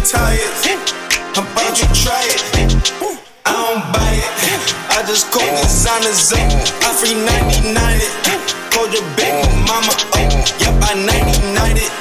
Tired. 0.00 0.40
I'm 1.36 1.44
about 1.44 1.76
to 1.76 1.86
try 1.92 2.24
it. 2.24 2.40
I 3.44 3.52
don't 3.52 3.92
buy 3.92 4.14
it. 4.16 4.74
I 4.88 5.04
just 5.06 5.30
call 5.30 5.44
designers 5.60 6.32
up. 6.32 6.40
I 6.82 6.92
free 6.94 7.14
99 7.14 8.00
it. 8.00 8.59
Call 8.70 8.88
your 8.90 9.04
baby 9.18 9.46
mama 9.66 9.92
up. 9.92 10.14
Yep, 10.14 10.74
I 10.86 10.94
99 10.94 11.76
it. 11.76 11.92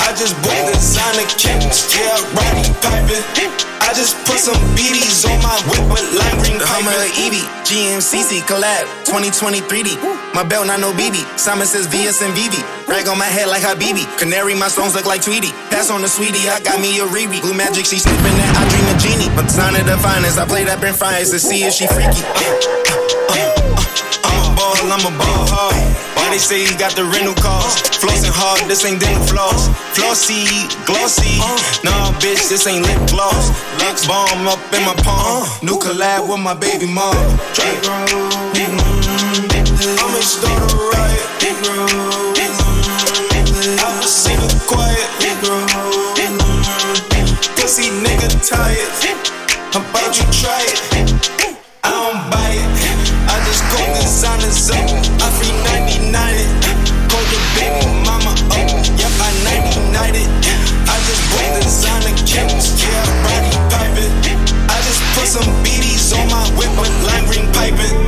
I 0.00 0.12
just 0.16 0.34
bought 0.42 0.66
designer 0.72 1.26
kicks. 1.38 1.90
Yeah, 1.94 2.16
Roddy 2.36 2.70
piping. 2.80 3.70
I 3.90 3.92
just 3.92 4.14
put 4.22 4.38
some 4.38 4.54
BDs 4.78 5.26
on 5.26 5.34
my 5.42 5.56
whip 5.66 5.82
with 5.90 6.06
lime 6.14 6.38
green 6.38 6.58
The 6.62 6.66
Hummer 6.66 6.94
EV, 7.18 7.42
GMCC 7.66 8.38
collab, 8.46 8.86
2020 9.02 9.60
3D. 9.66 9.98
My 10.34 10.44
belt 10.46 10.66
not 10.66 10.78
no 10.78 10.92
BB. 10.92 11.26
Simon 11.38 11.66
says 11.66 11.86
VS 11.86 12.22
and 12.22 12.30
VV. 12.30 12.62
Rag 12.86 13.08
on 13.08 13.18
my 13.18 13.26
head 13.26 13.48
like 13.48 13.62
Habibi. 13.62 14.06
Canary, 14.16 14.54
my 14.54 14.68
songs 14.68 14.94
look 14.94 15.06
like 15.06 15.22
Tweety. 15.22 15.50
Pass 15.74 15.90
on 15.90 16.02
the 16.02 16.08
sweetie, 16.08 16.46
I 16.48 16.60
got 16.60 16.80
me 16.80 17.00
a 17.00 17.06
Riri. 17.06 17.40
Blue 17.42 17.54
magic, 17.54 17.86
she 17.86 17.98
sniffing 17.98 18.36
that. 18.38 18.52
I 18.54 18.62
dream 18.70 18.86
a 18.86 18.94
genie. 19.02 19.30
I'm 19.34 19.46
designer 19.46 19.82
the 19.82 19.98
finest. 19.98 20.38
I 20.38 20.46
played 20.46 20.68
up 20.68 20.84
in 20.84 20.94
fires 20.94 21.30
to 21.30 21.40
see 21.40 21.64
if 21.64 21.74
she 21.74 21.88
freaky. 21.88 22.22
Uh, 22.22 22.46
uh, 22.46 23.56
uh. 23.56 23.59
I'm 24.24 24.52
a 24.52 24.56
ball, 24.56 24.76
I'm 24.92 25.04
a 25.06 25.12
ball 25.16 25.44
hard. 25.50 25.76
Why 26.16 26.28
they 26.30 26.38
say 26.38 26.64
he 26.64 26.74
got 26.76 26.94
the 26.94 27.04
rental 27.04 27.34
cars? 27.34 27.80
Flossing 28.00 28.32
hard, 28.32 28.68
this 28.68 28.84
ain't 28.84 29.00
dental 29.00 29.24
floss. 29.24 29.68
Flossy, 29.96 30.44
glossy. 30.84 31.40
Nah, 31.84 32.12
bitch, 32.20 32.48
this 32.48 32.66
ain't 32.66 32.84
lip 32.86 33.00
gloss. 33.08 33.50
Lux 33.80 34.06
bomb 34.06 34.46
up 34.46 34.60
in 34.72 34.84
my 34.84 34.94
palm. 35.02 35.48
New 35.62 35.78
collab 35.80 36.28
with 36.28 36.40
my 36.40 36.54
baby 36.54 36.86
mom. 36.86 37.16
I'ma 40.00 40.20
start 40.20 40.60
a 40.60 40.76
riot. 40.76 41.26
I'ma 43.80 44.04
see 44.04 44.36
the 44.36 44.48
quiet. 44.68 45.08
Pussy 47.56 47.88
nigga 48.04 48.28
tired. 48.44 48.92
I'm 49.72 49.82
about 49.88 50.12
to 50.14 50.24
try 50.34 50.60
it. 50.68 50.78
I 51.84 51.90
don't 51.90 52.30
buy 52.30 52.50
it. 52.50 53.09
I 53.50 53.52
just 53.52 53.66
go 53.66 53.82
designers 53.98 54.70
up. 54.70 54.78
I 55.18 55.28
free 55.34 55.50
99 55.82 56.14
it. 56.14 56.46
Call 57.10 57.18
your 57.34 57.42
baby 57.58 57.82
mama 58.06 58.30
up. 58.30 58.70
Yep, 58.94 59.10
I 59.18 59.34
99 59.42 60.22
it. 60.22 60.30
I 60.86 60.94
just 61.02 61.18
bought 61.34 61.58
designer 61.58 62.14
kicks. 62.30 62.78
Yeah, 62.78 63.02
Roddy 63.26 63.50
piping. 63.74 64.14
I 64.70 64.78
just 64.86 65.02
put 65.18 65.26
some 65.26 65.50
BDs 65.66 66.14
on 66.14 66.30
my 66.30 66.46
whip 66.54 66.70
with 66.78 66.94
lime 67.02 67.26
green 67.26 67.50
piping. 67.50 67.98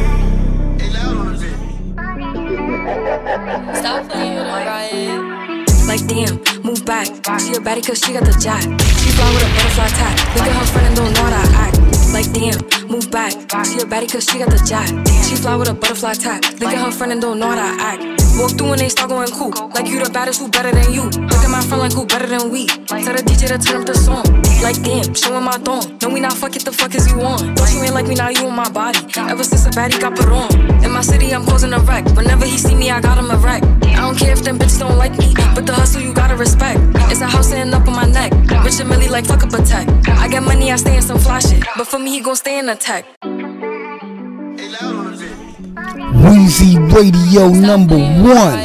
Stop 3.74 4.06
playing 4.14 4.38
with 4.38 4.46
riot. 4.46 5.42
Like 5.90 6.06
damn, 6.06 6.38
move 6.62 6.86
back. 6.86 7.10
She 7.42 7.50
a 7.50 7.58
baddie 7.58 7.84
cause 7.84 7.98
she 7.98 8.12
got 8.12 8.22
the 8.22 8.38
jack. 8.38 8.62
She 8.62 9.10
fly 9.10 9.26
with 9.34 9.42
a 9.42 9.50
butterfly 9.58 9.90
tag. 9.98 10.14
Look 10.38 10.46
at 10.46 10.54
her 10.54 10.66
friend 10.70 10.86
and 10.86 10.94
don't 10.94 11.12
know 11.12 11.26
how 11.26 11.42
to 11.42 11.50
act. 11.58 11.82
Like 12.14 12.30
damn, 12.30 12.62
move 12.92 13.10
back. 13.10 13.32
She 13.64 13.80
a 13.80 13.88
baddie 13.88 14.10
cause 14.12 14.28
she 14.28 14.38
got 14.38 14.50
the 14.50 14.60
jack. 14.68 14.86
She 15.24 15.34
fly 15.34 15.56
with 15.56 15.68
a 15.68 15.74
butterfly 15.74 16.12
tag. 16.12 16.44
Look 16.60 16.68
at 16.76 16.84
her 16.84 16.92
friend 16.92 17.12
and 17.12 17.22
don't 17.22 17.38
know 17.38 17.48
how 17.48 17.56
to 17.56 17.82
act. 17.82 18.22
Walk 18.36 18.52
through 18.52 18.72
and 18.72 18.80
they 18.80 18.90
start 18.90 19.08
going 19.08 19.28
cool. 19.32 19.52
Like 19.72 19.88
you 19.88 20.02
the 20.04 20.10
baddest, 20.10 20.40
who 20.40 20.48
better 20.48 20.70
than 20.70 20.92
you? 20.92 21.04
Look 21.04 21.44
at 21.44 21.50
my 21.50 21.62
friend 21.62 21.80
like 21.80 21.92
who 21.92 22.04
better 22.04 22.26
than 22.26 22.50
we? 22.50 22.66
Tell 22.66 23.16
the 23.16 23.24
DJ 23.24 23.48
to 23.48 23.56
turn 23.56 23.80
up 23.80 23.86
the 23.86 23.94
song. 23.94 24.24
Like 24.60 24.76
damn, 24.84 25.14
showing 25.14 25.44
my 25.44 25.56
thong. 25.64 25.98
No, 26.02 26.10
we 26.10 26.20
not 26.20 26.34
fuck 26.34 26.54
it, 26.54 26.64
the 26.64 26.72
fuck 26.72 26.94
is 26.94 27.08
you 27.08 27.20
on? 27.22 27.54
Don't 27.54 27.72
you 27.72 27.80
ain't 27.80 27.94
like 27.94 28.06
me 28.06 28.14
now, 28.14 28.28
you 28.28 28.44
on 28.46 28.56
my 28.56 28.68
body. 28.68 29.00
Ever 29.16 29.44
since 29.44 29.64
a 29.66 29.70
baddie 29.70 29.98
got 29.98 30.14
put 30.14 30.28
on. 30.28 30.52
In 30.84 30.90
my 30.92 31.00
city, 31.00 31.32
I'm 31.32 31.44
causing 31.46 31.72
a 31.72 31.80
wreck. 31.80 32.04
Whenever 32.16 32.44
he 32.44 32.58
see 32.58 32.74
me, 32.74 32.90
I 32.90 33.00
got 33.00 33.16
him 33.16 33.30
a 33.30 33.36
wreck. 33.36 33.62
I 34.02 34.06
don't 34.06 34.18
care 34.18 34.32
if 34.32 34.42
them 34.42 34.58
bitches 34.58 34.80
don't 34.80 34.98
like 34.98 35.16
me, 35.16 35.32
but 35.54 35.64
the 35.64 35.72
hustle 35.72 36.02
you 36.02 36.12
gotta 36.12 36.36
respect. 36.36 36.80
It's 37.10 37.20
a 37.20 37.26
house 37.26 37.48
sitting 37.48 37.72
up 37.72 37.86
on 37.86 37.94
my 37.94 38.06
neck. 38.06 38.32
Rich 38.64 38.80
and 38.80 38.88
Millie 38.88 39.08
like 39.08 39.24
fuck 39.26 39.42
up 39.44 39.52
a 39.52 39.62
tech. 39.62 39.86
I 40.08 40.28
got 40.28 40.42
money, 40.42 40.72
I 40.72 40.76
stay 40.76 40.96
in 40.96 41.02
some 41.02 41.18
fly 41.18 41.38
shit. 41.38 41.62
But 41.76 41.86
for 41.86 41.98
me, 41.98 42.10
he 42.10 42.20
gon' 42.20 42.36
stay 42.36 42.58
in 42.58 42.66
the 42.66 42.74
tech. 42.82 43.06
Weezy 46.22 46.74
Radio 46.92 47.48
number 47.48 47.96
one. 47.96 48.58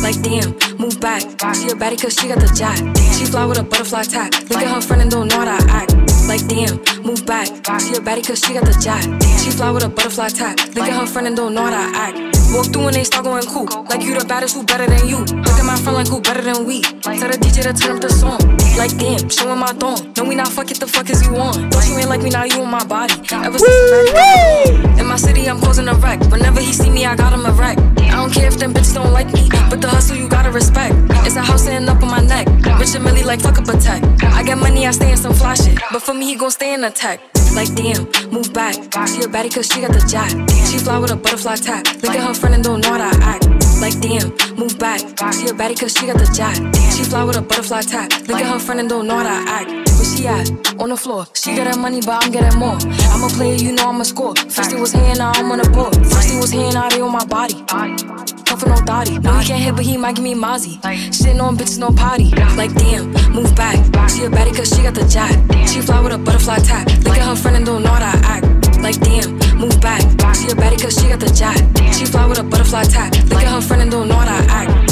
Like 0.00 0.22
damn, 0.22 0.54
move 0.78 1.00
back. 1.00 1.22
She 1.56 1.68
a 1.68 1.74
baddie 1.74 2.00
cause 2.00 2.14
she 2.14 2.28
got 2.28 2.38
the 2.38 2.46
jack. 2.54 2.78
She 3.14 3.24
fly 3.24 3.44
with 3.44 3.58
a 3.58 3.64
butterfly 3.64 4.04
tag. 4.04 4.32
Look 4.48 4.62
at 4.62 4.68
her 4.68 4.80
friend 4.80 5.02
and 5.02 5.10
don't 5.10 5.26
know 5.28 5.38
how 5.38 5.58
to 5.58 5.70
act. 5.70 5.92
Like 6.28 6.46
damn, 6.46 6.78
move 7.08 7.24
back. 7.24 7.46
She 7.80 7.96
a 7.96 8.00
baddie 8.04 8.26
cause 8.26 8.40
she 8.44 8.52
got 8.52 8.66
the 8.66 8.76
jack. 8.84 9.02
She 9.40 9.50
fly 9.50 9.70
with 9.70 9.82
a 9.82 9.88
butterfly 9.88 10.28
tag. 10.28 10.60
Look 10.76 10.84
at 10.84 10.92
her 10.92 11.06
friend 11.06 11.26
and 11.26 11.36
don't 11.36 11.54
know 11.54 11.64
how 11.64 11.70
to 11.70 11.96
act. 11.96 12.36
Walk 12.52 12.66
through 12.66 12.88
and 12.88 12.96
they 12.96 13.04
start 13.04 13.24
going 13.24 13.44
cool. 13.44 13.68
Like 13.88 14.02
you 14.02 14.18
the 14.18 14.24
baddest, 14.26 14.54
who 14.54 14.62
better 14.62 14.86
than 14.86 15.08
you? 15.08 15.24
Look 15.24 15.56
at 15.56 15.64
my 15.64 15.76
friend 15.76 15.96
like 15.96 16.08
who 16.08 16.20
better 16.20 16.42
than 16.42 16.66
we? 16.66 16.82
Tell 16.82 17.28
the 17.32 17.38
DJ 17.40 17.64
to 17.64 17.72
turn 17.72 17.96
up 17.96 18.02
the 18.02 18.10
song. 18.10 18.40
Like 18.76 18.92
damn, 18.98 19.28
showing 19.28 19.58
my 19.58 19.72
thong. 19.72 20.12
No, 20.16 20.24
we 20.24 20.34
not 20.34 20.48
fuck 20.48 20.70
it, 20.70 20.80
the 20.80 20.86
fuck 20.86 21.08
is 21.08 21.24
you 21.26 21.36
on? 21.36 21.70
Don't 21.70 21.86
you 21.88 21.96
ain't 21.96 22.08
like 22.08 22.20
me 22.20 22.30
now, 22.30 22.44
you 22.44 22.60
on 22.60 22.70
my 22.70 22.84
body. 22.84 23.14
Ever 23.32 23.58
since 23.58 25.00
In 25.00 25.06
my 25.06 25.16
city, 25.16 25.48
I'm 25.48 25.60
causing 25.60 25.88
a 25.88 25.94
wreck. 25.94 26.20
Whenever 26.28 26.60
he 26.60 26.72
see 26.72 26.90
me, 26.90 27.06
I 27.06 27.16
got 27.16 27.32
him 27.32 27.46
a 27.46 27.52
wreck. 27.52 27.78
I 28.18 28.20
don't 28.20 28.32
care 28.32 28.48
if 28.48 28.58
them 28.58 28.74
bitches 28.74 28.94
don't 28.94 29.12
like 29.12 29.32
me, 29.32 29.48
but 29.70 29.80
the 29.80 29.88
hustle 29.88 30.16
you 30.16 30.28
gotta 30.28 30.50
respect. 30.50 30.94
It's 31.24 31.36
a 31.36 31.42
house 31.42 31.64
sitting 31.64 31.88
up 31.88 32.02
on 32.02 32.10
my 32.10 32.20
neck. 32.20 32.46
Rich 32.80 32.94
and 32.96 33.04
Millie 33.04 33.24
like 33.24 33.40
fuck 33.40 33.58
up 33.58 33.68
a 33.68 33.76
tech. 33.78 34.02
I 34.24 34.42
get 34.42 34.58
money, 34.58 34.86
I 34.86 34.90
stay 34.92 35.10
in 35.10 35.16
some 35.16 35.34
fly 35.34 35.54
shit. 35.54 35.78
But 35.92 36.02
for 36.02 36.14
me, 36.14 36.26
he 36.26 36.34
gon' 36.34 36.50
stay 36.50 36.72
in 36.74 36.80
the 36.80 36.90
Like 37.00 37.72
damn, 37.76 38.10
move 38.32 38.52
back. 38.52 38.74
She 38.74 39.22
a 39.22 39.28
baddie 39.28 39.54
cause 39.54 39.68
she 39.68 39.80
got 39.82 39.92
the 39.92 40.04
jack. 40.10 40.30
She 40.66 40.78
fly 40.78 40.98
with 40.98 41.12
a 41.12 41.16
butterfly 41.16 41.54
tag. 41.56 41.86
Look 42.02 42.16
at 42.16 42.26
her 42.26 42.34
friend 42.34 42.56
and 42.56 42.64
don't 42.64 42.80
know 42.80 42.90
how 42.90 43.10
to 43.10 43.22
act. 43.22 43.44
Like 43.80 44.00
damn, 44.00 44.30
move 44.56 44.76
back. 44.80 45.00
She 45.34 45.46
a 45.46 45.52
baddie 45.52 45.78
cause 45.78 45.92
she 45.92 46.06
got 46.06 46.18
the 46.18 46.28
jack. 46.34 46.56
She 46.96 47.04
fly 47.04 47.22
with 47.22 47.36
a 47.36 47.42
butterfly 47.42 47.82
tag. 47.82 48.10
Look 48.26 48.40
at 48.40 48.52
her 48.52 48.58
friend 48.58 48.80
and 48.80 48.88
don't 48.88 49.06
know 49.06 49.16
how 49.16 49.22
to 49.22 49.50
act. 49.50 49.87
She 50.08 50.26
at? 50.26 50.50
On 50.80 50.88
the 50.88 50.96
floor. 50.96 51.26
She 51.34 51.54
got 51.54 51.66
her 51.72 51.80
money, 51.80 52.00
but 52.00 52.24
I'm 52.24 52.32
getting 52.32 52.58
more. 52.58 52.78
I'm 53.12 53.22
a 53.22 53.28
player, 53.28 53.54
you 53.54 53.72
know 53.72 53.88
I'm 53.88 54.00
a 54.00 54.04
score. 54.04 54.34
First 54.34 54.72
it 54.72 54.78
was 54.78 54.92
here, 54.92 55.14
now 55.14 55.32
I'm 55.34 55.50
on 55.52 55.58
the 55.58 55.68
board. 55.70 55.94
First 55.94 56.32
it 56.32 56.40
was 56.40 56.50
here, 56.50 56.70
now 56.72 56.88
they 56.88 57.00
on 57.00 57.12
my 57.12 57.24
body. 57.26 57.62
Puffin' 58.48 58.72
on 58.72 58.84
thotty. 58.86 59.18
No, 59.18 59.32
he 59.38 59.46
can't 59.46 59.62
hit, 59.62 59.76
but 59.76 59.84
he 59.84 59.96
might 59.96 60.16
give 60.16 60.24
me 60.24 60.34
mozzie. 60.34 60.80
Shitting 61.12 61.42
on 61.42 61.56
bitches, 61.56 61.78
no 61.78 61.90
potty. 61.90 62.30
Like 62.56 62.72
damn, 62.74 63.12
move 63.32 63.54
back. 63.54 63.76
She 64.08 64.24
a 64.24 64.30
baddie 64.30 64.56
cause 64.56 64.70
she 64.74 64.82
got 64.82 64.94
the 64.94 65.06
jack. 65.06 65.32
She 65.68 65.80
fly 65.80 66.00
with 66.00 66.12
a 66.14 66.18
butterfly 66.18 66.58
tag. 66.58 66.88
Look 67.04 67.18
at 67.18 67.26
her 67.28 67.36
friend 67.36 67.56
and 67.58 67.66
don't 67.66 67.82
know 67.82 67.90
how 67.90 68.10
to 68.10 68.18
act. 68.26 68.46
Like 68.80 68.98
damn, 69.00 69.38
move 69.58 69.78
back. 69.80 70.00
She 70.34 70.48
a 70.48 70.54
baddie 70.54 70.80
cause 70.80 70.94
she 70.98 71.08
got 71.08 71.20
the 71.20 71.30
jack. 71.30 71.58
She 71.92 72.06
fly 72.06 72.26
with 72.26 72.38
a 72.38 72.44
butterfly 72.44 72.84
tag. 72.84 73.14
Look 73.28 73.42
at 73.42 73.52
her 73.52 73.60
friend 73.60 73.82
and 73.82 73.90
don't 73.90 74.08
know 74.08 74.16
how 74.16 74.24
to 74.24 74.50
act. 74.50 74.87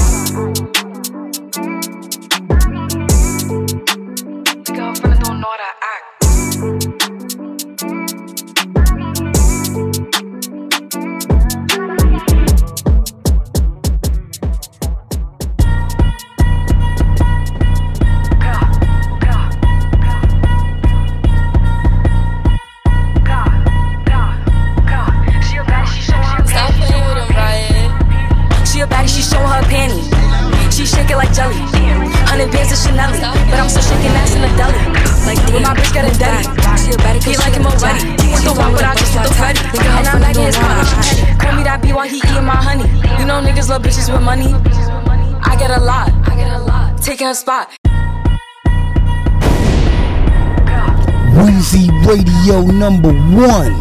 Number 52.78 53.12
one. 53.32 53.72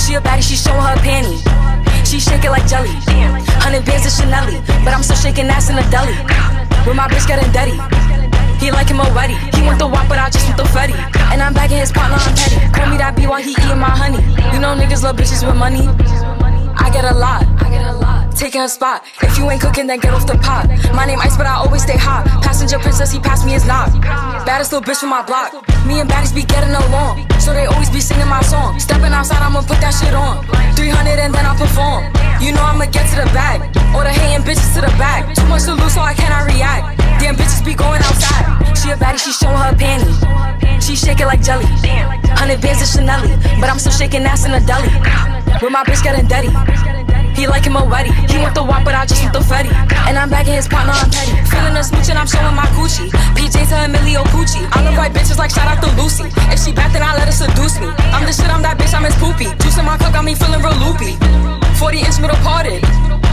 She 0.00 0.14
a 0.14 0.20
baddie, 0.20 0.42
she 0.42 0.56
showing 0.56 0.80
her 0.80 0.96
panty. 1.04 1.36
She 2.06 2.18
shake 2.18 2.44
it 2.44 2.50
like 2.50 2.66
jelly. 2.66 2.88
Hundred 3.60 3.84
bands 3.84 4.06
of 4.06 4.12
Chanel, 4.12 4.46
but 4.84 4.94
I'm 4.94 5.02
still 5.02 5.16
shaking 5.16 5.46
ass 5.46 5.68
in 5.68 5.76
a 5.76 5.84
deli. 5.90 6.12
With 6.86 6.96
my 6.96 7.06
bitch 7.08 7.26
getting 7.26 7.50
dirty. 7.52 7.76
He 8.64 8.70
like 8.70 8.88
him 8.88 9.00
already. 9.00 9.34
He 9.56 9.62
want 9.62 9.78
the 9.78 9.86
wop, 9.86 10.08
but 10.08 10.18
I 10.18 10.30
just 10.30 10.46
want 10.46 10.56
the 10.56 10.64
fetty. 10.64 10.96
And 11.32 11.42
I'm 11.42 11.52
back 11.52 11.70
in 11.70 11.78
his 11.78 11.92
partner, 11.92 12.16
I'm 12.16 12.34
petty. 12.34 12.56
Call 12.72 12.88
me 12.88 12.96
that 12.96 13.14
B 13.16 13.26
while 13.26 13.42
he 13.42 13.50
eating 13.50 13.78
my 13.78 13.90
honey. 13.90 14.24
You 14.54 14.60
know 14.60 14.72
niggas 14.72 15.02
love 15.02 15.16
bitches 15.16 15.46
with 15.46 15.56
money. 15.56 15.86
I 16.78 16.90
get 16.90 17.04
a 17.04 17.14
lot. 17.14 17.53
A. 18.34 18.44
Taking 18.44 18.60
her 18.60 18.68
spot. 18.68 19.04
If 19.22 19.38
you 19.38 19.48
ain't 19.50 19.60
cooking, 19.60 19.86
then 19.86 20.00
get 20.00 20.12
off 20.12 20.26
the 20.26 20.36
pot. 20.38 20.68
My 20.94 21.06
name 21.06 21.18
Ice, 21.20 21.36
but 21.36 21.46
I 21.46 21.54
always 21.54 21.82
stay 21.82 21.96
hot. 21.96 22.26
Passenger 22.42 22.78
princess, 22.78 23.12
he 23.12 23.18
passed 23.18 23.46
me 23.46 23.52
his 23.52 23.66
knock. 23.66 23.92
Baddest 24.44 24.72
little 24.72 24.84
bitch 24.84 25.00
from 25.00 25.10
my 25.10 25.22
block. 25.22 25.52
Me 25.86 26.00
and 26.00 26.08
baddies 26.08 26.34
be 26.34 26.42
getting 26.42 26.74
along. 26.74 27.26
So 27.40 27.52
they 27.52 27.66
always 27.66 27.90
be 27.90 28.00
singing 28.00 28.28
my 28.28 28.42
song. 28.42 28.78
Stepping 28.80 29.12
outside, 29.12 29.42
I'ma 29.42 29.60
put 29.62 29.80
that 29.80 29.94
shit 29.94 30.14
on. 30.14 30.44
300 30.74 31.18
and 31.18 31.34
then 31.34 31.46
I 31.46 31.54
perform. 31.56 32.10
You 32.42 32.52
know 32.52 32.62
I'ma 32.62 32.86
get 32.90 33.08
to 33.14 33.16
the 33.22 33.28
bag. 33.32 33.62
All 33.94 34.02
the 34.02 34.10
hating 34.10 34.44
bitches 34.44 34.74
to 34.74 34.80
the 34.82 34.92
back. 34.98 35.34
Too 35.34 35.46
much 35.46 35.64
to 35.64 35.74
lose, 35.74 35.94
so 35.94 36.00
I 36.00 36.14
cannot 36.14 36.50
react. 36.50 36.98
Damn 37.20 37.36
bitches 37.36 37.64
be 37.64 37.74
going 37.74 38.02
outside. 38.02 38.44
She 38.76 38.90
a 38.90 38.96
baddie, 38.96 39.22
she 39.22 39.32
showing 39.32 39.56
her 39.56 39.74
panties. 39.74 40.18
She 40.84 40.96
shake 40.96 41.20
it 41.20 41.26
like 41.26 41.42
jelly. 41.42 41.66
Hundred 42.34 42.60
bands 42.60 42.82
of 42.82 42.88
Chanel, 42.88 43.22
but 43.60 43.70
I'm 43.70 43.78
still 43.78 43.92
shaking 43.92 44.22
ass 44.24 44.44
in 44.44 44.52
a 44.52 44.60
deli. 44.60 44.90
With 45.62 45.72
my 45.72 45.84
bitch 45.84 46.02
getting 46.02 46.26
dirty. 46.26 47.03
He 47.34 47.46
like 47.46 47.66
him 47.66 47.76
already. 47.76 48.10
He 48.30 48.38
want 48.38 48.54
the 48.54 48.62
wop, 48.62 48.84
but 48.84 48.94
I 48.94 49.04
just 49.04 49.22
want 49.22 49.34
the 49.34 49.42
fetty. 49.42 49.70
And 50.06 50.16
I'm 50.16 50.30
back 50.30 50.46
in 50.46 50.54
his 50.54 50.68
partner, 50.68 50.94
I'm 50.94 51.10
petty. 51.10 51.34
Feeling 51.50 51.74
a 51.76 51.82
smooch 51.82 52.08
and 52.08 52.18
I'm 52.18 52.26
showing 52.26 52.54
my 52.54 52.66
coochie. 52.78 53.10
PJ 53.34 53.68
to 53.68 53.76
Emilio 53.84 54.22
Pucci. 54.30 54.62
I 54.70 54.86
look 54.86 54.96
like 54.96 55.12
bitches 55.12 55.38
like 55.38 55.50
shout 55.50 55.66
out 55.66 55.82
to 55.82 55.90
Lucy. 56.00 56.30
If 56.52 56.62
she 56.62 56.72
back, 56.72 56.92
then 56.92 57.02
I 57.02 57.14
let 57.18 57.26
her 57.26 57.34
seduce 57.34 57.80
me. 57.80 57.90
I'm 58.14 58.24
the 58.24 58.32
shit, 58.32 58.46
I'm 58.46 58.62
that 58.62 58.78
bitch, 58.78 58.94
I'm 58.94 59.04
his 59.04 59.16
poopy. 59.16 59.50
Juice 59.62 59.78
in 59.78 59.84
my 59.84 59.98
cup 59.98 60.12
got 60.12 60.24
me 60.24 60.34
feeling 60.34 60.62
real 60.62 60.76
loopy. 60.78 61.18
40 61.76 61.98
inch 62.06 62.20
middle 62.22 62.38
parted. 62.46 62.80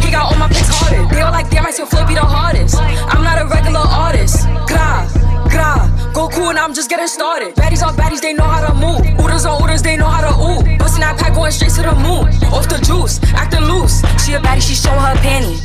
He 0.02 0.10
got 0.10 0.34
all 0.34 0.38
my 0.38 0.50
pics 0.50 0.68
hearted. 0.68 1.06
They 1.14 1.22
all 1.22 1.32
like, 1.32 1.50
damn, 1.50 1.66
I 1.66 1.72
still 1.72 1.86
flip 1.86 2.08
be 2.08 2.16
the 2.16 2.26
hardest. 2.26 2.82
I'm 2.82 3.24
not 3.24 3.38
a 3.38 3.46
regular 3.46 3.86
artist. 3.86 4.50
Gra, 4.66 5.06
gra. 5.54 5.86
Go 6.14 6.28
cool 6.28 6.50
and 6.50 6.60
I'm 6.60 6.74
just 6.74 6.90
getting 6.90 7.08
started. 7.08 7.56
Baddies 7.56 7.86
on 7.86 7.96
baddies, 7.96 8.22
they 8.22 8.34
know 8.34 8.50
how 8.50 8.66
to 8.66 8.74
move. 8.74 9.06
Ooders 9.22 9.46
on 9.46 9.62
ooders, 9.62 9.84
they 9.84 9.96
know 9.96 10.10
how 10.10 10.26
to 10.26 10.34
ooh. 10.36 10.81
Bustin' 11.12 11.28
that 11.28 11.36
going 11.36 11.52
straight 11.52 11.72
to 11.76 11.82
the 11.82 11.96
moon. 11.96 12.32
Off 12.56 12.70
the 12.70 12.80
juice, 12.80 13.20
acting 13.36 13.68
loose. 13.68 14.00
She 14.24 14.34
a 14.34 14.40
baddie, 14.40 14.62
she 14.62 14.76
showing 14.76 15.00
her 15.00 15.16
panty. 15.20 15.60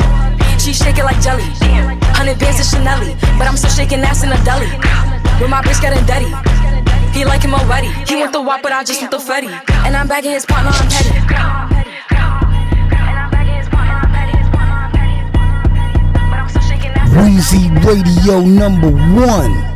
She 0.59 0.72
shake 0.72 0.99
it 0.99 1.05
like 1.05 1.20
jelly. 1.22 1.47
Hundred 2.18 2.38
bands 2.38 2.59
of 2.59 2.66
Chanel, 2.66 2.99
but 3.38 3.47
I'm 3.47 3.57
still 3.57 3.70
shaking 3.70 4.01
ass 4.01 4.24
in 4.24 4.32
a 4.32 4.38
deli. 4.42 4.66
With 5.38 5.51
my 5.51 5.62
bitch 5.62 5.80
getting 5.80 6.03
dirty. 6.07 6.26
He 7.16 7.24
like 7.24 7.42
him 7.42 7.55
already. 7.55 7.88
He 8.09 8.16
want 8.16 8.32
the 8.32 8.42
wop, 8.42 8.62
but 8.62 8.72
I 8.72 8.82
just 8.82 9.01
want 9.01 9.12
the 9.12 9.18
fetty. 9.18 9.53
And 9.86 9.97
I'm 9.97 10.09
back 10.09 10.24
in 10.24 10.32
his 10.32 10.47
partner, 10.47 10.70
I'm 10.74 10.88
petty. 10.90 11.14
Weezy 17.16 17.70
Radio 17.84 18.40
number 18.40 18.90
one. 18.90 19.75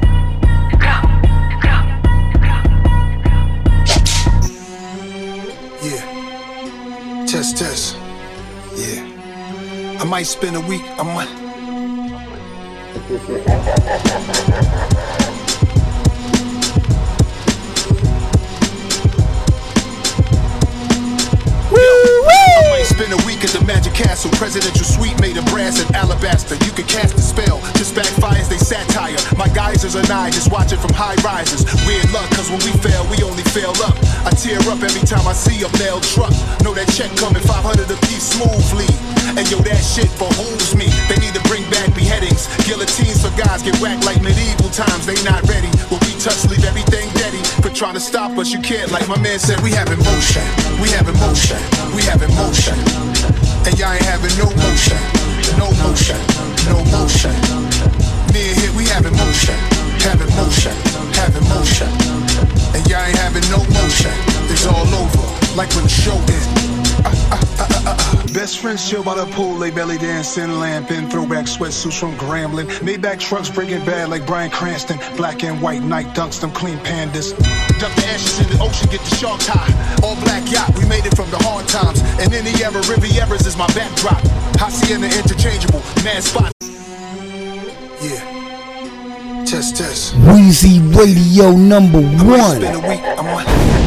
Test, 7.31 7.59
test. 7.59 7.95
Yeah. 8.75 9.07
I 10.01 10.05
might 10.05 10.25
spend 10.25 10.57
a 10.57 10.61
week. 10.63 10.83
I 10.99 11.05
might. 11.05 11.29
Spend 23.01 23.17
a 23.17 23.25
week 23.25 23.41
at 23.41 23.49
the 23.57 23.65
Magic 23.65 23.95
Castle. 23.95 24.31
Presidential 24.37 24.85
suite 24.85 25.17
made 25.25 25.37
of 25.41 25.47
brass 25.49 25.81
and 25.81 25.89
alabaster. 25.97 26.53
You 26.69 26.73
can 26.77 26.85
cast 26.85 27.17
a 27.17 27.25
spell, 27.25 27.57
just 27.81 27.97
backfires, 27.97 28.53
they 28.53 28.61
satire. 28.61 29.17
My 29.41 29.49
geysers 29.49 29.95
and 29.95 30.05
I 30.11 30.29
just 30.29 30.53
watch 30.53 30.73
it 30.73 30.81
from 30.85 30.93
high 30.93 31.17
rises. 31.25 31.65
Weird 31.89 32.05
luck, 32.13 32.29
cause 32.37 32.53
when 32.53 32.61
we 32.61 32.77
fail, 32.85 33.09
we 33.09 33.25
only 33.25 33.45
fail 33.57 33.73
up. 33.89 33.97
I 34.29 34.37
tear 34.37 34.61
up 34.69 34.85
every 34.85 35.01
time 35.09 35.25
I 35.25 35.33
see 35.33 35.65
a 35.65 35.71
mail 35.81 36.01
truck. 36.13 36.35
Know 36.61 36.77
that 36.77 36.93
check 36.93 37.09
coming 37.17 37.41
500 37.41 37.89
a 37.89 37.97
piece 38.05 38.37
smoothly. 38.37 38.93
And 39.33 39.49
yo, 39.49 39.65
that 39.65 39.81
shit 39.81 40.13
behooves 40.21 40.77
me. 40.77 40.93
They 41.09 41.17
need 41.25 41.33
to 41.33 41.45
bring 41.49 41.65
back 41.73 41.89
beheadings. 41.97 42.53
Guillotines 42.69 43.25
for 43.25 43.33
guys 43.33 43.65
get 43.65 43.81
whacked 43.81 44.05
like 44.05 44.21
medieval 44.21 44.69
times. 44.69 45.09
They 45.09 45.17
not 45.25 45.41
ready. 45.49 45.73
Touch, 46.21 46.45
leave 46.51 46.65
everything 46.65 47.09
deady. 47.17 47.41
For 47.65 47.71
trying 47.71 47.95
to 47.95 48.01
stop 48.01 48.37
us, 48.37 48.53
you 48.53 48.61
can't. 48.61 48.93
Like 48.93 49.09
my 49.09 49.19
man 49.21 49.39
said, 49.39 49.59
we 49.61 49.71
have 49.73 49.89
emotion, 49.89 50.45
We 50.81 50.91
have 50.93 51.09
emotion, 51.09 51.57
We 51.97 52.03
have 52.05 52.21
emotion. 52.21 52.77
And 53.65 53.73
y'all 53.79 53.93
ain't 53.93 54.05
having 54.05 54.35
no 54.37 54.49
motion. 54.53 55.01
No 55.57 55.73
motion. 55.81 56.21
No 56.69 56.85
motion. 56.93 57.33
Near 58.37 58.53
here, 58.53 58.73
we 58.77 58.85
have 58.93 59.07
emotion, 59.07 59.57
Having 60.05 60.33
motion. 60.37 60.77
Having 61.17 61.49
motion. 61.49 61.89
And 62.77 62.85
y'all 62.89 63.01
ain't 63.01 63.17
having 63.17 63.47
no 63.49 63.65
motion. 63.81 64.13
It's 64.53 64.67
all 64.67 64.89
over. 64.93 65.25
Like 65.57 65.73
when 65.75 65.85
the 65.85 65.89
show 65.89 66.17
ends. 66.17 66.50
Best 68.51 68.63
friends 68.63 68.91
chill 68.91 69.05
by 69.05 69.15
the 69.15 69.27
pool, 69.27 69.59
lay 69.59 69.71
belly 69.71 69.97
dancing, 69.97 70.59
lamping, 70.59 71.09
throwback 71.09 71.45
sweatsuits 71.45 72.01
from 72.01 72.17
Grambling. 72.17 72.67
Maybach 72.81 73.21
trucks 73.21 73.49
breaking 73.49 73.85
bad 73.85 74.09
like 74.09 74.27
Bryan 74.27 74.51
Cranston. 74.51 74.99
Black 75.17 75.45
and 75.45 75.63
white 75.63 75.83
night 75.85 76.07
dunks, 76.17 76.41
them 76.41 76.51
clean 76.51 76.77
pandas. 76.79 77.31
Dump 77.79 77.95
the 77.95 78.07
ashes 78.07 78.41
in 78.41 78.49
the 78.49 78.61
ocean, 78.61 78.91
get 78.91 78.99
the 79.03 79.15
shark 79.15 79.41
high. 79.43 79.71
All 80.03 80.17
black 80.23 80.51
yacht, 80.51 80.77
we 80.77 80.85
made 80.87 81.07
it 81.07 81.15
from 81.15 81.31
the 81.31 81.39
hard 81.39 81.69
times. 81.69 82.01
And 82.19 82.33
the 82.33 82.51
era, 82.61 82.83
Rivieras 82.91 83.47
is 83.47 83.57
my 83.57 83.69
backdrop. 83.69 84.19
I 84.61 84.69
see 84.69 84.95
Hacienda 84.95 85.07
interchangeable, 85.17 85.83
mad 86.03 86.25
spot. 86.25 86.53
Yeah. 88.03 89.45
Test, 89.47 89.77
test. 89.77 90.15
Weezy 90.27 90.83
Radio 90.97 91.53
number 91.53 92.01
one. 92.01 93.80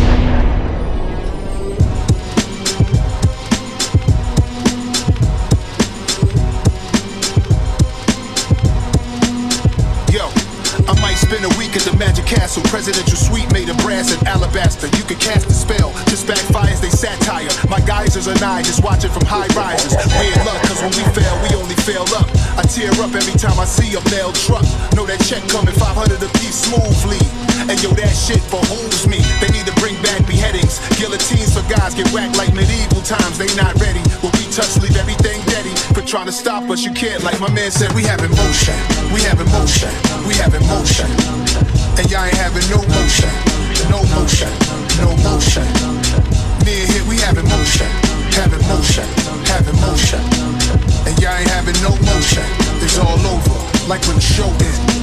Magic 12.03 12.27
Castle. 12.27 12.63
Presidential 12.67 13.15
suite 13.15 13.47
made 13.55 13.69
of 13.71 13.77
brass 13.79 14.11
and 14.11 14.19
alabaster. 14.27 14.91
You 14.99 15.07
can 15.07 15.15
cast 15.23 15.47
a 15.47 15.55
spell, 15.55 15.95
just 16.11 16.27
backfires, 16.27 16.83
they 16.83 16.91
satire. 16.91 17.47
My 17.71 17.79
geysers 17.87 18.27
and 18.27 18.43
I 18.43 18.61
just 18.61 18.83
watch 18.83 19.07
it 19.07 19.11
from 19.15 19.23
high 19.23 19.47
rises. 19.55 19.95
Weird 20.19 20.35
luck, 20.43 20.59
cause 20.67 20.83
when 20.83 20.91
we 20.99 21.03
fail, 21.15 21.31
we 21.39 21.55
only 21.55 21.79
fail 21.87 22.03
up. 22.19 22.27
I 22.59 22.67
tear 22.67 22.91
up 22.99 23.15
every 23.15 23.39
time 23.39 23.55
I 23.55 23.63
see 23.63 23.95
a 23.95 24.03
mail 24.11 24.35
truck. 24.35 24.67
Know 24.99 25.07
that 25.07 25.23
check 25.23 25.47
coming 25.47 25.71
500 25.71 26.19
a 26.19 26.27
piece 26.43 26.67
smoothly. 26.67 27.23
And 27.71 27.79
yo, 27.79 27.95
that 27.95 28.11
shit 28.11 28.43
behooves 28.51 29.07
me. 29.07 29.23
They 29.39 29.47
need 29.55 29.63
to 29.63 29.75
bring 29.79 29.95
back 30.03 30.27
beheadings. 30.27 30.83
Guillotines 30.99 31.55
for 31.55 31.63
guys 31.71 31.95
get 31.95 32.11
whacked 32.11 32.35
like 32.35 32.51
medieval 32.51 32.99
times. 33.07 33.39
They 33.39 33.47
not 33.55 33.79
ready. 33.79 34.03
When 34.19 34.35
we 34.35 34.43
touch, 34.51 34.75
leave 34.83 34.99
everything 34.99 35.39
deady. 35.47 35.71
For 35.95 36.03
trying 36.03 36.27
to 36.27 36.35
stop 36.35 36.67
us, 36.67 36.83
you 36.83 36.91
can't. 36.91 37.23
Like 37.23 37.39
my 37.39 37.51
man 37.55 37.71
said, 37.71 37.95
we 37.95 38.03
have 38.03 38.19
emotion. 38.19 38.75
We 39.15 39.23
have 39.23 39.39
emotion. 39.39 39.87
We 40.27 40.35
have 40.43 40.51
motion. 40.67 41.72
And 41.97 42.09
y'all 42.09 42.25
ain't 42.25 42.35
having 42.37 42.65
no 42.69 42.81
motion. 42.89 43.29
No 43.89 44.01
motion. 44.17 44.49
No 44.97 45.13
motion. 45.21 45.67
Near 46.65 46.85
here, 46.89 47.05
we 47.07 47.17
having 47.21 47.47
motion. 47.47 47.87
Having 48.33 48.65
motion. 48.67 49.05
Having 49.45 49.79
motion. 49.81 50.19
And 51.05 51.13
y'all 51.21 51.37
ain't 51.37 51.49
having 51.49 51.77
no 51.85 51.93
motion. 52.09 52.43
It's 52.81 52.97
all 52.97 53.19
over. 53.29 53.57
Like 53.87 54.01
when 54.07 54.15
the 54.15 54.21
show 54.21 54.49
ends. 54.49 54.93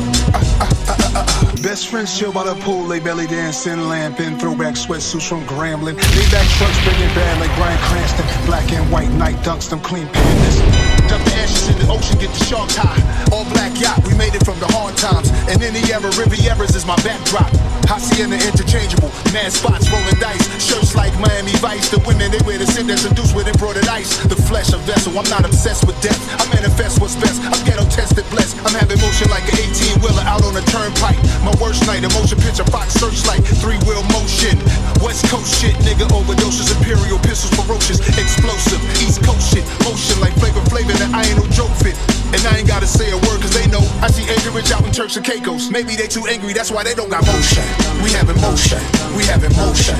Best 1.62 1.88
friends 1.88 2.18
chill 2.18 2.32
by 2.32 2.44
the 2.44 2.54
pool, 2.62 2.86
lay 2.86 3.00
belly 3.00 3.26
dancing, 3.26 3.88
lamping, 3.88 4.38
throwback 4.38 4.74
sweatsuits 4.74 5.28
from 5.28 5.44
Grambling. 5.46 5.94
Maybach 5.94 6.58
trucks 6.58 6.84
breaking 6.84 7.14
bad 7.14 7.38
like 7.38 7.54
Bryan 7.56 7.78
Cranston. 7.82 8.46
Black 8.46 8.72
and 8.72 8.90
white 8.90 9.10
night 9.10 9.36
dunks, 9.44 9.68
them 9.68 9.80
clean 9.80 10.06
pandas. 10.08 10.89
Dump 11.10 11.26
the 11.26 11.34
ashes 11.42 11.66
in 11.66 11.74
the 11.82 11.90
ocean, 11.90 12.14
get 12.22 12.30
the 12.30 12.44
shark 12.46 12.70
high. 12.70 12.94
All 13.34 13.42
black 13.50 13.74
yacht, 13.82 13.98
we 14.06 14.14
made 14.14 14.38
it 14.38 14.46
from 14.46 14.54
the 14.62 14.70
hard 14.70 14.94
times. 14.94 15.34
And 15.50 15.58
in 15.58 15.74
the 15.74 15.82
era, 15.90 16.06
Rivieras 16.14 16.78
is 16.78 16.86
my 16.86 16.94
backdrop. 17.02 17.50
Hacienda 17.90 18.38
interchangeable, 18.38 19.10
mad 19.34 19.50
spots 19.50 19.90
rolling 19.90 20.14
dice. 20.22 20.46
Shirts 20.62 20.94
like 20.94 21.10
Miami 21.18 21.50
Vice. 21.58 21.90
The 21.90 21.98
women 22.06 22.30
they 22.30 22.38
wear 22.46 22.62
the 22.62 22.66
sin 22.70 22.86
that's 22.86 23.02
seduced 23.02 23.34
with 23.34 23.50
embroidered 23.50 23.90
ice. 23.90 24.22
The 24.30 24.38
flesh 24.38 24.70
a 24.70 24.78
vessel, 24.86 25.18
I'm 25.18 25.26
not 25.26 25.42
obsessed 25.42 25.82
with 25.82 25.98
death. 25.98 26.22
I 26.38 26.46
manifest 26.54 27.02
what's 27.02 27.18
best. 27.18 27.42
I'm 27.42 27.58
ghetto 27.66 27.90
tested, 27.90 28.22
blessed. 28.30 28.54
I'm 28.62 28.78
having 28.78 29.02
motion 29.02 29.26
like 29.34 29.42
an 29.50 29.58
18 29.58 29.98
wheeler 30.06 30.22
out 30.30 30.46
on 30.46 30.54
a 30.54 30.62
turnpike. 30.70 31.18
My 31.42 31.50
worst 31.58 31.82
night, 31.90 32.06
emotion 32.06 32.38
picture, 32.38 32.62
Fox 32.70 32.94
searchlight, 32.94 33.42
three 33.58 33.82
wheel 33.82 34.06
motion. 34.14 34.54
West 35.02 35.26
Coast 35.26 35.50
shit, 35.58 35.74
nigga 35.82 36.06
overdoses, 36.14 36.70
imperial 36.70 37.18
pistols, 37.26 37.50
ferocious, 37.58 37.98
explosive. 38.14 38.78
East 39.02 39.26
Coast 39.26 39.50
shit, 39.50 39.66
motion 39.82 40.22
like 40.22 40.38
flavor 40.38 40.62
flavor 40.70 40.94
that 41.00 41.10
I 41.16 41.24
ain't 41.24 41.40
no 41.40 41.48
joke 41.56 41.72
fit. 41.80 41.96
And 42.36 42.40
I 42.46 42.60
ain't 42.60 42.68
gotta 42.68 42.86
say 42.86 43.08
a 43.10 43.18
word 43.26 43.40
cause 43.40 43.56
they 43.56 43.64
know 43.72 43.80
I 44.04 44.12
see 44.12 44.28
Anchorage 44.28 44.70
out 44.70 44.84
in 44.84 44.92
Turks 44.92 45.16
and 45.16 45.24
Caicos. 45.24 45.72
Maybe 45.72 45.96
they 45.96 46.06
too 46.06 46.28
angry, 46.28 46.52
that's 46.52 46.70
why 46.70 46.84
they 46.84 46.94
don't 46.94 47.08
got 47.08 47.24
motion. 47.24 47.64
We 48.04 48.12
having 48.12 48.36
motion, 48.44 48.78
we 49.16 49.24
having 49.24 49.50
motion. 49.56 49.96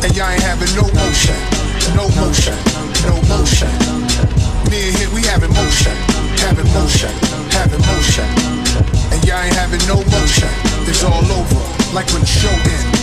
And 0.00 0.10
y'all 0.16 0.32
ain't 0.32 0.42
having 0.42 0.72
no 0.72 0.88
motion, 0.96 1.36
no 1.92 2.08
motion, 2.16 2.56
no 3.04 3.14
motion. 3.28 3.70
Me 4.72 4.88
and 4.88 4.94
here, 4.96 5.10
we 5.12 5.20
having 5.28 5.52
motion, 5.52 5.94
having 6.40 6.66
motion, 6.72 7.12
having 7.52 7.82
motion. 7.84 8.26
And 9.12 9.20
y'all 9.28 9.44
ain't 9.44 9.54
having 9.54 9.84
no 9.86 10.00
motion. 10.16 10.50
It's 10.88 11.04
all 11.04 11.24
over, 11.28 11.62
like 11.92 12.08
when 12.16 12.24
the 12.24 12.32
show 12.32 12.50
ends. 12.50 12.95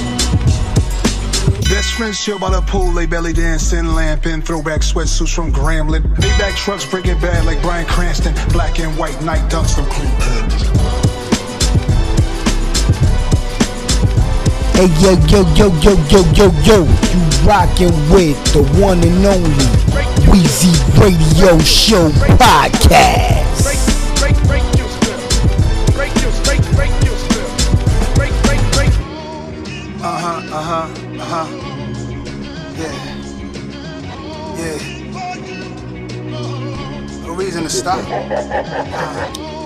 Best 1.74 1.94
friends 1.94 2.24
chill 2.24 2.38
by 2.38 2.52
the 2.52 2.62
pool, 2.62 2.92
they 2.92 3.08
belly 3.08 3.34
dancing, 3.34 3.96
lamping, 3.96 4.44
throwback 4.44 4.82
sweatsuits 4.82 5.34
from 5.34 5.52
Grambling. 5.52 6.04
Maybach 6.18 6.56
trucks 6.56 6.86
breaking 6.86 7.20
bad 7.20 7.48
like 7.48 7.60
Bryan 7.64 7.88
Cranston, 7.88 8.36
black 8.50 8.80
and 8.80 8.96
white 8.96 9.20
night 9.24 9.42
dunks 9.52 9.74
from 9.74 9.86
panties. 9.90 10.62
Hey 14.78 14.86
yo 15.02 15.14
yo 15.26 15.42
yo 15.56 15.68
yo 15.82 15.96
yo 16.12 16.22
yo 16.34 16.52
yo, 16.62 16.84
you 16.86 17.48
rockin' 17.48 17.90
with 18.12 18.38
the 18.54 18.62
one 18.80 19.00
and 19.00 19.26
only 19.26 19.66
Weezy 20.30 20.78
Radio 21.02 21.58
Show 21.58 22.10
podcast. 22.38 23.43
No 37.64 37.70
reason 37.70 37.70
to 37.70 37.70
stop. 37.70 39.40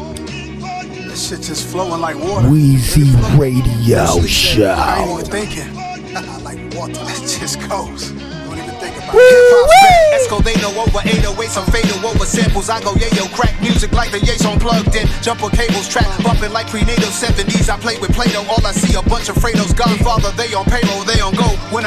This 1.17 1.29
shit 1.29 1.41
just 1.41 1.65
flowing 1.65 1.99
like 1.99 2.15
water. 2.15 2.45
Weezy 2.47 3.09
Radio 3.39 4.05
Show. 4.27 4.69
I 4.69 5.01
ain't 5.01 5.09
even 5.17 5.25
thinking. 5.31 5.73
like 6.43 6.61
water. 6.77 6.93
It 7.09 7.25
just 7.25 7.57
goes. 7.65 8.11
Don't 8.11 8.53
even 8.53 8.75
think 8.77 8.93
about 9.01 9.17
it. 9.17 9.25
Hip-hop's 9.25 9.73
back. 9.81 9.97
Esco, 10.13 10.43
they 10.45 10.53
know 10.61 10.69
over 10.77 11.01
808, 11.01 11.49
some 11.49 11.65
fatal 11.73 12.05
over 12.05 12.25
samples. 12.25 12.69
I 12.69 12.83
go 12.85 12.93
yayo, 12.93 13.33
crack 13.33 13.59
music 13.61 13.91
like 13.93 14.11
the 14.11 14.19
Yates 14.19 14.45
on 14.45 14.59
plugged 14.59 14.93
in. 14.93 15.07
Jumper 15.25 15.49
cables, 15.49 15.89
trap 15.89 16.05
bumping 16.21 16.53
like 16.53 16.67
prenatal 16.67 17.09
70s. 17.09 17.65
I 17.65 17.79
play 17.79 17.97
with 17.97 18.13
Play-Doh, 18.13 18.45
all 18.45 18.61
I 18.61 18.73
see 18.73 18.93
a 18.93 19.01
bunch 19.01 19.29
of 19.29 19.37
Fredos. 19.37 19.73
Godfather, 19.75 20.29
they 20.37 20.53
on 20.53 20.65
payroll, 20.65 21.01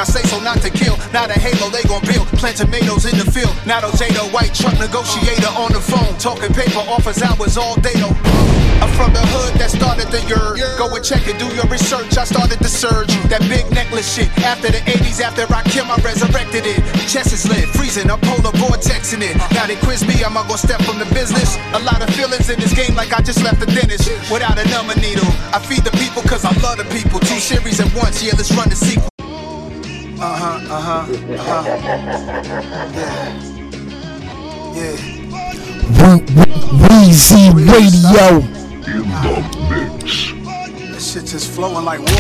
I 0.01 0.05
say 0.05 0.25
so, 0.33 0.41
not 0.41 0.65
to 0.65 0.71
kill, 0.73 0.97
not 1.13 1.29
a 1.29 1.37
halo, 1.37 1.69
they 1.69 1.85
gon' 1.85 2.01
build. 2.09 2.25
Plant 2.41 2.57
tomatoes 2.57 3.05
in 3.05 3.21
the 3.21 3.29
field. 3.29 3.53
Not 3.69 3.85
Jada, 3.85 4.25
white 4.33 4.57
truck 4.57 4.73
negotiator 4.81 5.53
on 5.61 5.77
the 5.77 5.83
phone. 5.85 6.17
Talking 6.17 6.57
paper, 6.57 6.81
office 6.89 7.21
hours 7.21 7.61
all 7.61 7.77
day 7.85 7.93
though. 8.01 8.17
I'm 8.81 8.89
from 8.97 9.13
the 9.13 9.21
hood 9.21 9.61
that 9.61 9.69
started 9.69 10.09
the 10.09 10.25
yurt. 10.25 10.57
Go 10.81 10.89
and 10.89 11.05
check 11.05 11.29
it, 11.29 11.37
do 11.37 11.45
your 11.53 11.69
research. 11.69 12.17
I 12.17 12.25
started 12.25 12.65
the 12.65 12.73
surge. 12.73 13.13
That 13.29 13.45
big 13.45 13.69
necklace 13.77 14.09
shit. 14.09 14.33
After 14.41 14.73
the 14.73 14.81
80s, 14.89 15.21
after 15.21 15.45
I 15.53 15.61
killed, 15.69 15.93
I 15.93 16.01
resurrected 16.01 16.65
it. 16.65 16.81
Chest 17.05 17.37
is 17.37 17.45
lit, 17.45 17.69
freezing, 17.77 18.09
I'm 18.09 18.25
polar 18.25 18.57
vortexing 18.57 19.21
it. 19.21 19.37
Now 19.53 19.69
they 19.69 19.77
quiz 19.85 20.01
me, 20.09 20.17
I'm 20.25 20.33
gonna 20.33 20.57
step 20.57 20.81
from 20.89 20.97
the 20.97 21.09
business. 21.13 21.61
A 21.77 21.81
lot 21.85 22.01
of 22.01 22.09
feelings 22.17 22.49
in 22.49 22.57
this 22.57 22.73
game, 22.73 22.97
like 22.97 23.13
I 23.13 23.21
just 23.21 23.45
left 23.45 23.61
the 23.61 23.69
dentist. 23.69 24.09
Without 24.33 24.57
a 24.57 24.65
number 24.73 24.97
needle, 24.97 25.29
I 25.53 25.61
feed 25.61 25.85
the 25.85 25.93
people 26.01 26.25
cause 26.25 26.49
I 26.49 26.57
love 26.65 26.81
the 26.81 26.89
people. 26.89 27.21
Two 27.21 27.37
series 27.37 27.85
at 27.85 27.93
once, 27.93 28.25
yeah, 28.25 28.33
let's 28.33 28.49
run 28.57 28.73
the 28.73 28.81
sequel. 28.81 29.10
Yeah. 31.09 32.91
Yeah. 34.75 34.97
We- 35.99 36.25
we- 36.35 36.59
Weezy 36.81 37.45
Radio. 37.55 38.41
This 40.93 41.13
shit 41.13 41.27
just 41.27 41.49
flowing 41.51 41.85
like 41.85 42.01
water. 42.01 42.15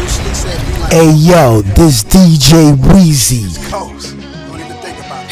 Usually 0.00 0.34
said 0.34 0.60
be 0.66 0.72
like 0.80 0.92
Hey 0.92 1.10
yo, 1.12 1.62
this 1.62 2.02
DJ 2.04 2.72
Weezy. 2.74 3.48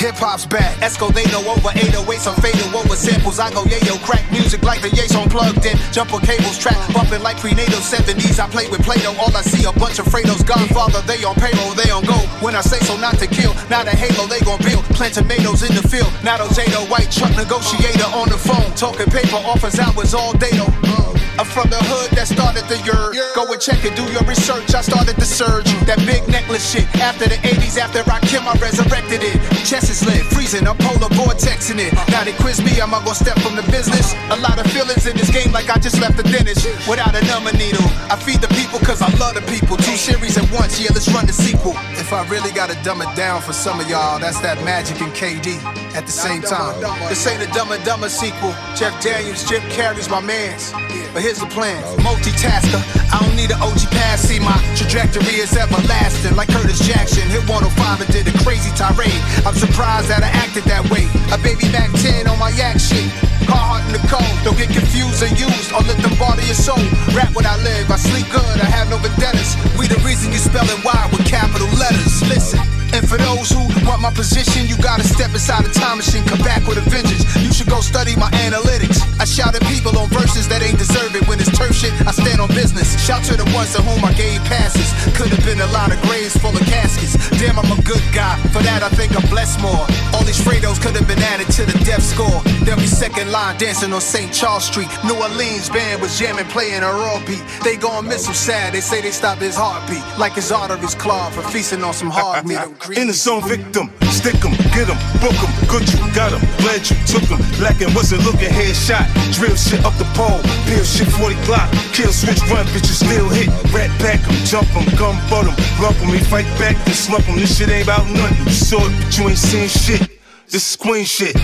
Hip 0.07 0.23
hop's 0.23 0.47
back. 0.47 0.79
Esco, 0.87 1.11
they 1.11 1.27
know 1.35 1.43
over 1.51 1.75
808, 1.75 2.23
some 2.23 2.39
fatal 2.39 2.79
over 2.79 2.95
samples. 2.95 3.41
I 3.43 3.51
go 3.51 3.67
yayo, 3.67 3.99
crack 4.07 4.23
music 4.31 4.63
like 4.63 4.81
the 4.81 4.87
Yates 4.95 5.17
on 5.19 5.29
plugged 5.29 5.67
in. 5.67 5.75
Jumper 5.91 6.23
cables, 6.23 6.63
trap 6.63 6.79
bumping 6.95 7.27
like 7.27 7.43
prenatal 7.43 7.83
70s. 7.83 8.39
I 8.39 8.47
play 8.47 8.71
with 8.71 8.87
Play-Doh, 8.87 9.19
all 9.19 9.35
I 9.35 9.43
see 9.43 9.67
a 9.67 9.73
bunch 9.73 9.99
of 9.99 10.07
Fredos. 10.07 10.47
Godfather, 10.47 11.03
they 11.11 11.25
on 11.25 11.35
payroll, 11.35 11.75
they 11.75 11.91
on 11.91 12.05
go. 12.07 12.15
When 12.39 12.55
I 12.55 12.61
say 12.61 12.79
so, 12.87 12.95
not 12.97 13.19
to 13.19 13.27
kill, 13.27 13.51
not 13.69 13.91
a 13.91 13.97
halo, 13.99 14.31
they 14.31 14.39
gon' 14.47 14.63
build. 14.63 14.87
Plant 14.95 15.15
tomatoes 15.15 15.67
in 15.67 15.75
the 15.75 15.83
field. 15.83 16.13
Not 16.23 16.39
Jada, 16.55 16.89
white 16.89 17.11
truck 17.11 17.35
negotiator 17.35 18.07
on 18.15 18.29
the 18.31 18.39
phone. 18.39 18.71
Talking 18.79 19.11
paper, 19.11 19.43
office 19.43 19.81
hours 19.81 20.15
all 20.15 20.39
day 20.39 20.55
though. 20.55 20.71
Uh, 20.87 21.19
I'm 21.39 21.45
from 21.45 21.69
the 21.69 21.77
hood 21.91 22.17
that 22.17 22.29
started 22.29 22.65
the 22.65 22.81
yurt. 22.81 23.13
Go 23.35 23.45
and 23.53 23.61
check 23.61 23.85
it, 23.85 23.93
do 23.93 24.07
your 24.09 24.25
research. 24.25 24.73
I 24.73 24.81
started 24.81 25.17
the 25.17 25.29
surge. 25.29 25.69
That 25.85 26.01
big 26.09 26.25
necklace 26.29 26.65
shit. 26.65 26.89
After 26.97 27.29
the 27.29 27.37
80s, 27.45 27.77
after 27.77 28.01
I 28.09 28.21
killed, 28.25 28.49
I 28.49 28.57
resurrected 28.57 29.21
it. 29.21 29.37
Chest 29.67 29.96
lit, 30.05 30.25
freezing, 30.35 30.67
I'm 30.67 30.77
polar 30.79 31.09
vortexing 31.15 31.79
it. 31.79 31.95
Now 32.11 32.25
they 32.25 32.33
quiz 32.33 32.61
me, 32.61 32.81
I'm 32.81 32.91
gonna 32.91 33.15
step 33.15 33.39
from 33.41 33.57
the 33.57 33.63
business. 33.71 34.13
A 34.31 34.37
lot 34.37 34.59
of 34.59 34.67
feelings 34.73 35.07
in 35.07 35.17
this 35.17 35.31
game, 35.31 35.53
like 35.53 35.71
I 35.71 35.79
just 35.79 36.01
left 36.01 36.17
the 36.17 36.25
dentist. 36.25 36.67
Without 36.89 37.15
a 37.15 37.23
number 37.27 37.53
needle, 37.53 37.87
I 38.11 38.17
feed 38.17 38.41
the 38.43 38.51
people 38.59 38.79
cause 38.81 39.01
I 39.01 39.09
love 39.17 39.35
the 39.35 39.45
people. 39.47 39.77
Two 39.77 39.97
series 39.97 40.37
at 40.37 40.51
once, 40.51 40.81
yeah, 40.81 40.91
let's 40.93 41.09
run 41.15 41.27
the 41.27 41.33
sequel. 41.33 41.73
If 41.97 42.13
I 42.13 42.27
really 42.29 42.51
gotta 42.53 42.77
dumb 42.83 43.01
it 43.01 43.15
down 43.15 43.41
for 43.41 43.53
some 43.53 43.79
of 43.81 43.89
y'all, 43.89 44.19
that's 44.19 44.41
that 44.41 44.59
Magic 44.65 45.01
and 45.01 45.13
KD 45.15 45.63
at 45.95 46.05
the 46.07 46.13
same 46.13 46.43
time. 46.43 46.75
This 47.09 47.25
ain't 47.27 47.43
a 47.43 47.47
Dumb 47.53 47.71
and 47.71 47.83
Dumber 47.85 48.09
sequel. 48.09 48.53
Jeff 48.75 48.93
Daniels, 49.03 49.49
Jim 49.49 49.63
Carrey's 49.71 50.11
my 50.11 50.21
mans. 50.21 50.73
But 51.15 51.23
here's 51.23 51.41
the 51.41 51.47
plan. 51.47 51.81
Multitasker. 52.05 52.83
I 53.09 53.25
don't 53.25 53.37
need 53.37 53.51
an 53.51 53.63
OG 53.63 53.89
pass. 53.95 54.21
See, 54.21 54.39
my 54.39 54.59
trajectory 54.77 55.41
is 55.41 55.57
everlasting. 55.57 56.37
Like 56.37 56.49
Curtis 56.49 56.81
Jackson. 56.85 57.25
Hit 57.31 57.49
105 57.49 58.01
and 58.03 58.11
did 58.13 58.29
a 58.29 58.37
crazy 58.45 58.69
tirade. 58.77 59.23
I'm 59.47 59.55
surprised 59.55 59.76
that 59.77 60.25
I 60.25 60.29
acted 60.33 60.65
that 60.65 60.89
way. 60.89 61.05
A 61.33 61.39
baby 61.39 61.69
Mac 61.69 61.93
10 62.01 62.29
on 62.29 62.39
my 62.39 62.49
yak 62.51 62.81
shit. 62.81 63.05
Carhartt 63.45 63.85
in 63.87 63.93
the 63.93 64.03
cold. 64.09 64.25
Don't 64.45 64.57
get 64.57 64.73
confused 64.73 65.23
or 65.23 65.29
used 65.37 65.73
or 65.73 65.85
let 65.85 66.01
them 66.01 66.17
bother 66.19 66.43
your 66.43 66.57
soul. 66.57 66.81
Rap 67.13 67.35
what 67.35 67.45
I 67.45 67.57
live. 67.63 67.91
I 67.91 67.97
sleep 67.97 68.27
good. 68.33 68.57
I 68.61 68.69
have 68.73 68.89
no 68.89 68.97
vendettas. 68.97 69.57
We 69.79 69.87
the 69.87 70.01
reason 70.01 70.33
you 70.33 70.39
spelling 70.39 70.81
wide 70.83 71.13
with 71.13 71.27
capital 71.27 71.69
letters. 71.77 72.23
Listen. 72.29 72.76
And 72.93 73.09
for 73.09 73.19
those 73.19 73.51
who 73.51 73.63
want 73.87 74.03
my 74.03 74.11
position, 74.11 74.67
you 74.67 74.77
gotta 74.79 75.05
step 75.05 75.31
inside 75.31 75.65
a 75.67 75.73
time 75.73 75.99
machine, 75.99 76.25
come 76.25 76.41
back 76.41 76.67
with 76.67 76.79
a 76.79 76.87
vengeance. 76.91 77.25
You 77.37 77.53
should 77.53 77.69
go 77.69 77.81
study 77.81 78.17
my 78.17 78.31
analytics. 78.47 79.03
I 79.21 79.25
shout 79.25 79.55
at 79.55 79.63
people 79.67 79.97
on 79.99 80.09
verses 80.09 80.49
that 80.49 80.63
ain't 80.63 80.79
deserve 80.79 81.15
it. 81.15 81.27
When 81.29 81.41
it's 81.41 81.51
turf 81.57 81.75
shit, 81.75 81.93
I 82.07 82.13
stand 82.13 82.41
on 82.41 82.49
business. 82.49 82.95
Shout 83.05 83.25
to 83.25 83.37
the 83.37 83.45
ones 83.57 83.75
to 83.75 83.83
whom 83.83 84.05
I 84.05 84.13
gave 84.13 84.43
passes. 84.45 84.89
Could 85.17 85.29
have 85.29 85.45
been 85.45 85.61
a 85.61 85.71
lot 85.73 85.93
of 85.93 86.01
graves 86.03 86.37
full 86.37 86.55
of 86.55 86.65
caskets. 86.69 87.17
Damn, 87.39 87.59
I'm 87.59 87.71
a 87.73 87.81
good 87.83 88.03
guy. 88.13 88.37
For 88.53 88.63
that, 88.63 88.83
I 88.83 88.89
think 88.91 89.17
I'm 89.17 89.29
blessed 89.29 89.61
more. 89.61 89.87
All 90.15 90.25
these 90.25 90.41
Fredos 90.41 90.81
could 90.81 90.97
have 90.97 91.09
been 91.09 91.23
added 91.33 91.49
to 91.59 91.65
the 91.65 91.77
death 91.85 92.03
score. 92.03 92.43
They'll 92.65 92.77
be 92.77 92.87
second 92.87 93.31
line 93.33 93.59
dancing 93.59 93.93
on 93.93 94.01
St. 94.01 94.33
Charles 94.33 94.65
Street. 94.65 94.89
New 95.05 95.17
Orleans 95.17 95.69
band 95.69 96.01
was 96.01 96.19
jamming, 96.19 96.47
playing 96.47 96.83
a 96.83 96.91
raw 96.91 97.19
beat. 97.27 97.43
They 97.65 97.77
gon' 97.77 98.07
miss 98.09 98.27
him 98.27 98.35
sad. 98.35 98.75
They 98.75 98.81
say 98.81 99.01
they 99.01 99.11
stopped 99.11 99.43
his 99.43 99.57
heartbeat. 99.57 100.05
Like 100.19 100.35
his 100.35 100.53
arteries 100.53 100.95
clogged 100.95 101.35
for 101.35 101.43
feasting 101.43 101.83
on 101.85 101.95
some 101.95 102.11
hard 102.11 102.47
meat. 102.47 102.59
In 102.77 103.09
the 103.09 103.13
zone, 103.13 103.43
victim, 103.49 103.91
stick 104.13 104.37
'em, 104.45 104.53
get 104.71 104.89
'em, 104.89 104.99
book 105.21 105.35
'em, 105.43 105.51
good 105.67 105.89
you 105.89 105.99
got 106.13 106.33
'em, 106.33 106.41
glad 106.59 106.85
you 106.89 106.97
took 107.07 107.25
'em. 107.31 107.41
Black 107.59 107.81
and 107.81 107.93
wasn't 107.95 108.23
looking, 108.23 108.53
headshot, 108.53 109.07
drill 109.33 109.57
shit 109.57 109.85
up 109.85 109.97
the 109.99 110.05
pole, 110.15 110.41
peel 110.67 110.85
shit 110.85 111.09
40 111.09 111.35
Glock, 111.47 111.69
kill 111.93 112.13
switch, 112.13 112.41
run, 112.51 112.67
bitches 112.67 113.03
still 113.03 113.29
hit, 113.29 113.49
rat 113.73 113.91
back 113.99 114.21
'em, 114.29 114.37
jump 114.45 114.69
'em, 114.77 114.85
gun 114.97 115.17
butt 115.29 115.47
'em, 115.47 115.55
lump 115.81 115.99
'em, 116.01 116.11
we 116.11 116.19
fight 116.19 116.47
back 116.59 116.77
and 116.87 116.95
slump 116.95 117.27
'em. 117.29 117.37
This 117.37 117.57
shit 117.57 117.71
ain't 117.71 117.83
about 117.89 118.07
nothing, 118.09 118.47
you 118.47 118.53
saw 118.53 118.79
it, 118.85 118.93
but 119.01 119.19
you 119.19 119.29
ain't 119.31 119.39
seen 119.39 119.69
shit. 119.69 120.09
This 120.51 120.71
is 120.71 120.77
queen 120.77 121.05
shit, 121.05 121.35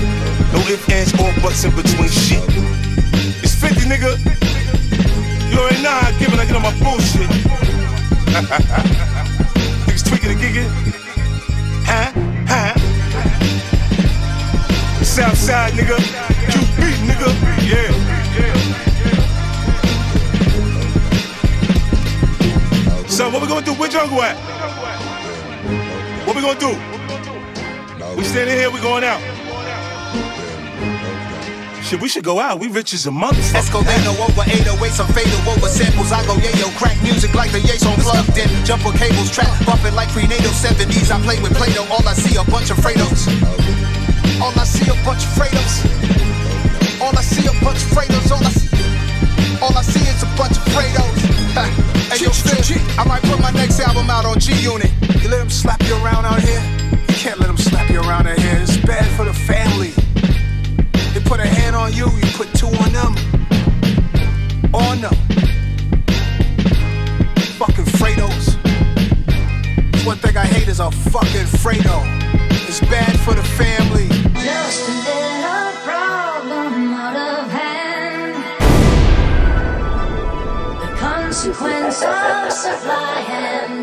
no 0.52 0.60
ifs, 0.68 0.88
ands, 0.90 1.12
or 1.18 1.32
buts 1.42 1.64
in 1.64 1.70
between 1.72 2.10
shit. 2.10 2.42
It's 3.42 3.54
50, 3.54 3.84
nigga. 3.86 4.16
You 5.50 5.58
already 5.58 5.82
know 5.82 5.90
how 5.90 6.08
I 6.08 6.12
give 6.18 6.32
it, 6.32 6.38
I 6.38 6.44
get 6.46 6.56
on 6.56 6.62
my 6.62 6.74
bullshit. 6.78 7.28
Niggas 9.86 10.04
tweaking 10.04 10.30
and 10.30 10.40
gigging. 10.40 11.01
Huh? 11.84 12.12
Huh? 12.46 12.74
Southside, 15.04 15.72
nigga. 15.74 15.96
QB, 16.50 16.82
nigga. 17.08 17.28
Yeah. 17.68 17.90
So 23.06 23.28
what 23.28 23.42
we 23.42 23.48
gonna 23.48 23.64
do? 23.64 23.74
Where 23.74 23.88
Jungle 23.90 24.22
at? 24.22 24.36
What 26.26 26.34
we 26.34 26.42
gonna 26.42 26.58
do? 26.58 26.74
We 28.16 28.24
standing 28.24 28.56
here, 28.56 28.70
we 28.70 28.80
going 28.80 29.04
out. 29.04 29.20
Shit, 31.84 32.00
we 32.00 32.08
should 32.08 32.24
go 32.24 32.40
out. 32.40 32.58
We 32.58 32.68
rich 32.68 32.94
as 32.94 33.06
a 33.06 33.10
motherfucker. 33.10 33.84
Know 34.04 34.16
over 34.24 34.42
808, 34.42 34.92
some 34.92 35.08
fatal 35.12 35.48
over 35.52 35.68
samples. 35.68 36.10
I 36.10 36.24
go 36.26 36.34
yayo, 36.34 36.70
crack 36.78 36.96
music 37.02 37.21
like 37.34 37.52
the 37.52 37.60
Yates 37.60 37.86
on 37.86 37.96
plugged 38.00 38.36
in. 38.36 38.48
Jump 38.64 38.82
Jumper 38.82 38.96
cables, 38.98 39.30
trap 39.30 39.50
bumping 39.66 39.94
like 39.94 40.08
prenatal 40.10 40.52
70s. 40.52 41.10
I 41.10 41.20
play 41.22 41.40
with 41.40 41.54
Play-Doh, 41.54 41.86
all 41.90 42.06
I 42.06 42.14
see 42.14 42.36
a 42.36 42.44
bunch 42.44 42.70
of 42.70 42.78
Fredos. 42.78 43.28
All 44.40 44.52
I 44.58 44.64
see 44.64 44.88
a 44.90 44.96
bunch 45.04 45.24
of 45.24 45.30
Fredos. 45.38 45.86
All 47.00 47.16
I 47.16 47.22
see 47.22 47.46
a 47.46 47.54
bunch 47.64 47.82
of 47.84 47.90
Fredos. 47.94 48.30
All 48.30 48.44
I 48.44 48.50
see, 48.50 48.68
all 49.62 49.76
I 49.76 49.82
see 49.82 50.04
is 50.08 50.22
a 50.22 50.30
bunch 50.36 50.56
of 50.56 50.64
Fredos. 50.74 51.88
Hey, 52.12 52.24
yo, 52.24 52.28
Phil, 52.28 52.76
I 52.98 53.08
might 53.08 53.22
put 53.22 53.40
my 53.40 53.50
next 53.52 53.80
album 53.80 54.10
out 54.10 54.26
on 54.26 54.38
G 54.38 54.52
Unit. 54.60 54.90
You 55.22 55.30
let 55.30 55.38
them 55.38 55.48
slap 55.48 55.82
you 55.84 55.94
around 56.04 56.26
out 56.26 56.40
here? 56.42 56.60
You 57.08 57.14
can't 57.14 57.38
let 57.40 57.46
them 57.46 57.56
slap 57.56 57.88
you 57.88 58.00
around 58.00 58.26
out 58.26 58.38
here. 58.38 58.41
One 70.12 70.20
thing 70.20 70.36
I 70.36 70.44
hate 70.44 70.68
is 70.68 70.78
a 70.78 70.90
fucking 70.90 71.48
Fredo. 71.62 72.04
It's 72.68 72.80
bad 72.80 73.18
for 73.20 73.32
the 73.32 73.42
family. 73.42 74.08
Just 74.08 74.86
a 74.86 74.92
little 74.92 75.72
problem 75.88 76.92
out 76.92 77.16
of 77.16 77.50
hand. 77.50 78.34
The 80.82 80.96
consequence 80.98 82.02
of 82.02 82.52
supply 82.52 83.24
and 83.26 83.81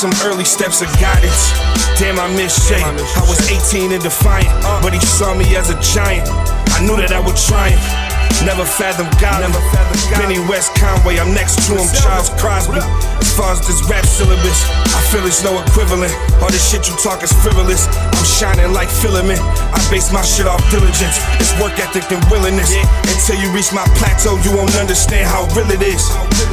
some 0.00 0.12
early 0.24 0.46
steps 0.46 0.80
of 0.80 0.88
guidance. 0.98 1.52
Damn, 2.00 2.18
I 2.18 2.26
miss 2.34 2.66
Shay. 2.66 2.80
I 2.80 3.20
was 3.28 3.50
18 3.50 3.92
and 3.92 4.02
defiant, 4.02 4.48
but 4.82 4.94
he 4.94 5.00
saw 5.00 5.34
me 5.34 5.56
as 5.56 5.68
a 5.68 5.78
giant. 5.80 6.26
I 6.72 6.80
knew 6.86 6.96
that 6.96 7.12
I 7.12 7.20
would 7.20 7.36
triumph. 7.36 8.09
Never 8.44 8.64
fathom 8.64 9.06
God. 9.20 9.44
Never 9.44 9.60
fathomed 9.74 10.04
God. 10.10 10.18
Benny 10.22 10.40
West 10.48 10.74
Conway, 10.74 11.18
I'm 11.18 11.34
next 11.34 11.66
to 11.68 11.76
him. 11.76 11.88
Charles 11.92 12.30
Crosby. 12.40 12.80
As 13.20 13.30
far 13.36 13.52
as 13.52 13.60
this 13.66 13.80
rap 13.88 14.04
syllabus, 14.04 14.64
I 14.96 15.00
feel 15.12 15.24
it's 15.26 15.44
no 15.44 15.60
equivalent. 15.62 16.12
All 16.40 16.50
this 16.50 16.64
shit 16.64 16.88
you 16.88 16.96
talk 17.00 17.22
is 17.22 17.32
frivolous. 17.44 17.86
I'm 17.88 18.24
shining 18.24 18.72
like 18.72 18.88
filament. 18.88 19.40
I 19.72 19.80
base 19.90 20.12
my 20.12 20.22
shit 20.22 20.46
off 20.46 20.60
diligence. 20.70 21.20
It's 21.40 21.52
work 21.60 21.76
ethic 21.78 22.10
and 22.12 22.22
willingness. 22.30 22.72
Until 23.08 23.40
you 23.40 23.52
reach 23.52 23.72
my 23.72 23.84
plateau, 23.96 24.36
you 24.44 24.52
won't 24.56 24.74
understand 24.76 25.28
how 25.28 25.48
real 25.56 25.68
it 25.70 25.82
is. 25.82 26.04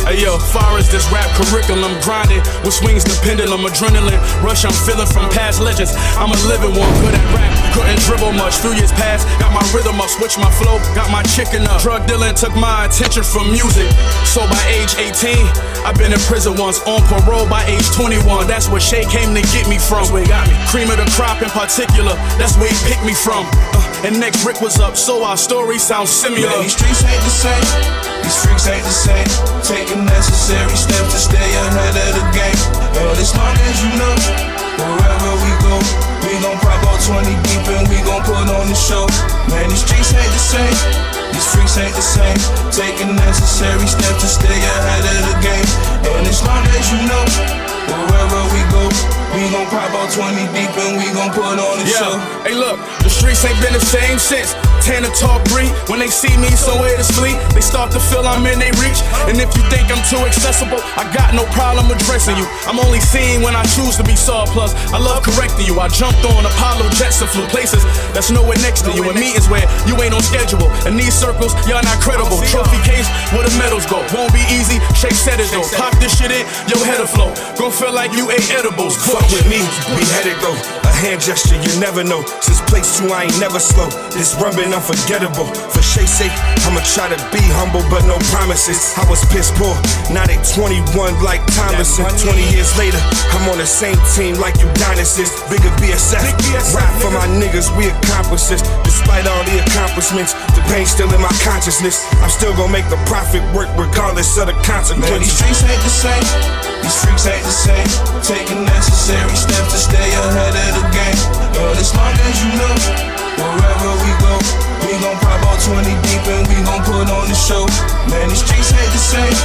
Hey 0.08 0.24
yo, 0.24 0.40
far 0.40 0.78
as 0.78 0.88
this 0.92 1.04
rap 1.12 1.28
curriculum 1.36 1.92
grinding 2.04 2.40
with 2.64 2.76
swings 2.76 3.04
the 3.04 3.16
pendulum, 3.24 3.68
adrenaline 3.68 4.20
rush 4.40 4.64
I'm 4.64 4.76
feeling 4.88 5.08
from 5.08 5.28
past 5.32 5.60
legends. 5.60 5.92
I'm 6.16 6.32
a 6.32 6.40
living 6.48 6.72
one, 6.76 6.92
good 7.04 7.16
at 7.16 7.28
rap, 7.36 7.52
couldn't 7.76 8.00
dribble 8.08 8.32
much. 8.32 8.56
Few 8.64 8.72
years 8.72 8.92
past, 8.96 9.28
got 9.40 9.52
my 9.52 9.64
rhythm 9.76 10.00
up, 10.00 10.08
switched 10.08 10.40
my 10.40 10.52
flow, 10.60 10.80
got 10.96 11.12
my 11.12 11.24
chicken 11.36 11.67
up. 11.68 11.82
Drug 11.82 12.08
dealing 12.08 12.34
took 12.36 12.56
my 12.56 12.88
attention 12.88 13.24
from 13.24 13.52
music. 13.52 13.92
So 14.24 14.42
by 14.48 14.64
age 14.72 14.96
18, 14.96 15.36
I've 15.84 16.00
been 16.00 16.16
in 16.16 16.20
prison 16.26 16.56
once, 16.56 16.80
on 16.88 17.04
parole 17.12 17.48
by 17.48 17.68
age 17.68 17.86
21. 17.92 18.48
That's 18.48 18.68
where 18.72 18.82
Shay 18.82 19.04
came 19.06 19.36
to 19.36 19.44
get 19.54 19.68
me 19.68 19.78
from. 19.78 20.08
That's 20.08 20.12
where 20.12 20.24
he 20.24 20.28
got 20.28 20.48
me. 20.48 20.56
Cream 20.72 20.90
of 20.90 20.98
the 20.98 21.08
crop 21.14 21.44
in 21.44 21.52
particular, 21.52 22.16
that's 22.40 22.56
where 22.58 22.72
he 22.72 22.78
picked 22.88 23.04
me 23.04 23.14
from. 23.14 23.46
Uh, 23.76 24.06
and 24.08 24.20
next 24.20 24.46
Rick 24.46 24.62
was 24.62 24.80
up, 24.80 24.96
so 24.96 25.24
our 25.24 25.38
story 25.38 25.78
sounds 25.78 26.10
similar. 26.10 26.48
Man, 26.48 26.64
these 26.64 26.76
streets 26.76 27.04
ain't 27.04 27.24
the 27.24 27.34
same. 27.34 28.08
These 28.24 28.38
freaks 28.44 28.68
ain't 28.68 28.84
the 28.84 28.92
same. 28.92 29.30
Taking 29.64 30.04
necessary 30.06 30.76
steps 30.76 31.16
to 31.16 31.20
stay 31.20 31.50
ahead 31.64 31.96
of 31.96 32.12
the 32.20 32.26
game. 32.36 32.60
Well, 32.92 33.16
as 33.16 33.32
long 33.36 33.56
as 33.56 33.78
you 33.84 33.92
know, 33.96 34.16
wherever 34.76 35.32
we 35.40 35.52
go, 35.64 35.76
we 36.28 36.36
gon' 36.44 36.60
pop 36.60 36.84
out 36.84 37.00
20 37.00 37.24
deep 37.48 37.64
and 37.72 37.88
we 37.88 38.04
gon' 38.04 38.22
put 38.24 38.52
on 38.52 38.68
the 38.68 38.76
show. 38.76 39.08
Man, 39.50 39.70
these 39.70 39.80
streets 39.80 40.14
ain't 40.14 40.28
the 40.28 40.44
same. 40.44 41.17
These 41.38 41.54
freaks 41.54 41.78
ain't 41.78 41.94
the 41.94 42.02
same. 42.02 42.42
Taking 42.74 43.14
necessary 43.14 43.86
steps 43.86 44.26
to 44.26 44.28
stay 44.28 44.58
ahead 44.58 45.06
of 45.06 45.22
the 45.30 45.38
game. 45.46 45.70
And 46.18 46.26
as 46.26 46.42
long 46.42 46.66
as 46.66 46.90
you 46.90 46.98
know, 47.06 47.26
wherever 47.86 48.42
we 48.58 48.66
go, 48.74 48.90
we 49.38 49.46
gon' 49.54 49.70
pop 49.70 49.94
out 49.94 50.10
20 50.10 50.34
deep 50.58 50.74
and 50.82 50.98
we 50.98 51.06
gon' 51.14 51.30
put 51.30 51.46
on 51.46 51.78
the 51.78 51.86
Yeah. 51.86 52.02
show. 52.02 52.14
Hey, 52.44 52.56
look, 52.58 52.80
the 53.06 53.10
streets 53.10 53.46
ain't 53.46 53.60
been 53.62 53.74
the 53.74 53.86
same 53.86 54.18
since. 54.18 54.56
Tanner 54.82 55.12
talk 55.14 55.44
Bree. 55.52 55.70
When 55.88 56.00
they 56.00 56.08
see 56.10 56.36
me 56.38 56.50
somewhere 56.56 56.96
to 56.98 57.04
sleep, 57.04 57.38
they 57.54 57.62
start 57.62 57.92
to 57.92 58.00
feel 58.00 58.26
I'm 58.28 58.46
in 58.48 58.58
their 58.58 58.74
reach. 58.82 58.98
And 59.28 59.38
if 59.38 59.50
you 59.58 59.64
think 59.70 59.92
I'm 59.92 60.02
too 60.10 60.24
accessible, 60.26 60.80
I 60.96 61.04
got 61.14 61.34
no 61.34 61.44
problem 61.54 61.92
addressing 61.92 62.38
you. 62.38 62.48
I'm 62.66 62.80
only 62.80 63.02
seen 63.02 63.42
when 63.44 63.56
I 63.56 63.64
choose 63.76 63.98
to 63.98 64.04
be 64.04 64.16
saw. 64.16 64.46
Plus, 64.46 64.74
I 64.94 64.98
love 64.98 65.22
correcting 65.24 65.66
you. 65.68 65.80
I 65.80 65.88
jumped 65.90 66.24
on 66.26 66.46
Apollo 66.46 66.90
jets 66.96 67.22
and 67.22 67.30
flew 67.30 67.46
places 67.48 67.84
that's 68.14 68.32
nowhere 68.32 68.58
next 68.64 68.86
to 68.86 68.92
you. 68.94 69.04
And 69.10 69.20
meetings 69.20 69.50
where 69.50 69.66
you 69.86 69.94
ain't 70.02 70.14
on 70.14 70.24
schedule. 70.24 70.72
In 70.88 70.96
these 70.96 71.14
circles, 71.14 71.54
y'all 71.68 71.84
not 71.84 72.00
credible. 72.00 72.40
Trophy 72.48 72.80
case 72.88 73.08
where 73.36 73.44
the 73.44 73.54
medals 73.60 73.86
go. 73.86 74.00
Won't 74.16 74.34
be 74.34 74.44
easy. 74.56 74.80
Shake 74.96 75.14
said 75.20 75.40
it 75.40 75.52
though. 75.52 75.68
Pop 75.76 75.94
this 76.00 76.16
shit 76.18 76.32
in, 76.32 76.46
your 76.72 76.80
head'll 76.86 77.08
flow. 77.08 77.34
Gon' 77.60 77.72
feel 77.72 77.92
like 77.92 78.14
you 78.16 78.32
ate 78.32 78.50
edibles. 78.56 78.96
Fuck 78.96 79.27
with 79.32 79.46
me, 79.50 79.60
beheaded 79.96 80.38
though. 80.44 80.58
A 80.88 80.94
hand 80.94 81.22
gesture, 81.22 81.58
you 81.60 81.72
never 81.80 82.04
know. 82.04 82.24
Since 82.40 82.62
place 82.70 83.00
two, 83.00 83.10
I 83.12 83.28
ain't 83.28 83.40
never 83.40 83.60
slow. 83.60 83.90
This 84.16 84.36
run 84.40 84.56
been 84.56 84.72
unforgettable. 84.74 85.48
For 85.74 85.82
Shay's 85.82 86.12
sake, 86.12 86.34
I'ma 86.68 86.84
try 86.94 87.10
to 87.12 87.20
be 87.34 87.42
humble, 87.58 87.84
but 87.90 88.06
no 88.06 88.16
promises. 88.32 88.94
I 88.96 89.04
was 89.10 89.24
piss 89.34 89.52
poor, 89.56 89.76
now 90.14 90.26
they 90.28 90.40
21 90.56 90.86
like 91.24 91.42
Thomason. 91.56 92.06
20 92.08 92.54
years 92.54 92.72
later, 92.78 93.00
I'm 93.36 93.48
on 93.50 93.58
the 93.58 93.68
same 93.68 93.98
team 94.16 94.40
like 94.40 94.60
you 94.60 94.68
dinosaurs. 94.78 95.32
Bigger 95.50 95.72
BSF, 95.82 96.24
rap 96.76 96.94
for 97.02 97.12
my 97.12 97.28
niggas, 97.28 97.72
we 97.76 97.90
accomplish 97.90 98.48
this. 98.48 98.62
Despite 98.84 99.28
all 99.28 99.44
the 99.44 99.60
accomplishments, 99.66 100.34
the 100.56 100.62
pain 100.72 100.86
still 100.86 101.12
in 101.12 101.22
my 101.22 101.34
consciousness. 101.44 102.06
I'm 102.22 102.32
still 102.32 102.56
gonna 102.56 102.72
make 102.72 102.88
the 102.90 103.00
profit 103.08 103.44
work 103.56 103.70
regardless 103.78 104.38
of 104.38 104.48
the 104.48 104.56
Man, 104.68 105.20
these 105.20 105.32
streets 105.32 105.64
ain't 105.64 105.82
the 105.82 105.90
same. 105.90 106.24
These 106.84 106.98
freaks 107.04 107.26
ain't 107.26 107.44
the 107.44 107.52
same. 107.52 107.88
Taking 108.22 108.64
necessary 108.66 109.07
steps 109.08 109.72
to 109.72 109.80
stay 109.80 110.10
ahead 110.12 110.52
of 110.52 110.72
the 110.76 110.86
game. 110.92 111.20
But 111.56 111.80
as 111.80 111.96
long 111.96 112.12
as 112.12 112.36
you 112.44 112.52
know, 112.60 112.76
wherever 113.40 113.92
we 114.04 114.12
go, 114.20 114.36
we 114.84 115.00
gon' 115.00 115.16
pop 115.24 115.40
out 115.48 115.64
20 115.64 115.88
deep 116.04 116.28
and 116.28 116.44
we 116.52 116.60
gon' 116.68 116.84
put 116.84 117.08
on 117.08 117.24
the 117.32 117.38
show. 117.40 117.64
Man, 118.12 118.28
these 118.28 118.44
streets 118.44 118.76
ain't 118.76 118.92
the 118.92 119.00
same. 119.00 119.38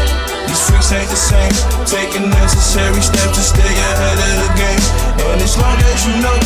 These 0.50 0.62
freaks 0.66 0.90
ain't 0.90 1.06
the 1.06 1.14
same. 1.14 1.54
Taking 1.86 2.26
necessary 2.34 2.98
steps 2.98 3.38
to 3.38 3.44
stay 3.54 3.70
ahead 3.70 4.18
of 4.18 4.34
the 4.42 4.50
game. 4.58 4.82
And 5.30 5.38
as 5.38 5.54
long 5.54 5.78
as 5.78 5.98
you 6.10 6.14
know, 6.18 6.38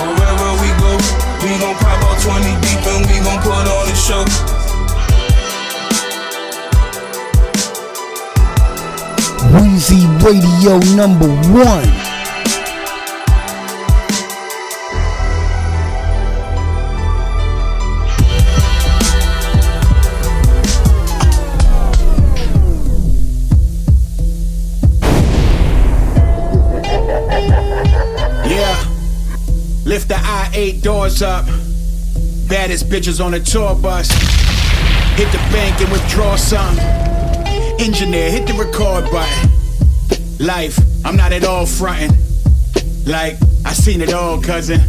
wherever 0.00 0.48
we 0.64 0.72
go, 0.80 0.96
we 1.44 1.52
gon' 1.60 1.76
pop 1.76 2.00
out 2.08 2.16
20 2.24 2.40
deep 2.40 2.80
and 2.88 3.04
we 3.04 3.20
gon' 3.20 3.40
put 3.44 3.68
on 3.68 3.84
the 3.84 3.96
show. 4.00 4.24
Weezy 9.52 10.08
Radio 10.24 10.80
number 10.96 11.28
one. 11.52 11.95
8 30.56 30.82
doors 30.82 31.20
up. 31.20 31.44
Baddest 32.48 32.88
bitches 32.88 33.22
on 33.22 33.34
a 33.34 33.40
tour 33.40 33.74
bus. 33.74 34.10
Hit 35.16 35.30
the 35.30 35.38
bank 35.52 35.78
and 35.82 35.92
withdraw 35.92 36.34
some. 36.36 36.78
Engineer, 37.78 38.30
hit 38.30 38.46
the 38.46 38.54
record 38.54 39.10
button. 39.10 39.50
Life, 40.38 40.78
I'm 41.04 41.14
not 41.14 41.32
at 41.32 41.44
all 41.44 41.66
frontin'. 41.66 42.16
Like, 43.04 43.36
I 43.66 43.74
seen 43.74 44.00
it 44.00 44.14
all, 44.14 44.40
cousin. 44.40 44.80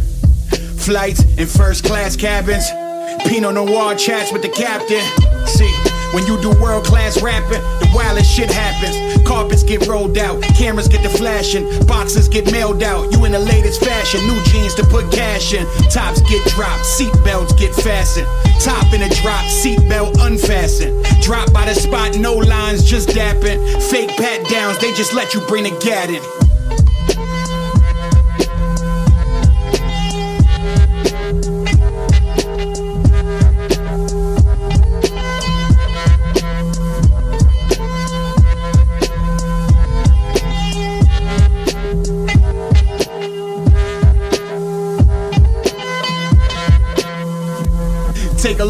Flights 0.78 1.22
in 1.36 1.46
first 1.46 1.84
class 1.84 2.16
cabins. 2.16 2.70
Pinot 3.26 3.52
Noir 3.52 3.94
chats 3.94 4.32
with 4.32 4.40
the 4.40 4.48
captain. 4.48 5.04
See, 5.46 5.70
when 6.12 6.26
you 6.26 6.40
do 6.40 6.50
world 6.60 6.84
class 6.84 7.20
rapping, 7.22 7.62
the 7.80 7.90
wildest 7.94 8.30
shit 8.30 8.50
happens. 8.50 8.96
Carpets 9.26 9.62
get 9.62 9.86
rolled 9.86 10.16
out, 10.16 10.42
cameras 10.42 10.88
get 10.88 11.02
the 11.02 11.08
flashing, 11.08 11.64
boxes 11.86 12.28
get 12.28 12.50
mailed 12.50 12.82
out. 12.82 13.12
You 13.12 13.24
in 13.24 13.32
the 13.32 13.38
latest 13.38 13.84
fashion, 13.84 14.20
new 14.26 14.42
jeans 14.44 14.74
to 14.76 14.84
put 14.84 15.10
cash 15.12 15.52
in. 15.52 15.66
Tops 15.90 16.20
get 16.22 16.44
dropped, 16.48 16.84
seat 16.84 17.12
belts 17.24 17.52
get 17.54 17.74
fastened. 17.74 18.26
Top 18.60 18.92
in 18.94 19.02
a 19.02 19.08
drop, 19.22 19.44
seat 19.46 19.80
belt 19.88 20.16
unfastened. 20.20 21.04
Drop 21.22 21.52
by 21.52 21.66
the 21.66 21.74
spot, 21.74 22.16
no 22.18 22.34
lines, 22.34 22.84
just 22.84 23.10
dapping. 23.10 23.58
Fake 23.90 24.10
pat 24.16 24.48
downs, 24.48 24.78
they 24.78 24.92
just 24.94 25.14
let 25.14 25.34
you 25.34 25.40
bring 25.42 25.64
the 25.64 25.78
gat 25.84 26.10
in. 26.10 26.47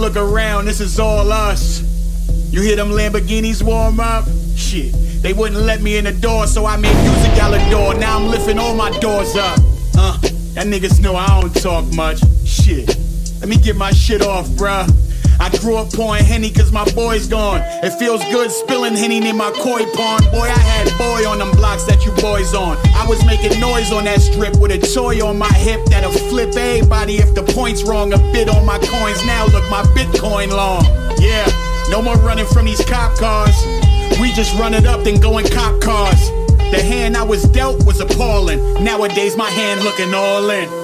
Look 0.09 0.17
around, 0.17 0.65
this 0.65 0.81
is 0.81 0.99
all 0.99 1.31
us. 1.31 1.83
You 2.51 2.63
hear 2.63 2.77
them 2.77 2.89
Lamborghinis 2.89 3.63
warm 3.63 4.01
up? 4.01 4.25
Shit, 4.57 4.95
They 5.23 5.35
wouldn't 5.35 5.61
let 5.61 5.83
me 5.83 5.99
in 5.99 6.05
the 6.05 6.13
door, 6.13 6.47
so 6.47 6.65
I 6.65 6.77
made 6.79 6.97
music 7.03 7.39
out 7.43 7.51
the 7.51 7.71
door. 7.71 7.95
Now 7.95 8.19
I'm 8.19 8.27
lifting 8.29 8.59
all 8.59 8.75
my 8.75 8.91
doors 9.01 9.37
up. 9.37 9.59
Uh, 9.99 10.17
that 10.55 10.67
niggas 10.67 11.01
know 11.01 11.15
I 11.15 11.27
don't 11.41 11.55
talk 11.63 11.85
much. 11.95 12.21
Shit. 12.47 12.89
Let 13.41 13.49
me 13.49 13.57
get 13.57 13.77
my 13.77 13.91
shit 13.91 14.23
off, 14.23 14.47
bruh. 14.57 14.89
I 15.41 15.51
grew 15.59 15.77
up 15.77 15.93
pouring 15.93 16.25
Henny 16.25 16.51
cause 16.51 16.73
my 16.73 16.85
boy's 16.93 17.27
gone. 17.29 17.61
It 17.85 17.91
feels 17.99 18.23
good 18.33 18.51
spilling 18.51 18.97
Henny 18.97 19.19
in 19.29 19.37
my 19.37 19.51
koi 19.51 19.85
pond. 19.93 20.25
Boy, 20.33 20.49
I 20.49 20.59
had 20.59 20.89
boy 20.97 21.29
on 21.29 21.39
them 21.39 21.51
blocks 21.53 21.85
that 21.85 22.07
you 22.07 22.13
boys 22.13 22.55
on. 22.55 22.79
Was 23.09 23.25
making 23.25 23.59
noise 23.59 23.91
on 23.91 24.05
that 24.05 24.21
strip 24.21 24.61
with 24.61 24.71
a 24.71 24.79
toy 24.79 25.27
on 25.27 25.39
my 25.39 25.51
hip 25.55 25.81
that'll 25.87 26.13
flip 26.13 26.55
everybody 26.55 27.17
if 27.17 27.35
the 27.35 27.43
point's 27.43 27.83
wrong. 27.83 28.13
A 28.13 28.19
bit 28.33 28.51
on 28.51 28.67
my 28.67 28.77
coins 28.79 29.25
now, 29.25 29.47
look 29.47 29.65
my 29.71 29.83
Bitcoin 29.97 30.51
long. 30.51 30.85
Yeah, 31.19 31.47
no 31.91 32.03
more 32.03 32.17
running 32.17 32.45
from 32.45 32.67
these 32.67 32.85
cop 32.85 33.17
cars. 33.17 33.57
We 34.21 34.31
just 34.33 34.53
run 34.59 34.75
it 34.75 34.85
up, 34.85 35.05
then 35.05 35.21
go 35.21 35.39
in 35.39 35.49
cop 35.49 35.81
cars. 35.81 36.21
The 36.71 36.83
hand 36.83 37.17
I 37.17 37.23
was 37.23 37.45
dealt 37.45 37.87
was 37.87 37.99
appalling. 38.01 38.85
Nowadays, 38.85 39.39
my 39.39 39.49
hand 39.49 39.83
looking 39.85 40.13
all 40.13 40.51
in. 40.51 40.78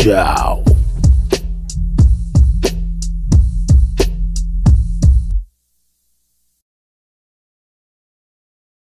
Show. 0.00 0.59